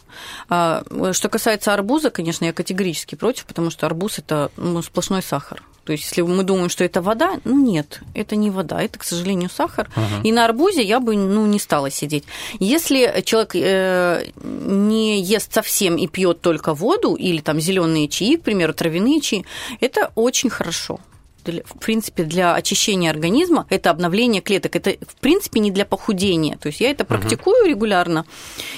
А, 0.48 0.82
что 1.12 1.28
касается 1.28 1.74
арбуза, 1.74 2.10
конечно, 2.10 2.44
я 2.44 2.52
категорически 2.52 3.14
против, 3.14 3.46
потому 3.46 3.70
что 3.70 3.86
арбуз 3.86 4.18
это 4.18 4.50
ну, 4.56 4.82
сплошной 4.82 5.22
сахар. 5.22 5.62
То 5.84 5.92
есть, 5.92 6.04
если 6.04 6.22
мы 6.22 6.44
думаем, 6.44 6.68
что 6.68 6.84
это 6.84 7.02
вода, 7.02 7.40
ну 7.44 7.60
нет, 7.60 8.02
это 8.14 8.36
не 8.36 8.50
вода, 8.50 8.80
это, 8.80 8.98
к 8.98 9.04
сожалению, 9.04 9.50
сахар. 9.50 9.90
И 10.22 10.30
на 10.30 10.44
арбузе 10.44 10.82
я 10.82 11.00
бы 11.00 11.16
ну, 11.16 11.46
не 11.46 11.58
стала 11.58 11.90
сидеть. 11.90 12.24
Если 12.60 13.22
человек 13.24 13.56
э, 13.56 14.26
не 14.42 15.20
ест 15.20 15.52
совсем 15.52 15.96
и 15.96 16.06
пьет 16.06 16.40
только 16.40 16.74
воду, 16.74 17.14
или 17.14 17.40
там 17.40 17.60
зеленые 17.60 18.08
чаи, 18.08 18.36
к 18.36 18.42
примеру, 18.42 18.74
травяные 18.74 19.20
чаи, 19.20 19.44
это 19.80 20.12
очень 20.14 20.50
хорошо. 20.50 21.00
в 21.44 21.78
принципе, 21.80 22.22
для 22.22 22.54
очищения 22.54 23.10
организма, 23.10 23.66
это 23.68 23.90
обновление 23.90 24.40
клеток. 24.40 24.76
Это, 24.76 24.90
в 25.04 25.16
принципе, 25.16 25.58
не 25.58 25.72
для 25.72 25.84
похудения. 25.84 26.56
То 26.58 26.68
есть 26.68 26.80
я 26.80 26.92
это 26.92 27.04
практикую 27.04 27.62
угу. 27.62 27.68
регулярно, 27.68 28.24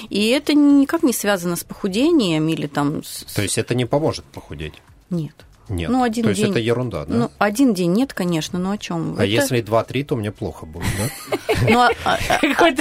и 0.09 0.29
это 0.29 0.55
никак 0.55 1.03
не 1.03 1.13
связано 1.13 1.55
с 1.55 1.63
похудением 1.63 2.47
или 2.47 2.65
там... 2.65 3.03
С... 3.03 3.25
То 3.35 3.43
есть 3.43 3.59
это 3.59 3.75
не 3.75 3.85
поможет 3.85 4.25
похудеть? 4.25 4.73
Нет. 5.11 5.35
Нет. 5.69 5.89
Ну, 5.89 6.03
один 6.03 6.25
То 6.25 6.33
день... 6.33 6.39
есть 6.39 6.51
это 6.51 6.59
ерунда, 6.59 7.05
да? 7.05 7.15
Ну, 7.15 7.31
один 7.37 7.73
день 7.73 7.91
нет, 7.93 8.13
конечно, 8.13 8.59
но 8.59 8.71
о 8.71 8.77
чем? 8.77 9.15
А 9.17 9.23
это... 9.23 9.25
если 9.25 9.61
два-три, 9.61 10.03
то 10.03 10.15
мне 10.15 10.31
плохо 10.31 10.65
будет, 10.65 10.87
да? 10.97 11.37
Ну, 11.69 11.79
а, 11.79 11.91
а, 12.03 12.19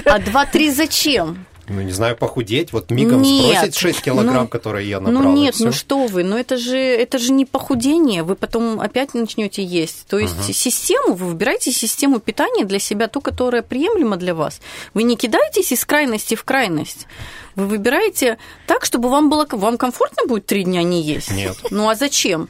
а 0.07 0.18
два-три 0.18 0.70
зачем? 0.70 1.47
ну, 1.68 1.81
не 1.81 1.92
знаю, 1.92 2.16
похудеть, 2.16 2.73
вот 2.73 2.90
мигом 2.90 3.23
нет, 3.23 3.57
сбросить 3.57 3.77
6 3.77 4.03
килограмм, 4.03 4.42
ну, 4.42 4.49
которые 4.49 4.88
я 4.88 5.01
набрал. 5.01 5.23
Ну 5.23 5.37
нет, 5.37 5.55
ну 5.59 5.73
что 5.73 6.07
вы, 6.07 6.23
ну 6.23 6.37
это 6.37 6.57
же, 6.57 6.77
это 6.77 7.18
же 7.18 7.33
не 7.33 7.47
похудение, 7.47 8.23
вы 8.23 8.35
потом 8.37 8.81
опять 8.81 9.14
начнете 9.14 9.64
есть. 9.64 10.07
То 10.07 10.18
есть 10.18 10.44
угу. 10.44 10.53
систему, 10.53 11.14
вы 11.14 11.27
выбираете 11.29 11.73
систему 11.73 12.18
питания 12.20 12.64
для 12.64 12.78
себя, 12.78 13.09
ту, 13.09 13.20
которая 13.20 13.62
приемлема 13.62 14.16
для 14.16 14.35
вас. 14.35 14.61
Вы 14.93 15.05
не 15.05 15.16
кидаетесь 15.16 15.72
из 15.72 15.85
крайности 15.85 16.35
в 16.35 16.45
крайность. 16.45 17.07
Вы 17.57 17.66
выбираете 17.66 18.39
так, 18.66 18.85
чтобы 18.85 19.09
вам 19.09 19.30
было 19.30 19.47
вам 19.51 19.78
комфортно 19.78 20.26
будет 20.26 20.47
три 20.47 20.64
дня 20.64 20.82
не 20.82 21.03
есть. 21.03 21.30
Нет. 21.30 21.57
Ну 21.70 21.89
а 21.89 21.95
зачем? 21.95 22.49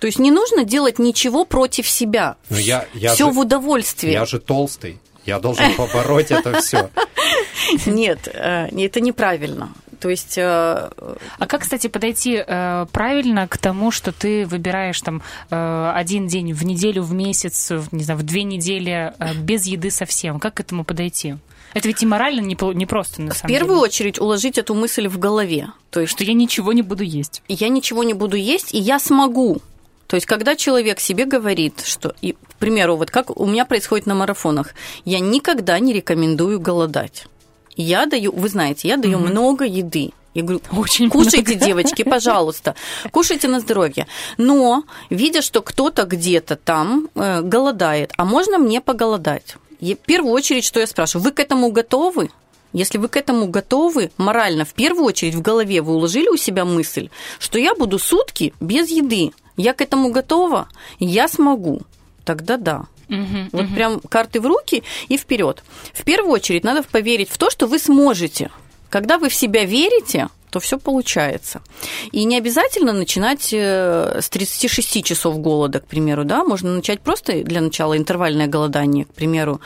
То 0.00 0.06
есть 0.06 0.18
не 0.18 0.30
нужно 0.30 0.64
делать 0.64 0.98
ничего 0.98 1.44
против 1.44 1.88
себя. 1.88 2.36
Но 2.50 2.58
я, 2.58 2.86
я 2.94 3.14
все 3.14 3.26
же, 3.26 3.32
в 3.32 3.38
удовольствии. 3.38 4.10
Я 4.10 4.26
же 4.26 4.38
толстый. 4.38 4.98
Я 5.24 5.40
должен 5.40 5.74
побороть 5.74 6.30
это 6.30 6.60
все. 6.60 6.90
Нет, 7.86 8.28
э, 8.32 8.68
это 8.68 9.00
неправильно. 9.00 9.70
То 9.98 10.08
есть... 10.08 10.38
Э, 10.38 10.90
а 11.38 11.46
как, 11.46 11.62
кстати, 11.62 11.88
подойти 11.88 12.42
э, 12.46 12.86
правильно 12.92 13.48
к 13.48 13.58
тому, 13.58 13.90
что 13.90 14.12
ты 14.12 14.46
выбираешь 14.46 15.00
там 15.00 15.22
один 15.50 16.28
день 16.28 16.52
в 16.52 16.64
неделю, 16.64 17.02
в 17.02 17.12
месяц, 17.12 17.72
не 17.90 18.04
знаю, 18.04 18.20
в 18.20 18.22
две 18.22 18.44
недели 18.44 19.12
без 19.40 19.66
еды 19.66 19.90
совсем? 19.90 20.38
Как 20.38 20.54
к 20.54 20.60
этому 20.60 20.84
подойти? 20.84 21.36
Это 21.74 21.88
ведь 21.88 22.02
и 22.02 22.06
морально 22.06 22.40
не, 22.40 22.56
не 22.74 22.86
просто, 22.86 23.20
на 23.20 23.34
самом 23.34 23.48
деле. 23.48 23.58
В 23.58 23.62
первую 23.62 23.80
очередь 23.80 24.18
уложить 24.18 24.56
эту 24.56 24.74
мысль 24.74 25.08
в 25.08 25.18
голове. 25.18 25.68
То 25.90 26.00
есть, 26.00 26.12
что 26.12 26.24
я 26.24 26.32
ничего 26.32 26.72
не 26.72 26.82
буду 26.82 27.02
есть. 27.02 27.42
Я 27.48 27.68
ничего 27.68 28.02
не 28.02 28.14
буду 28.14 28.36
есть, 28.36 28.72
и 28.72 28.78
я 28.78 28.98
смогу. 28.98 29.60
То 30.06 30.16
есть, 30.16 30.26
когда 30.26 30.54
человек 30.54 31.00
себе 31.00 31.24
говорит, 31.24 31.82
что, 31.84 32.14
и, 32.20 32.32
к 32.32 32.54
примеру, 32.58 32.96
вот 32.96 33.10
как 33.10 33.38
у 33.38 33.46
меня 33.46 33.64
происходит 33.64 34.06
на 34.06 34.14
марафонах, 34.14 34.74
я 35.04 35.18
никогда 35.20 35.78
не 35.78 35.92
рекомендую 35.92 36.60
голодать. 36.60 37.26
Я 37.76 38.06
даю, 38.06 38.32
вы 38.32 38.48
знаете, 38.48 38.88
я 38.88 38.96
даю 38.96 39.18
mm-hmm. 39.18 39.30
много 39.30 39.64
еды. 39.64 40.12
Я 40.34 40.42
говорю, 40.42 40.60
очень 40.76 41.08
кушайте, 41.08 41.54
много. 41.54 41.64
девочки, 41.64 42.02
пожалуйста, 42.02 42.74
кушайте 43.10 43.48
на 43.48 43.60
здоровье. 43.60 44.06
Но, 44.36 44.84
видя, 45.08 45.40
что 45.40 45.62
кто-то 45.62 46.04
где-то 46.04 46.56
там 46.56 47.08
э, 47.14 47.40
голодает, 47.40 48.12
а 48.18 48.24
можно 48.24 48.58
мне 48.58 48.82
поголодать? 48.82 49.56
И 49.80 49.94
в 49.94 49.98
первую 49.98 50.32
очередь, 50.32 50.64
что 50.64 50.78
я 50.78 50.86
спрашиваю, 50.86 51.24
вы 51.24 51.32
к 51.32 51.40
этому 51.40 51.70
готовы? 51.70 52.30
Если 52.72 52.98
вы 52.98 53.08
к 53.08 53.16
этому 53.16 53.46
готовы, 53.46 54.10
морально, 54.18 54.66
в 54.66 54.74
первую 54.74 55.06
очередь 55.06 55.34
в 55.34 55.40
голове 55.40 55.80
вы 55.80 55.94
уложили 55.94 56.28
у 56.28 56.36
себя 56.36 56.66
мысль, 56.66 57.08
что 57.38 57.58
я 57.58 57.74
буду 57.74 57.98
сутки 57.98 58.52
без 58.60 58.90
еды. 58.90 59.32
Я 59.56 59.72
к 59.72 59.80
этому 59.80 60.10
готова, 60.10 60.68
я 60.98 61.28
смогу. 61.28 61.82
Тогда 62.24 62.56
да. 62.56 62.84
Угу, 63.08 63.50
вот 63.52 63.64
угу. 63.64 63.74
прям 63.74 64.00
карты 64.00 64.40
в 64.40 64.46
руки 64.46 64.82
и 65.08 65.16
вперед. 65.16 65.62
В 65.92 66.02
первую 66.02 66.32
очередь 66.32 66.64
надо 66.64 66.82
поверить 66.82 67.30
в 67.30 67.38
то, 67.38 67.50
что 67.50 67.66
вы 67.66 67.78
сможете. 67.78 68.50
Когда 68.90 69.18
вы 69.18 69.28
в 69.28 69.34
себя 69.34 69.64
верите, 69.64 70.28
то 70.50 70.60
все 70.60 70.78
получается. 70.78 71.60
И 72.12 72.24
не 72.24 72.38
обязательно 72.38 72.92
начинать 72.92 73.50
э, 73.52 74.20
с 74.20 74.28
36 74.28 75.04
часов 75.04 75.38
голода, 75.38 75.80
к 75.80 75.86
примеру, 75.86 76.24
да, 76.24 76.44
можно 76.44 76.74
начать 76.74 77.00
просто 77.00 77.44
для 77.44 77.60
начала 77.60 77.96
интервальное 77.96 78.46
голодание, 78.46 79.04
к 79.04 79.12
примеру, 79.12 79.60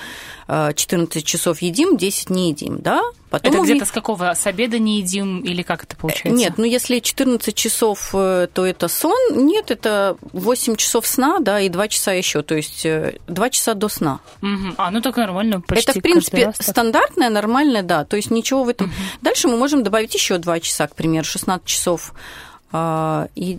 14 0.74 1.16
э, 1.16 1.26
часов 1.26 1.62
едим, 1.62 1.96
10 1.96 2.30
не 2.30 2.50
едим, 2.50 2.78
да, 2.80 3.02
Потом 3.30 3.54
это 3.54 3.62
где-то 3.62 3.84
с 3.84 3.92
какого? 3.92 4.34
С 4.34 4.44
обеда 4.48 4.80
не 4.80 4.98
едим 4.98 5.38
или 5.40 5.62
как 5.62 5.84
это 5.84 5.94
получается? 5.94 6.36
Нет, 6.36 6.54
ну 6.56 6.64
если 6.64 6.98
14 6.98 7.54
часов, 7.54 8.10
э, 8.12 8.48
то 8.52 8.66
это 8.66 8.88
сон. 8.88 9.16
Нет, 9.30 9.70
это 9.70 10.16
8 10.32 10.74
часов 10.74 11.06
сна, 11.06 11.38
да, 11.38 11.60
и 11.60 11.68
2 11.68 11.88
часа 11.88 12.12
еще, 12.12 12.42
то 12.42 12.56
есть 12.56 12.84
2 13.28 13.50
часа 13.50 13.74
до 13.74 13.88
сна. 13.88 14.18
Угу. 14.42 14.74
А, 14.78 14.90
ну 14.90 15.00
так 15.00 15.16
нормально, 15.16 15.60
почти 15.60 15.90
Это, 15.90 16.00
в 16.00 16.02
принципе, 16.02 16.46
раз, 16.46 16.56
стандартное, 16.58 17.30
нормальное, 17.30 17.84
да, 17.84 18.04
то 18.04 18.16
есть 18.16 18.32
ничего 18.32 18.64
в 18.64 18.68
этом. 18.68 18.88
Угу. 18.88 18.94
Дальше 19.22 19.46
мы 19.46 19.56
можем 19.56 19.84
добавить 19.84 20.12
еще 20.14 20.38
2 20.38 20.60
часа, 20.60 20.88
к 20.88 20.96
примеру, 20.96 21.24
16 21.24 21.64
часов 21.64 22.12
а, 22.72 23.28
и 23.36 23.58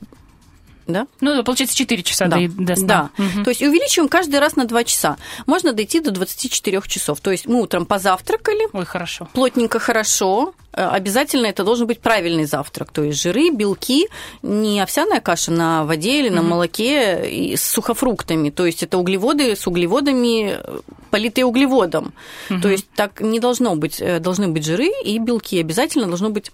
да? 0.88 1.08
Ну, 1.20 1.44
получается 1.44 1.76
4 1.76 2.04
часа 2.04 2.28
да. 2.28 2.38
до, 2.38 2.48
до 2.48 2.76
сна. 2.76 3.10
Да. 3.18 3.24
Угу. 3.24 3.44
То 3.44 3.50
есть 3.50 3.62
увеличиваем 3.62 4.10
каждый 4.10 4.40
раз 4.40 4.56
на 4.56 4.66
2 4.66 4.84
часа. 4.84 5.18
Можно 5.46 5.74
дойти 5.74 6.00
до 6.00 6.12
24 6.12 6.82
часов. 6.88 7.20
То 7.22 7.32
есть 7.32 7.48
мы 7.48 7.62
утром 7.62 7.86
позавтракали. 7.86 8.68
Ой, 8.74 8.86
хорошо. 8.86 9.28
Плотненько, 9.34 9.80
хорошо. 9.80 10.54
Э, 10.74 10.88
обязательно 10.88 11.48
это 11.48 11.64
должен 11.64 11.88
быть 11.88 12.00
правильный 12.00 12.46
завтрак. 12.46 12.92
То 12.92 13.04
есть 13.04 13.22
жиры, 13.22 13.50
белки, 13.52 14.08
не 14.42 14.80
овсяная 14.80 15.20
каша 15.20 15.52
на 15.52 15.86
воде 15.86 16.20
или 16.20 16.30
на 16.30 16.42
угу. 16.42 16.50
молоке 16.50 17.30
и 17.30 17.56
с 17.56 17.64
сухофруктами. 17.64 18.50
То 18.50 18.66
есть 18.66 18.84
это 18.84 18.98
углеводы 18.98 19.56
с 19.56 19.68
углеводами, 19.68 20.58
э, 20.58 20.80
политые 21.10 21.46
углеводом. 21.46 22.14
Угу. 22.50 22.62
То 22.62 22.70
есть 22.70 22.88
так 22.96 23.22
не 23.22 23.40
должно 23.40 23.76
быть. 23.76 24.02
Э, 24.02 24.20
должны 24.20 24.48
быть 24.48 24.66
жиры 24.66 24.90
и 25.04 25.20
белки. 25.20 25.60
Обязательно 25.60 26.08
должно 26.08 26.30
быть 26.30 26.52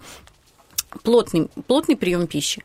плотный, 1.03 1.49
плотный 1.67 1.95
прием 1.95 2.27
пищи. 2.27 2.63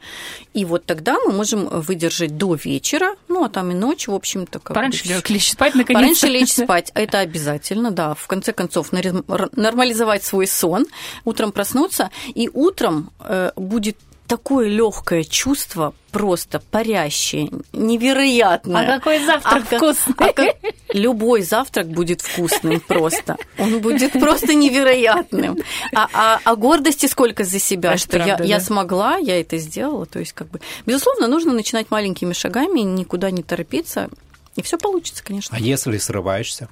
И 0.54 0.64
вот 0.64 0.84
тогда 0.84 1.18
мы 1.26 1.32
можем 1.32 1.66
выдержать 1.68 2.36
до 2.36 2.54
вечера, 2.54 3.16
ну, 3.28 3.44
а 3.44 3.48
там 3.48 3.70
и 3.70 3.74
ночь, 3.74 4.08
в 4.08 4.14
общем-то. 4.14 4.58
Как 4.58 4.74
Пораньше 4.74 5.06
бы, 5.08 5.22
лечь 5.28 5.50
спать, 5.50 5.74
наконец 5.74 6.00
Пораньше 6.00 6.26
лечь 6.28 6.52
спать, 6.64 6.90
это 6.94 7.18
обязательно, 7.20 7.90
да. 7.90 8.14
В 8.14 8.26
конце 8.26 8.52
концов, 8.52 8.92
нормализовать 8.92 10.24
свой 10.24 10.46
сон, 10.46 10.86
утром 11.24 11.52
проснуться, 11.52 12.10
и 12.34 12.48
утром 12.52 13.10
э, 13.20 13.50
будет 13.56 13.96
такое 14.26 14.68
легкое 14.68 15.24
чувство, 15.24 15.94
просто 16.10 16.60
парящее, 16.70 17.50
невероятное. 17.72 18.82
А 18.82 18.98
какой 18.98 19.24
завтрак 19.24 19.72
а 19.72 19.76
вкусный! 19.76 20.14
А 20.18 20.32
как, 20.32 20.56
любой 20.92 21.42
завтрак 21.42 21.88
будет 21.88 22.20
вкусным 22.20 22.80
просто. 22.80 23.36
Он 23.58 23.80
будет 23.80 24.12
просто 24.12 24.54
невероятным. 24.54 25.58
А, 25.94 26.08
а, 26.12 26.40
а 26.44 26.56
гордости 26.56 27.06
сколько 27.06 27.44
за 27.44 27.58
себя, 27.58 27.90
это 27.90 27.98
что 27.98 28.10
правда, 28.10 28.30
я, 28.30 28.36
да? 28.36 28.44
я 28.44 28.60
смогла, 28.60 29.16
я 29.16 29.40
это 29.40 29.58
сделала. 29.58 30.06
То 30.06 30.18
есть, 30.18 30.32
как 30.32 30.48
бы, 30.48 30.60
безусловно, 30.86 31.28
нужно 31.28 31.52
начинать 31.52 31.90
маленькими 31.90 32.32
шагами, 32.32 32.80
никуда 32.80 33.30
не 33.30 33.42
торопиться, 33.42 34.08
и 34.56 34.62
все 34.62 34.78
получится, 34.78 35.24
конечно. 35.24 35.56
А 35.56 35.60
если 35.60 35.98
срываешься? 35.98 36.68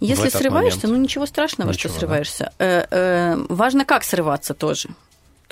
Если 0.00 0.30
срываешься, 0.30 0.88
момент? 0.88 0.98
ну 0.98 1.04
ничего 1.04 1.26
страшного, 1.26 1.70
ничего, 1.70 1.90
что 1.90 2.00
срываешься. 2.00 2.52
Да? 2.58 2.64
Э, 2.64 2.86
э, 2.90 3.46
важно, 3.48 3.84
как 3.84 4.02
срываться 4.02 4.52
тоже. 4.52 4.88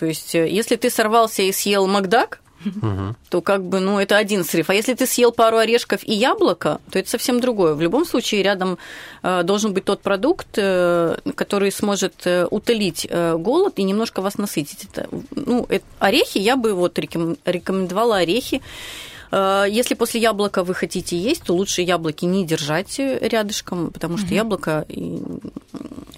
То 0.01 0.07
есть, 0.07 0.34
э, 0.34 0.48
если 0.48 0.76
ты 0.76 0.88
сорвался 0.88 1.42
и 1.42 1.53
съел 1.53 1.86
Макдак, 1.86 2.40
угу. 2.64 3.14
то 3.28 3.42
как 3.42 3.62
бы, 3.62 3.80
ну, 3.80 3.98
это 3.98 4.16
один 4.16 4.44
срыв. 4.44 4.70
А 4.70 4.74
если 4.74 4.94
ты 4.94 5.07
съел 5.07 5.30
пару 5.30 5.59
орешков 5.59 6.01
и 6.09 6.14
яблоко, 6.14 6.80
то 6.90 6.98
это 6.98 7.11
совсем 7.11 7.38
другое. 7.40 7.74
В 7.74 7.82
любом 7.82 8.07
случае, 8.07 8.42
рядом 8.42 8.78
э, 9.22 9.42
должен 9.42 9.74
быть 9.74 9.84
тот 9.84 10.01
продукт, 10.01 10.48
э, 10.57 11.16
который 11.34 11.70
сможет 11.70 12.26
утолить 12.51 13.07
голод 13.11 13.74
и 13.78 13.82
немножко 13.82 14.22
вас 14.22 14.38
насытить. 14.38 14.88
Это, 14.90 15.07
ну, 15.36 15.68
орехи, 15.98 16.38
я 16.38 16.57
бы 16.57 16.72
вот 16.72 16.98
рекомендовала 16.98 18.16
орехи. 18.16 18.62
Если 19.32 19.94
после 19.94 20.20
яблока 20.20 20.64
вы 20.64 20.74
хотите 20.74 21.16
есть, 21.16 21.44
то 21.44 21.55
лучше 21.55 21.82
яблоки 21.82 22.24
не 22.24 22.44
держать 22.44 22.98
рядышком, 22.98 23.90
потому 23.90 24.16
что 24.16 24.26
угу. 24.26 24.34
яблоко 24.34 24.86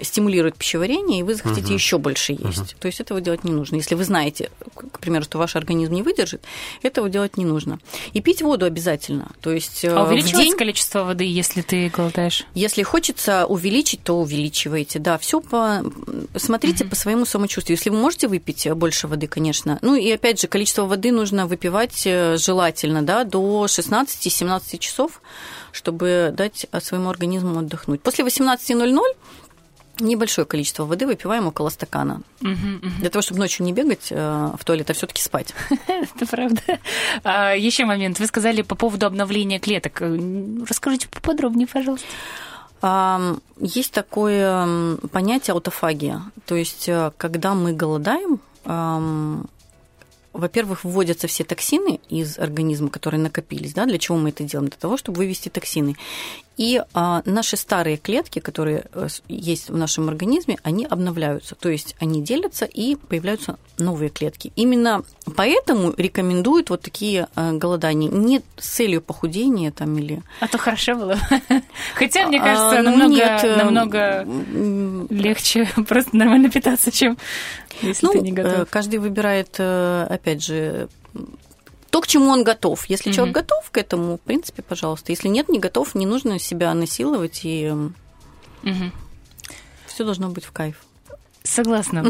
стимулирует 0.03 0.57
пищеварение, 0.57 1.21
и 1.21 1.23
вы 1.23 1.35
захотите 1.35 1.67
угу. 1.67 1.75
еще 1.75 1.99
больше 1.99 2.33
есть. 2.33 2.59
Угу. 2.59 2.81
То 2.81 2.87
есть 2.87 3.01
этого 3.01 3.21
делать 3.21 3.45
не 3.45 3.53
нужно. 3.53 3.77
Если 3.77 3.95
вы 3.95 4.05
знаете, 4.05 4.51
к 4.75 4.99
примеру, 5.01 5.25
что 5.25 5.39
ваш 5.39 5.57
организм 5.57 5.93
не 5.93 6.03
выдержит, 6.03 6.43
этого 6.83 7.09
делать 7.09 7.37
не 7.37 7.45
нужно. 7.45 7.79
И 8.13 8.21
пить 8.21 8.43
воду 8.43 8.67
обязательно. 8.67 9.33
То 9.41 9.53
есть 9.53 9.85
а 9.85 10.05
увеличивается 10.05 10.43
день... 10.43 10.57
количество 10.57 11.05
воды, 11.05 11.25
если 11.25 11.63
ты 11.63 11.89
голодаешь? 11.89 12.47
Если 12.55 12.83
хочется 12.83 13.47
увеличить, 13.47 14.03
то 14.03 14.21
увеличиваете. 14.21 14.99
Да, 14.99 15.19
все 15.19 15.41
по 15.41 15.83
смотрите 16.37 16.85
угу. 16.85 16.91
по 16.91 16.97
своему 16.97 17.25
самочувствию. 17.25 17.77
Если 17.77 17.91
вы 17.91 17.97
можете 17.97 18.29
выпить 18.29 18.71
больше 18.73 19.07
воды, 19.07 19.27
конечно. 19.27 19.79
Ну 19.83 19.95
и 19.95 20.11
опять 20.11 20.41
же, 20.41 20.49
количество 20.49 20.85
воды 20.85 21.13
нужно 21.13 21.47
выпивать 21.47 22.03
э, 22.07 22.37
желательно 22.37 23.03
да, 23.03 23.25
до 23.25 23.67
16-17 23.67 24.79
часов, 24.79 25.23
чтобы 25.73 26.33
дать 26.37 26.67
своему 26.83 27.11
организму 27.11 27.59
отдохнуть. 27.59 28.03
После 28.03 28.25
18.00 28.25 29.17
небольшое 30.01 30.47
количество 30.47 30.85
воды 30.85 31.07
выпиваем 31.07 31.47
около 31.47 31.69
стакана. 31.69 32.23
Угу, 32.41 32.51
угу. 32.51 32.89
Для 33.01 33.11
того, 33.11 33.23
чтобы 33.23 33.41
ночью 33.41 33.65
не 33.65 33.73
бегать 33.73 34.09
э, 34.11 34.51
в 34.59 34.65
туалет, 34.65 34.91
а 34.91 34.95
все-таки 34.95 35.23
спать. 35.23 35.55
Это 35.87 36.27
правда. 36.27 36.63
А, 37.25 37.53
еще 37.53 37.85
момент. 37.85 38.19
Вы 38.19 38.27
сказали 38.27 38.63
по 38.63 38.75
поводу 38.75 39.07
обновления 39.07 39.59
клеток. 39.59 40.03
Расскажите 40.69 41.09
поподробнее, 41.09 41.67
пожалуйста. 41.67 42.07
Есть 43.61 43.93
такое 43.93 44.97
понятие 45.13 45.53
аутофагия. 45.53 46.23
То 46.47 46.57
есть, 46.57 46.89
э, 46.89 47.13
когда 47.17 47.55
мы 47.55 47.73
голодаем, 47.73 48.41
во-первых, 50.33 50.85
выводятся 50.85 51.27
все 51.27 51.45
токсины 51.45 52.01
из 52.09 52.39
организма, 52.39 52.89
которые 52.89 53.21
накопились. 53.21 53.75
Да? 53.75 53.87
Для 53.87 53.99
чего 53.99 54.17
мы 54.17 54.31
это 54.31 54.45
делаем? 54.45 54.69
Для 54.71 54.79
того, 54.79 54.97
чтобы 54.97 55.19
вывести 55.19 55.49
токсины. 55.49 55.97
И 56.57 56.83
а, 56.93 57.23
наши 57.25 57.57
старые 57.57 57.97
клетки, 57.97 58.39
которые 58.39 58.85
э, 58.93 59.09
есть 59.29 59.71
в 59.71 59.77
нашем 59.77 60.09
организме, 60.09 60.59
они 60.63 60.85
обновляются. 60.85 61.55
То 61.55 61.71
есть 61.71 61.97
они 61.99 62.23
делятся 62.23 62.67
и 62.67 62.95
появляются 62.97 63.59
новые 63.79 64.11
клетки. 64.11 64.53
Именно 64.55 65.03
поэтому 65.35 65.95
рекомендуют 65.97 66.69
вот 66.69 66.83
такие 66.83 67.29
а, 67.35 67.53
голодания. 67.53 68.11
Не 68.11 68.43
с 68.59 68.69
целью 68.69 69.01
похудения 69.01 69.71
там 69.71 69.97
или... 69.97 70.23
А 70.41 70.49
то 70.49 70.59
хорошо 70.59 70.95
было. 70.95 71.17
Хотя, 71.95 72.27
мне 72.27 72.39
кажется, 72.39 72.81
а, 72.81 72.83
намного, 72.83 73.17
э, 73.17 73.57
намного 73.57 74.25
легче 75.11 75.69
просто 75.89 76.17
нормально 76.17 76.51
питаться, 76.51 76.91
чем 76.91 77.19
если 77.83 78.07
ну, 78.07 78.13
ты 78.13 78.21
не 78.21 78.33
готов. 78.33 78.69
Каждый 78.71 78.99
выбирает, 78.99 79.59
опять 79.59 80.45
же, 80.45 80.89
то, 81.91 82.01
к 82.01 82.07
чему 82.07 82.31
он 82.31 82.43
готов. 82.43 82.87
Если 82.87 83.11
угу. 83.11 83.17
человек 83.17 83.35
готов 83.35 83.71
к 83.71 83.77
этому, 83.77 84.17
в 84.17 84.21
принципе, 84.21 84.63
пожалуйста. 84.63 85.13
Если 85.13 85.29
нет, 85.29 85.49
не 85.51 85.59
готов, 85.59 85.95
не 85.95 86.07
нужно 86.07 86.39
себя 86.39 86.73
насиловать, 86.73 87.41
и 87.45 87.71
угу. 87.71 88.91
все 89.87 90.05
должно 90.05 90.31
быть 90.31 90.45
в 90.45 90.53
кайф. 90.53 90.77
Согласна. 91.45 92.05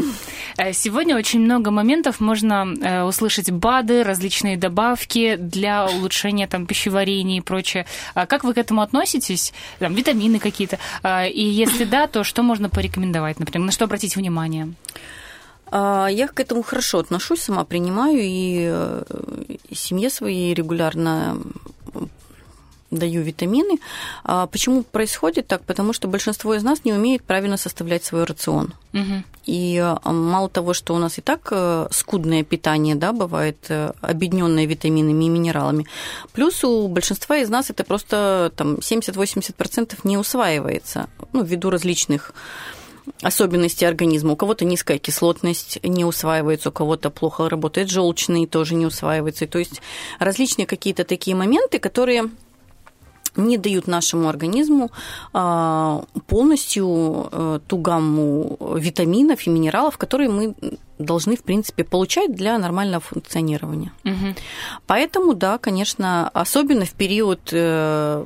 Э, 0.58 0.72
сегодня 0.72 1.16
очень 1.16 1.40
много 1.40 1.70
моментов 1.70 2.20
можно 2.20 2.66
э, 2.80 3.02
услышать 3.04 3.50
БАДы, 3.50 4.04
различные 4.04 4.56
добавки 4.56 5.36
для 5.36 5.86
улучшения 5.86 6.46
там, 6.46 6.66
пищеварения 6.66 7.38
и 7.38 7.40
прочее. 7.40 7.86
А 8.14 8.26
как 8.26 8.44
вы 8.44 8.52
к 8.52 8.58
этому 8.58 8.82
относитесь? 8.82 9.52
Там, 9.78 9.94
витамины 9.94 10.38
какие-то? 10.38 10.78
А, 11.02 11.26
и 11.26 11.42
если 11.42 11.84
да, 11.84 12.06
то 12.06 12.24
что 12.24 12.42
можно 12.42 12.68
порекомендовать, 12.68 13.38
например? 13.38 13.66
На 13.66 13.72
что 13.72 13.84
обратить 13.84 14.16
внимание? 14.16 14.74
А, 15.70 16.06
я 16.08 16.28
к 16.28 16.38
этому 16.38 16.62
хорошо 16.62 16.98
отношусь, 16.98 17.40
сама 17.40 17.64
принимаю 17.64 18.18
и 18.20 18.68
э, 18.70 19.02
семье 19.72 20.10
своей 20.10 20.52
регулярно 20.52 21.38
даю 22.92 23.22
витамины. 23.22 23.78
А 24.22 24.46
почему 24.46 24.82
происходит 24.82 25.48
так? 25.48 25.62
Потому 25.64 25.92
что 25.92 26.08
большинство 26.08 26.54
из 26.54 26.62
нас 26.62 26.84
не 26.84 26.92
умеет 26.92 27.24
правильно 27.24 27.56
составлять 27.56 28.04
свой 28.04 28.24
рацион. 28.24 28.74
Угу. 28.92 29.24
И 29.46 29.78
а, 29.78 30.12
мало 30.12 30.48
того, 30.48 30.74
что 30.74 30.94
у 30.94 30.98
нас 30.98 31.18
и 31.18 31.22
так 31.22 31.48
э, 31.50 31.88
скудное 31.90 32.44
питание, 32.44 32.94
да, 32.94 33.12
бывает 33.12 33.56
э, 33.68 33.92
объединенное 34.00 34.66
витаминами 34.66 35.24
и 35.24 35.28
минералами, 35.28 35.86
плюс 36.32 36.62
у 36.62 36.86
большинства 36.88 37.38
из 37.38 37.48
нас 37.48 37.70
это 37.70 37.84
просто 37.84 38.52
там 38.54 38.74
70-80% 38.74 39.98
не 40.04 40.16
усваивается, 40.16 41.08
ну, 41.32 41.42
ввиду 41.42 41.70
различных 41.70 42.32
особенности 43.22 43.84
организма. 43.84 44.32
У 44.32 44.36
кого-то 44.36 44.64
низкая 44.64 44.98
кислотность 44.98 45.78
не 45.82 46.04
усваивается, 46.04 46.68
у 46.68 46.72
кого-то 46.72 47.10
плохо 47.10 47.48
работает 47.48 47.90
желчный, 47.90 48.46
тоже 48.46 48.74
не 48.74 48.86
усваивается. 48.86 49.46
То 49.46 49.58
есть 49.58 49.80
различные 50.18 50.66
какие-то 50.66 51.04
такие 51.04 51.36
моменты, 51.36 51.78
которые 51.78 52.30
не 53.36 53.58
дают 53.58 53.86
нашему 53.86 54.28
организму 54.28 54.90
а, 55.32 56.04
полностью 56.26 57.28
э, 57.30 57.60
ту 57.66 57.78
гамму 57.78 58.56
витаминов 58.76 59.46
и 59.46 59.50
минералов, 59.50 59.96
которые 59.96 60.30
мы 60.30 60.54
должны, 60.98 61.36
в 61.36 61.42
принципе, 61.42 61.84
получать 61.84 62.34
для 62.34 62.58
нормального 62.58 63.00
функционирования. 63.00 63.92
Угу. 64.04 64.34
Поэтому, 64.86 65.34
да, 65.34 65.58
конечно, 65.58 66.28
особенно 66.28 66.84
в 66.84 66.92
период 66.92 67.40
э, 67.52 68.24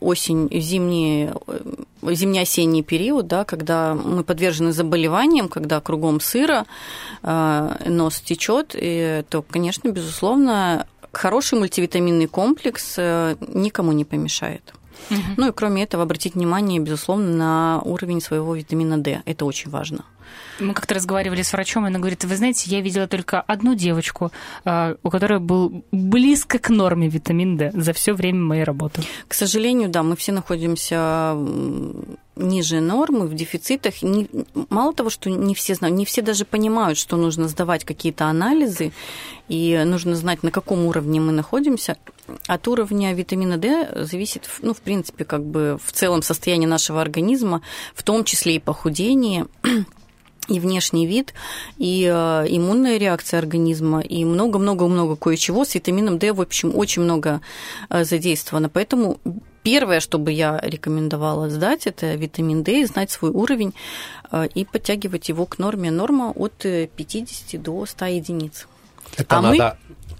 осень, 0.00 0.48
зимний, 0.52 1.30
зимне-осенний 2.02 2.82
период, 2.82 3.26
да, 3.26 3.44
когда 3.44 3.94
мы 3.94 4.22
подвержены 4.22 4.72
заболеваниям, 4.72 5.48
когда 5.48 5.80
кругом 5.80 6.20
сыро, 6.20 6.66
э, 7.22 7.76
нос 7.86 8.20
течет, 8.20 8.76
то, 9.28 9.42
конечно, 9.50 9.88
безусловно, 9.88 10.86
хороший 11.12 11.58
мультивитаминный 11.58 12.26
комплекс 12.26 12.94
э, 12.96 13.36
никому 13.54 13.92
не 13.92 14.04
помешает. 14.04 14.74
Угу. 15.10 15.20
Ну 15.36 15.48
и 15.48 15.52
кроме 15.52 15.82
этого 15.82 16.02
обратить 16.02 16.34
внимание, 16.34 16.80
безусловно, 16.80 17.30
на 17.30 17.82
уровень 17.84 18.20
своего 18.20 18.54
витамина 18.54 18.98
D. 18.98 19.22
Это 19.24 19.44
очень 19.44 19.70
важно. 19.70 20.04
Мы 20.60 20.74
как-то 20.74 20.94
разговаривали 20.94 21.42
с 21.42 21.52
врачом, 21.52 21.84
и 21.84 21.88
она 21.88 21.98
говорит, 21.98 22.24
вы 22.24 22.36
знаете, 22.36 22.68
я 22.68 22.80
видела 22.80 23.06
только 23.06 23.40
одну 23.40 23.74
девочку, 23.74 24.32
а, 24.64 24.96
у 25.02 25.10
которой 25.10 25.38
был 25.38 25.84
близко 25.92 26.58
к 26.58 26.68
норме 26.68 27.08
витамин 27.08 27.56
D 27.56 27.70
за 27.72 27.92
все 27.92 28.12
время 28.12 28.40
моей 28.40 28.64
работы. 28.64 29.02
К 29.28 29.34
сожалению, 29.34 29.88
да, 29.88 30.02
мы 30.02 30.16
все 30.16 30.32
находимся 30.32 31.36
ниже 32.36 32.80
нормы, 32.80 33.26
в 33.26 33.34
дефицитах. 33.34 34.02
Не, 34.02 34.28
мало 34.70 34.92
того, 34.92 35.10
что 35.10 35.30
не 35.30 35.54
все 35.54 35.74
знают, 35.74 35.96
не 35.96 36.04
все 36.04 36.22
даже 36.22 36.44
понимают, 36.44 36.98
что 36.98 37.16
нужно 37.16 37.48
сдавать 37.48 37.84
какие-то 37.84 38.26
анализы, 38.26 38.92
и 39.48 39.82
нужно 39.84 40.14
знать, 40.14 40.42
на 40.42 40.50
каком 40.50 40.86
уровне 40.86 41.20
мы 41.20 41.32
находимся. 41.32 41.96
От 42.46 42.68
уровня 42.68 43.14
витамина 43.14 43.56
D 43.56 44.04
зависит, 44.04 44.48
ну, 44.62 44.74
в 44.74 44.80
принципе, 44.80 45.24
как 45.24 45.44
бы 45.44 45.78
в 45.82 45.92
целом 45.92 46.22
состояние 46.22 46.68
нашего 46.68 47.00
организма, 47.00 47.62
в 47.94 48.02
том 48.02 48.24
числе 48.24 48.56
и 48.56 48.58
похудение, 48.58 49.46
и 50.48 50.60
внешний 50.60 51.06
вид, 51.06 51.34
и 51.78 52.04
э, 52.04 52.46
иммунная 52.48 52.98
реакция 52.98 53.38
организма, 53.38 54.00
и 54.00 54.24
много-много-много 54.24 55.16
кое-чего. 55.16 55.64
С 55.64 55.74
витамином 55.74 56.18
D, 56.18 56.32
в 56.32 56.40
общем, 56.40 56.76
очень 56.76 57.02
много 57.02 57.40
э, 57.88 58.04
задействовано. 58.04 58.68
Поэтому 58.68 59.18
первое, 59.62 60.00
что 60.00 60.18
бы 60.18 60.32
я 60.32 60.58
рекомендовала 60.62 61.48
сдать, 61.48 61.86
это 61.86 62.14
витамин 62.14 62.62
D, 62.62 62.86
знать 62.86 63.10
свой 63.10 63.30
уровень 63.30 63.74
э, 64.30 64.46
и 64.54 64.64
подтягивать 64.64 65.28
его 65.28 65.46
к 65.46 65.58
норме. 65.58 65.90
Норма 65.90 66.32
от 66.34 66.58
50 66.58 67.62
до 67.62 67.86
100 67.86 68.04
единиц. 68.06 68.66
Это 69.16 69.38
а 69.38 69.42
надо 69.42 69.78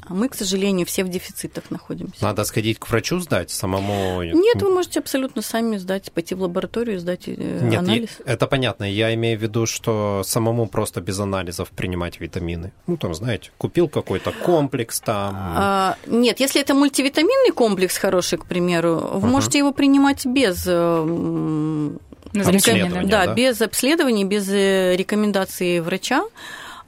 а 0.09 0.14
мы, 0.14 0.28
к 0.28 0.34
сожалению, 0.34 0.86
все 0.86 1.05
в 1.05 1.09
дефицитах 1.09 1.70
находимся. 1.70 2.24
Надо 2.24 2.45
сходить 2.45 2.78
к 2.78 2.89
врачу 2.89 3.20
сдать 3.20 3.51
самому? 3.51 4.22
Нет, 4.22 4.62
вы 4.62 4.72
можете 4.72 5.01
абсолютно 5.01 5.43
сами 5.43 5.76
сдать, 5.76 6.11
пойти 6.12 6.34
в 6.34 6.41
лабораторию, 6.43 6.99
сдать 6.99 7.24
э, 7.26 7.61
Нет, 7.62 7.80
анализ. 7.80 8.11
это 8.24 8.47
понятно. 8.47 8.84
Я 8.91 9.12
имею 9.14 9.39
в 9.39 9.43
виду, 9.43 9.66
что 9.66 10.22
самому 10.24 10.66
просто 10.66 11.03
без 11.03 11.20
анализов 11.20 11.68
принимать 11.70 12.20
витамины. 12.20 12.72
Ну, 12.86 12.97
там, 12.97 13.14
знаете, 13.14 13.51
купил 13.59 13.89
какой-то 13.89 14.32
комплекс 14.32 15.01
там. 15.01 15.34
А, 15.36 15.97
нет, 16.07 16.41
если 16.41 16.62
это 16.62 16.72
мультивитаминный 16.72 17.53
комплекс 17.53 17.99
хороший, 17.99 18.39
к 18.39 18.47
примеру, 18.47 18.97
вы 19.14 19.28
uh 19.28 19.30
можете 19.30 19.59
его 19.59 19.72
принимать 19.72 20.24
без 20.24 20.64
э, 20.66 21.91
Обследования, 22.34 23.07
да, 23.07 23.26
да, 23.26 23.34
без 23.34 23.61
обследований, 23.61 24.24
без 24.24 24.49
э, 24.51 24.97
рекомендации 24.97 25.80
врача. 25.80 26.24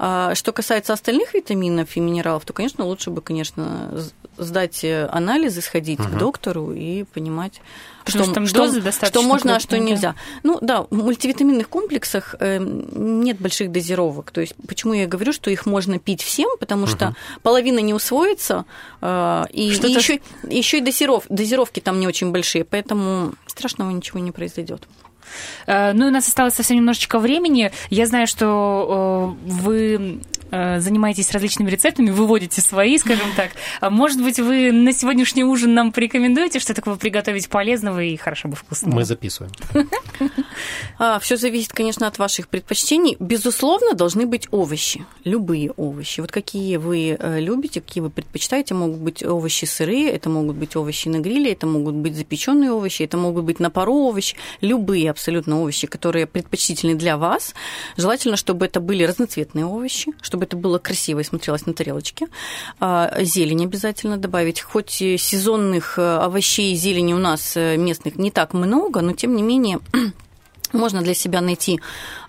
А 0.03 0.35
что 0.35 0.53
касается 0.53 0.95
остальных 0.95 1.35
витаминов 1.35 1.95
и 1.95 2.01
минералов, 2.01 2.47
то, 2.47 2.55
конечно, 2.55 2.87
лучше 2.87 3.11
бы, 3.11 3.21
конечно, 3.21 3.93
сдать 4.39 4.83
э, 4.83 5.07
анализы, 5.13 5.61
сходить 5.61 6.01
угу. 6.01 6.09
к 6.09 6.17
доктору 6.17 6.73
и 6.73 7.05
понимать, 7.05 7.61
что, 8.07 8.25
что, 8.25 8.47
что, 8.47 9.07
что 9.07 9.23
можно, 9.23 9.57
а 9.57 9.61
что 9.61 9.79
нельзя. 9.79 10.15
Ну 10.43 10.57
да, 10.63 10.87
в 10.89 10.95
мультивитаминных 10.95 11.69
комплексах 11.69 12.35
э, 12.41 12.57
нет 12.59 13.39
больших 13.43 13.73
дозировок. 13.73 14.31
То 14.31 14.41
есть 14.41 14.55
почему 14.67 14.95
я 14.95 15.07
говорю, 15.07 15.35
что 15.35 15.51
их 15.51 15.67
можно 15.67 15.99
пить 15.99 16.23
всем, 16.23 16.49
потому 16.59 16.85
угу. 16.85 16.93
что 16.93 17.15
половина 17.43 17.81
не 17.81 17.93
усвоится, 17.93 18.65
э, 19.03 19.45
и, 19.53 19.69
и 19.69 19.93
еще, 19.93 20.19
еще 20.49 20.79
и 20.79 20.81
дозиров, 20.81 21.25
дозировки 21.29 21.81
там 21.81 22.01
не 22.01 22.09
очень 22.09 22.33
большие, 22.33 22.65
поэтому 22.65 23.35
страшного 23.47 23.91
ничего 23.91 24.19
не 24.19 24.31
произойдет. 24.31 24.89
Э, 25.67 25.93
ну 25.93 26.07
и 26.07 26.09
у 26.09 26.13
нас 26.13 26.29
осталось 26.29 26.55
совсем 26.55 26.77
немножечко 26.77 27.19
времени. 27.19 27.71
Я 27.91 28.07
знаю, 28.07 28.27
что 28.27 29.37
э, 29.47 29.51
вы 29.51 30.21
э, 30.51 30.81
занимаетесь 30.81 31.31
различными 31.33 31.71
рецептами, 31.71 32.11
выводите 32.11 32.61
свои, 32.61 32.99
скажем 32.99 33.29
так. 33.37 33.51
А 33.81 33.91
может 33.91 34.23
быть, 34.23 34.39
вы 34.39 34.73
на 34.73 34.93
сегодняшний 34.93 35.45
ужин 35.45 35.75
нам 35.75 35.93
порекомендуете, 35.93 36.59
что 36.59 36.75
такого 36.75 36.97
приготовить 36.97 37.49
полезного 37.49 38.03
и 38.03 38.17
хорошо 38.17 38.49
бы 38.49 38.57
вкусного? 38.57 38.95
Мы 38.95 39.05
записываем. 39.05 39.53
А, 40.99 41.19
Все 41.19 41.37
зависит, 41.37 41.73
конечно, 41.73 42.07
от 42.07 42.19
ваших 42.19 42.49
предпочтений. 42.49 43.17
Безусловно, 43.19 43.95
должны 43.95 44.27
быть 44.27 44.49
овощи, 44.51 45.05
любые 45.25 45.71
овощи. 45.71 46.21
Вот 46.21 46.31
какие 46.31 46.77
вы 46.77 47.19
любите, 47.39 47.81
какие 47.81 48.03
вы 48.03 48.11
предпочитаете, 48.11 48.75
могут 48.75 48.99
быть 48.99 49.23
овощи 49.23 49.65
сырые, 49.65 50.11
это 50.11 50.29
могут 50.29 50.57
быть 50.57 50.77
овощи 50.77 51.09
на 51.09 51.21
гриле, 51.21 51.53
это 51.53 51.67
могут 51.67 51.95
быть 51.95 52.17
запеченные 52.17 52.73
овощи, 52.73 53.03
это 53.03 53.17
могут 53.17 53.45
быть 53.45 53.61
на 53.61 53.71
пару 53.71 53.95
овощи, 53.95 54.37
любые 54.61 55.11
абсолютно 55.11 55.20
овощи, 55.63 55.87
которые 55.87 56.27
предпочтительны 56.27 56.95
для 56.95 57.17
вас. 57.17 57.55
Желательно, 57.97 58.37
чтобы 58.37 58.67
это 58.67 58.81
были 58.81 59.05
разноцветные 59.05 59.67
овощи, 59.67 60.13
чтобы 60.23 60.45
это 60.45 60.57
было 60.57 60.79
красиво 60.79 61.21
и 61.21 61.25
смотрелось 61.25 61.67
на 61.67 61.73
тарелочке. 61.73 62.29
А, 62.81 63.23
зелень 63.23 63.65
обязательно 63.65 64.17
добавить. 64.17 64.61
Хоть 64.61 64.91
сезонных 64.91 65.99
э, 65.99 66.03
овощей 66.03 66.73
и 66.73 66.77
зелени 66.77 67.13
у 67.13 67.19
нас 67.19 67.57
э, 67.57 67.77
местных 67.77 68.17
не 68.17 68.31
так 68.31 68.55
много, 68.55 69.01
но 69.01 69.13
тем 69.13 69.37
не 69.37 69.43
менее 69.43 69.81
можно 70.73 71.03
для 71.03 71.15
себя 71.15 71.41
найти 71.41 71.81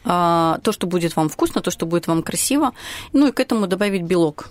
а, 0.04 0.60
то, 0.64 0.72
что 0.72 0.88
будет 0.88 1.16
вам 1.16 1.30
вкусно, 1.30 1.62
то, 1.62 1.72
что 1.72 1.86
будет 1.86 2.08
вам 2.08 2.24
красиво. 2.24 2.72
Ну 3.14 3.28
и 3.28 3.32
к 3.32 3.40
этому 3.40 3.68
добавить 3.68 4.04
белок 4.04 4.50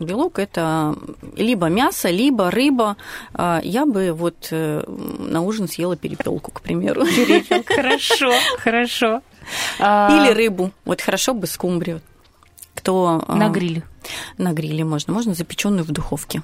белок 0.00 0.38
это 0.38 0.94
либо 1.36 1.66
мясо, 1.66 2.10
либо 2.10 2.50
рыба. 2.50 2.96
А, 3.34 3.60
я 3.62 3.86
бы 3.86 4.12
вот 4.12 4.48
э, 4.50 4.82
на 4.86 5.42
ужин 5.42 5.68
съела 5.68 5.96
перепелку, 5.96 6.50
к 6.50 6.60
примеру. 6.60 7.04
Хорошо, 7.66 8.32
хорошо. 8.58 9.22
А, 9.78 10.08
Или 10.10 10.32
рыбу. 10.32 10.70
Вот 10.84 11.00
хорошо 11.00 11.34
бы 11.34 11.46
скумбрию. 11.46 12.00
Кто... 12.74 13.22
А, 13.26 13.34
на 13.34 13.48
гриле. 13.48 13.82
на 14.38 14.52
гриле 14.52 14.84
можно, 14.84 15.12
можно 15.12 15.34
запеченную 15.34 15.84
в 15.84 15.90
духовке. 15.90 16.42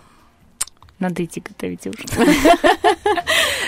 Надо 0.98 1.24
идти 1.24 1.40
готовить 1.40 1.86
ужин. 1.86 2.06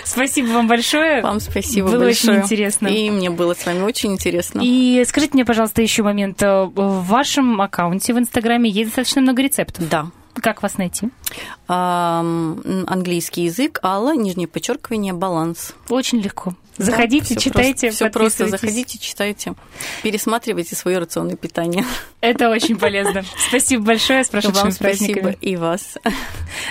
Спасибо 0.05 0.49
вам 0.49 0.67
большое. 0.67 1.21
Вам 1.21 1.41
спасибо 1.41 1.91
было 1.91 2.05
большое. 2.05 2.39
очень 2.39 2.45
интересно. 2.45 2.89
И 2.89 3.11
мне 3.11 3.29
было 3.29 3.53
с 3.55 3.67
вами 3.67 3.83
очень 3.83 4.13
интересно. 4.13 4.63
И 4.65 5.05
скажите 5.07 5.35
мне, 5.35 5.45
пожалуйста, 5.45 5.83
еще 5.83 6.03
момент. 6.03 6.41
В 6.41 7.05
вашем 7.07 7.61
аккаунте 7.61 8.15
в 8.15 8.19
Инстаграме 8.19 8.71
есть 8.71 8.91
достаточно 8.91 9.21
много 9.21 9.43
рецептов. 9.43 9.89
Да. 9.89 10.07
Как 10.35 10.63
вас 10.63 10.79
найти? 10.79 11.11
Английский 11.67 13.45
язык, 13.45 13.81
Алла, 13.83 14.15
нижнее 14.17 14.49
подчеркивание, 14.49 15.13
баланс. 15.13 15.75
Очень 15.91 16.21
легко. 16.21 16.55
Заходите, 16.79 17.35
да, 17.35 17.41
читайте, 17.41 17.91
Все 17.91 18.09
просто 18.09 18.47
заходите, 18.47 18.99
читайте, 18.99 19.55
пересматривайте 20.03 20.77
свое 20.77 20.99
рационное 20.99 21.37
питание. 21.37 21.85
Это 22.21 22.51
очень 22.51 22.77
полезно. 22.77 23.25
Спасибо 23.49 23.85
большое, 23.85 24.25
с 24.25 24.29
прошедшими 24.29 24.63
Вам 24.63 24.73
спасибо 24.73 25.31
и 25.31 25.57
вас. 25.57 25.97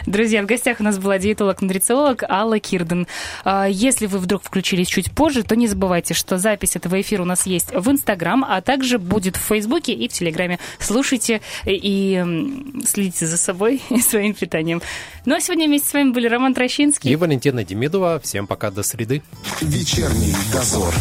Друзья, 0.06 0.42
в 0.44 0.46
гостях 0.46 0.80
у 0.80 0.84
нас 0.84 0.98
была 0.98 1.18
диетолог-нутрициолог 1.20 2.24
Алла 2.24 2.60
Кирден. 2.60 3.08
А, 3.44 3.66
если 3.66 4.08
вы 4.08 4.20
вдруг 4.20 4.44
включились 4.44 4.88
чуть 4.88 5.12
позже, 5.12 5.44
то 5.44 5.56
не 5.56 5.68
забывайте, 5.68 6.14
что 6.14 6.38
запись 6.38 6.76
этого 6.76 7.00
эфира 7.00 7.22
у 7.22 7.26
нас 7.26 7.46
есть 7.46 7.72
в 7.74 7.90
Инстаграм, 7.90 8.46
а 8.48 8.62
также 8.62 9.00
будет 9.00 9.36
в 9.36 9.42
Фейсбуке 9.42 9.94
и 9.94 10.08
в 10.08 10.14
Телеграме. 10.14 10.60
Слушайте 10.80 11.42
и 11.66 12.24
следите 12.86 13.26
за 13.26 13.38
собой 13.38 13.82
и 13.90 14.02
своим 14.02 14.34
питанием. 14.34 14.82
Ну 15.26 15.36
а 15.36 15.42
сегодня 15.42 15.68
вместе 15.68 15.90
с 15.90 15.94
вами 15.94 16.12
были 16.12 16.28
Роман 16.28 16.54
Трощинский 16.54 17.12
и 17.12 17.16
Валентина 17.16 17.64
Демидова. 17.64 18.20
Всем 18.24 18.48
пока, 18.48 18.72
до 18.72 18.84
среды. 18.84 19.22
Вечерний 19.98 20.36
дозор. 20.54 20.94